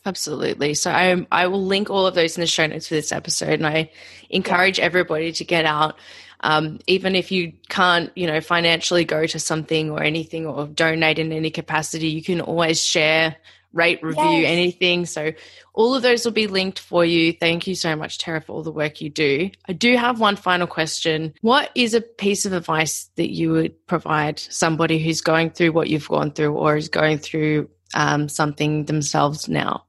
Absolutely. 0.05 0.73
So 0.73 0.91
I 0.91 1.27
I 1.31 1.47
will 1.47 1.63
link 1.63 1.89
all 1.89 2.07
of 2.07 2.15
those 2.15 2.37
in 2.37 2.41
the 2.41 2.47
show 2.47 2.65
notes 2.65 2.87
for 2.87 2.95
this 2.95 3.11
episode, 3.11 3.53
and 3.53 3.67
I 3.67 3.91
encourage 4.29 4.79
yeah. 4.79 4.85
everybody 4.85 5.31
to 5.33 5.43
get 5.43 5.65
out. 5.65 5.99
Um, 6.41 6.79
even 6.87 7.15
if 7.15 7.31
you 7.31 7.53
can't, 7.67 8.11
you 8.15 8.25
know, 8.25 8.39
financially 8.39 9.03
go 9.03 9.27
to 9.27 9.39
something 9.39 9.91
or 9.91 10.01
anything 10.01 10.47
or 10.47 10.67
donate 10.67 11.19
in 11.19 11.33
any 11.33 11.51
capacity, 11.51 12.07
you 12.07 12.23
can 12.23 12.39
always 12.39 12.81
share 12.81 13.35
rate, 13.73 14.01
review, 14.03 14.23
yes. 14.23 14.51
anything. 14.51 15.05
So 15.05 15.31
all 15.73 15.95
of 15.95 16.01
those 16.01 16.25
will 16.25 16.31
be 16.31 16.47
linked 16.47 16.79
for 16.79 17.05
you. 17.05 17.33
Thank 17.33 17.67
you 17.67 17.75
so 17.75 17.95
much, 17.95 18.17
Terra, 18.17 18.41
for 18.41 18.53
all 18.53 18.63
the 18.63 18.71
work 18.71 19.01
you 19.01 19.09
do. 19.09 19.49
I 19.67 19.73
do 19.73 19.95
have 19.95 20.19
one 20.19 20.35
final 20.35 20.67
question. 20.67 21.33
What 21.41 21.69
is 21.75 21.93
a 21.93 22.01
piece 22.01 22.45
of 22.45 22.53
advice 22.53 23.09
that 23.15 23.31
you 23.31 23.51
would 23.51 23.87
provide 23.87 24.39
somebody 24.39 24.99
who's 24.99 25.21
going 25.21 25.51
through 25.51 25.71
what 25.71 25.89
you've 25.89 26.07
gone 26.07 26.31
through 26.31 26.53
or 26.53 26.77
is 26.77 26.89
going 26.89 27.19
through 27.19 27.69
um, 27.93 28.29
something 28.29 28.85
themselves 28.85 29.47
now? 29.47 29.85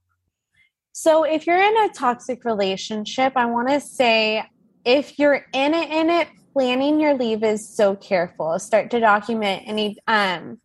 So 0.92 1.24
if 1.24 1.46
you're 1.46 1.56
in 1.56 1.76
a 1.84 1.88
toxic 1.94 2.44
relationship, 2.44 3.32
I 3.36 3.46
want 3.46 3.68
to 3.68 3.80
say 3.80 4.44
if 4.84 5.18
you're 5.18 5.46
in 5.52 5.74
it 5.74 5.90
in 5.90 6.10
it, 6.10 6.28
planning 6.52 7.00
your 7.00 7.14
leave 7.14 7.42
is 7.44 7.74
so 7.74 7.94
careful. 7.96 8.58
Start 8.58 8.90
to 8.90 9.00
document 9.00 9.62
any 9.66 9.96
um 10.06 10.58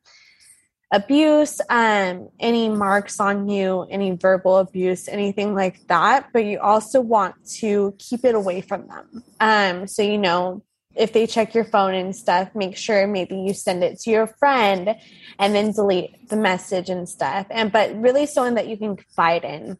abuse, 0.91 1.59
um, 1.69 2.29
any 2.39 2.69
marks 2.69 3.19
on 3.19 3.49
you, 3.49 3.85
any 3.89 4.11
verbal 4.11 4.57
abuse, 4.57 5.07
anything 5.07 5.55
like 5.55 5.85
that. 5.87 6.29
But 6.33 6.45
you 6.45 6.59
also 6.59 7.01
want 7.01 7.35
to 7.57 7.95
keep 7.99 8.23
it 8.23 8.35
away 8.35 8.61
from 8.61 8.87
them. 8.87 9.23
Um, 9.39 9.87
so, 9.87 10.01
you 10.01 10.17
know, 10.17 10.63
if 10.95 11.11
they 11.11 11.27
check 11.27 11.53
your 11.53 11.65
phone 11.65 11.93
and 11.93 12.15
stuff, 12.15 12.55
make 12.55 12.77
sure 12.77 13.05
maybe 13.07 13.35
you 13.35 13.53
send 13.53 13.83
it 13.83 13.99
to 13.99 14.09
your 14.09 14.27
friend 14.27 14.95
and 15.39 15.53
then 15.53 15.71
delete 15.71 16.29
the 16.29 16.37
message 16.37 16.89
and 16.89 17.07
stuff. 17.07 17.47
And 17.49 17.71
but 17.71 17.95
really 17.95 18.25
someone 18.25 18.55
that 18.55 18.67
you 18.67 18.77
can 18.77 18.95
confide 18.95 19.43
in. 19.43 19.77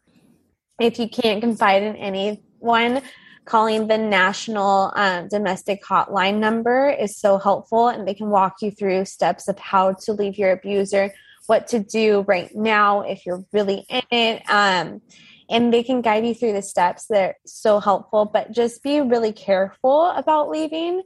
If 0.80 1.00
you 1.00 1.08
can't 1.08 1.40
confide 1.40 1.84
in 1.84 1.96
anyone, 1.96 3.02
calling 3.46 3.88
the 3.88 3.98
national 3.98 4.92
um, 4.96 5.28
domestic 5.28 5.84
hotline 5.84 6.40
number 6.40 6.90
is 6.90 7.18
so 7.18 7.38
helpful 7.38 7.88
and 7.88 8.08
they 8.08 8.14
can 8.14 8.30
walk 8.30 8.56
you 8.62 8.72
through 8.72 9.06
steps 9.06 9.48
of 9.48 9.58
how 9.60 9.94
to 9.94 10.14
leave 10.14 10.38
your 10.38 10.52
abuser 10.52 11.14
what 11.48 11.68
to 11.68 11.80
do 11.80 12.26
right 12.28 12.56
now 12.56 13.02
if 13.02 13.26
you're 13.26 13.46
really 13.54 13.86
in 13.90 14.02
it 14.12 14.50
um, 14.50 15.02
and 15.50 15.74
they 15.74 15.84
can 15.84 16.02
guide 16.02 16.26
you 16.26 16.34
through 16.34 16.54
the 16.54 16.62
steps 16.62 17.06
that 17.08 17.22
are 17.22 17.36
so 17.46 17.80
helpful. 17.80 18.26
But 18.26 18.52
just 18.52 18.84
be 18.84 19.02
really 19.02 19.32
careful 19.32 20.10
about 20.10 20.50
leaving 20.50 21.04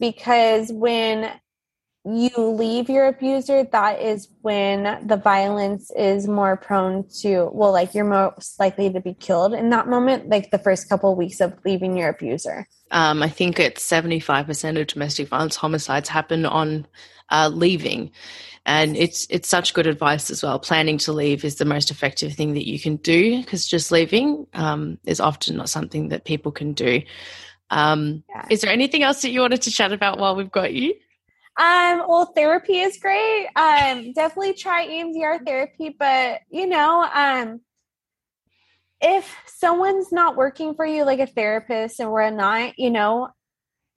because 0.00 0.72
when 0.72 1.30
you 2.04 2.30
leave 2.36 2.88
your 2.88 3.06
abuser, 3.06 3.62
that 3.64 4.00
is 4.00 4.28
when 4.40 5.06
the 5.06 5.16
violence 5.16 5.90
is 5.92 6.26
more 6.26 6.56
prone 6.56 7.06
to, 7.20 7.48
well, 7.52 7.70
like 7.70 7.94
you're 7.94 8.04
most 8.04 8.58
likely 8.58 8.92
to 8.92 9.00
be 9.00 9.14
killed 9.14 9.54
in 9.54 9.70
that 9.70 9.86
moment, 9.86 10.28
like 10.28 10.50
the 10.50 10.58
first 10.58 10.88
couple 10.88 11.12
of 11.12 11.18
weeks 11.18 11.40
of 11.40 11.56
leaving 11.64 11.96
your 11.96 12.08
abuser. 12.08 12.66
Um, 12.90 13.22
I 13.22 13.28
think 13.28 13.60
it's 13.60 13.88
75% 13.88 14.80
of 14.80 14.86
domestic 14.88 15.28
violence 15.28 15.54
homicides 15.54 16.08
happen 16.08 16.44
on 16.44 16.86
uh, 17.30 17.50
leaving. 17.52 18.10
And 18.66 18.96
it's 18.96 19.26
it's 19.28 19.48
such 19.48 19.74
good 19.74 19.88
advice 19.88 20.30
as 20.30 20.42
well. 20.42 20.58
Planning 20.60 20.98
to 20.98 21.12
leave 21.12 21.44
is 21.44 21.56
the 21.56 21.64
most 21.64 21.90
effective 21.90 22.34
thing 22.34 22.54
that 22.54 22.68
you 22.68 22.78
can 22.78 22.96
do 22.96 23.40
because 23.40 23.66
just 23.66 23.90
leaving 23.90 24.46
um, 24.54 24.98
is 25.04 25.18
often 25.18 25.56
not 25.56 25.68
something 25.68 26.10
that 26.10 26.24
people 26.24 26.52
can 26.52 26.72
do. 26.72 27.02
Um, 27.70 28.22
yeah. 28.28 28.46
Is 28.50 28.60
there 28.60 28.70
anything 28.70 29.02
else 29.02 29.22
that 29.22 29.30
you 29.30 29.40
wanted 29.40 29.62
to 29.62 29.72
chat 29.72 29.92
about 29.92 30.18
while 30.18 30.36
we've 30.36 30.50
got 30.50 30.74
you? 30.74 30.94
Um, 31.56 32.04
well, 32.08 32.32
therapy 32.34 32.78
is 32.78 32.98
great. 32.98 33.46
Um, 33.56 34.12
definitely 34.12 34.54
try 34.54 34.86
EMDR 34.86 35.44
therapy, 35.44 35.94
but 35.98 36.40
you 36.50 36.66
know, 36.66 37.02
um, 37.02 37.60
if 39.00 39.36
someone's 39.46 40.12
not 40.12 40.36
working 40.36 40.74
for 40.74 40.86
you 40.86 41.04
like 41.04 41.18
a 41.18 41.26
therapist 41.26 42.00
and 42.00 42.10
we're 42.10 42.30
not, 42.30 42.78
you 42.78 42.90
know, 42.90 43.28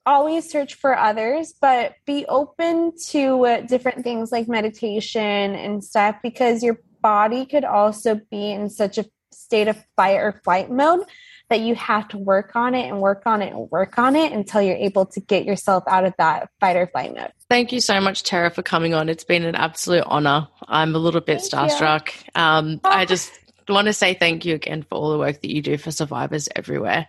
always 0.05 0.49
search 0.49 0.75
for 0.75 0.97
others, 0.97 1.53
but 1.59 1.93
be 2.05 2.25
open 2.27 2.91
to 3.07 3.45
uh, 3.45 3.61
different 3.61 4.03
things 4.03 4.31
like 4.31 4.47
meditation 4.47 5.21
and 5.55 5.83
stuff 5.83 6.17
because 6.21 6.61
your 6.61 6.79
body 7.01 7.45
could 7.45 7.63
also 7.63 8.19
be 8.29 8.51
in 8.51 8.69
such 8.69 8.97
a 8.97 9.05
state 9.31 9.67
of 9.67 9.83
fight 9.95 10.17
or 10.17 10.41
flight 10.43 10.69
mode 10.69 11.05
that 11.49 11.61
you 11.61 11.75
have 11.75 12.07
to 12.09 12.17
work 12.17 12.55
on 12.55 12.73
it 12.73 12.87
and 12.87 12.99
work 12.99 13.23
on 13.25 13.41
it 13.41 13.53
and 13.53 13.69
work 13.69 13.99
on 13.99 14.15
it 14.15 14.31
until 14.31 14.61
you're 14.61 14.75
able 14.75 15.05
to 15.05 15.19
get 15.19 15.45
yourself 15.45 15.83
out 15.87 16.05
of 16.05 16.13
that 16.17 16.49
fight 16.59 16.75
or 16.75 16.87
flight 16.87 17.15
mode. 17.15 17.31
Thank 17.49 17.71
you 17.71 17.79
so 17.79 18.01
much, 18.01 18.23
Terra, 18.23 18.49
for 18.49 18.63
coming 18.63 18.93
on. 18.93 19.09
It's 19.09 19.23
been 19.23 19.43
an 19.43 19.55
absolute 19.55 20.03
honor. 20.07 20.47
I'm 20.67 20.95
a 20.95 20.99
little 20.99 21.21
bit 21.21 21.41
thank 21.41 21.71
starstruck. 21.71 22.11
Um, 22.35 22.81
I 22.83 23.05
just 23.05 23.31
want 23.69 23.87
to 23.87 23.93
say 23.93 24.13
thank 24.13 24.45
you 24.45 24.55
again 24.55 24.83
for 24.83 24.95
all 24.95 25.11
the 25.11 25.19
work 25.19 25.41
that 25.41 25.53
you 25.53 25.61
do 25.61 25.77
for 25.77 25.91
survivors 25.91 26.49
everywhere. 26.55 27.07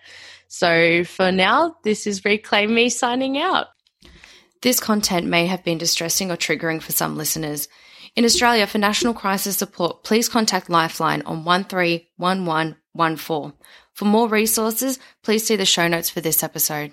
So 0.49 1.05
for 1.05 1.32
now, 1.32 1.76
this 1.82 2.07
is 2.07 2.24
Reclaim 2.24 2.74
Me 2.74 2.89
signing 2.89 3.39
out. 3.39 3.66
This 4.62 4.80
content 4.80 5.26
may 5.26 5.47
have 5.47 5.64
been 5.64 5.78
distressing 5.78 6.30
or 6.30 6.37
triggering 6.37 6.82
for 6.82 6.93
some 6.93 7.16
listeners. 7.16 7.68
In 8.14 8.24
Australia, 8.24 8.66
for 8.66 8.78
national 8.78 9.14
crisis 9.14 9.59
support, 9.59 10.03
please 10.03 10.28
contact 10.28 10.70
Lifeline 10.70 11.22
on 11.22 11.45
131114. 11.45 13.53
For 13.97 14.05
more 14.05 14.28
resources, 14.28 14.99
please 15.22 15.47
see 15.47 15.57
the 15.57 15.64
show 15.64 15.88
notes 15.88 16.11
for 16.11 16.20
this 16.20 16.42
episode. 16.42 16.92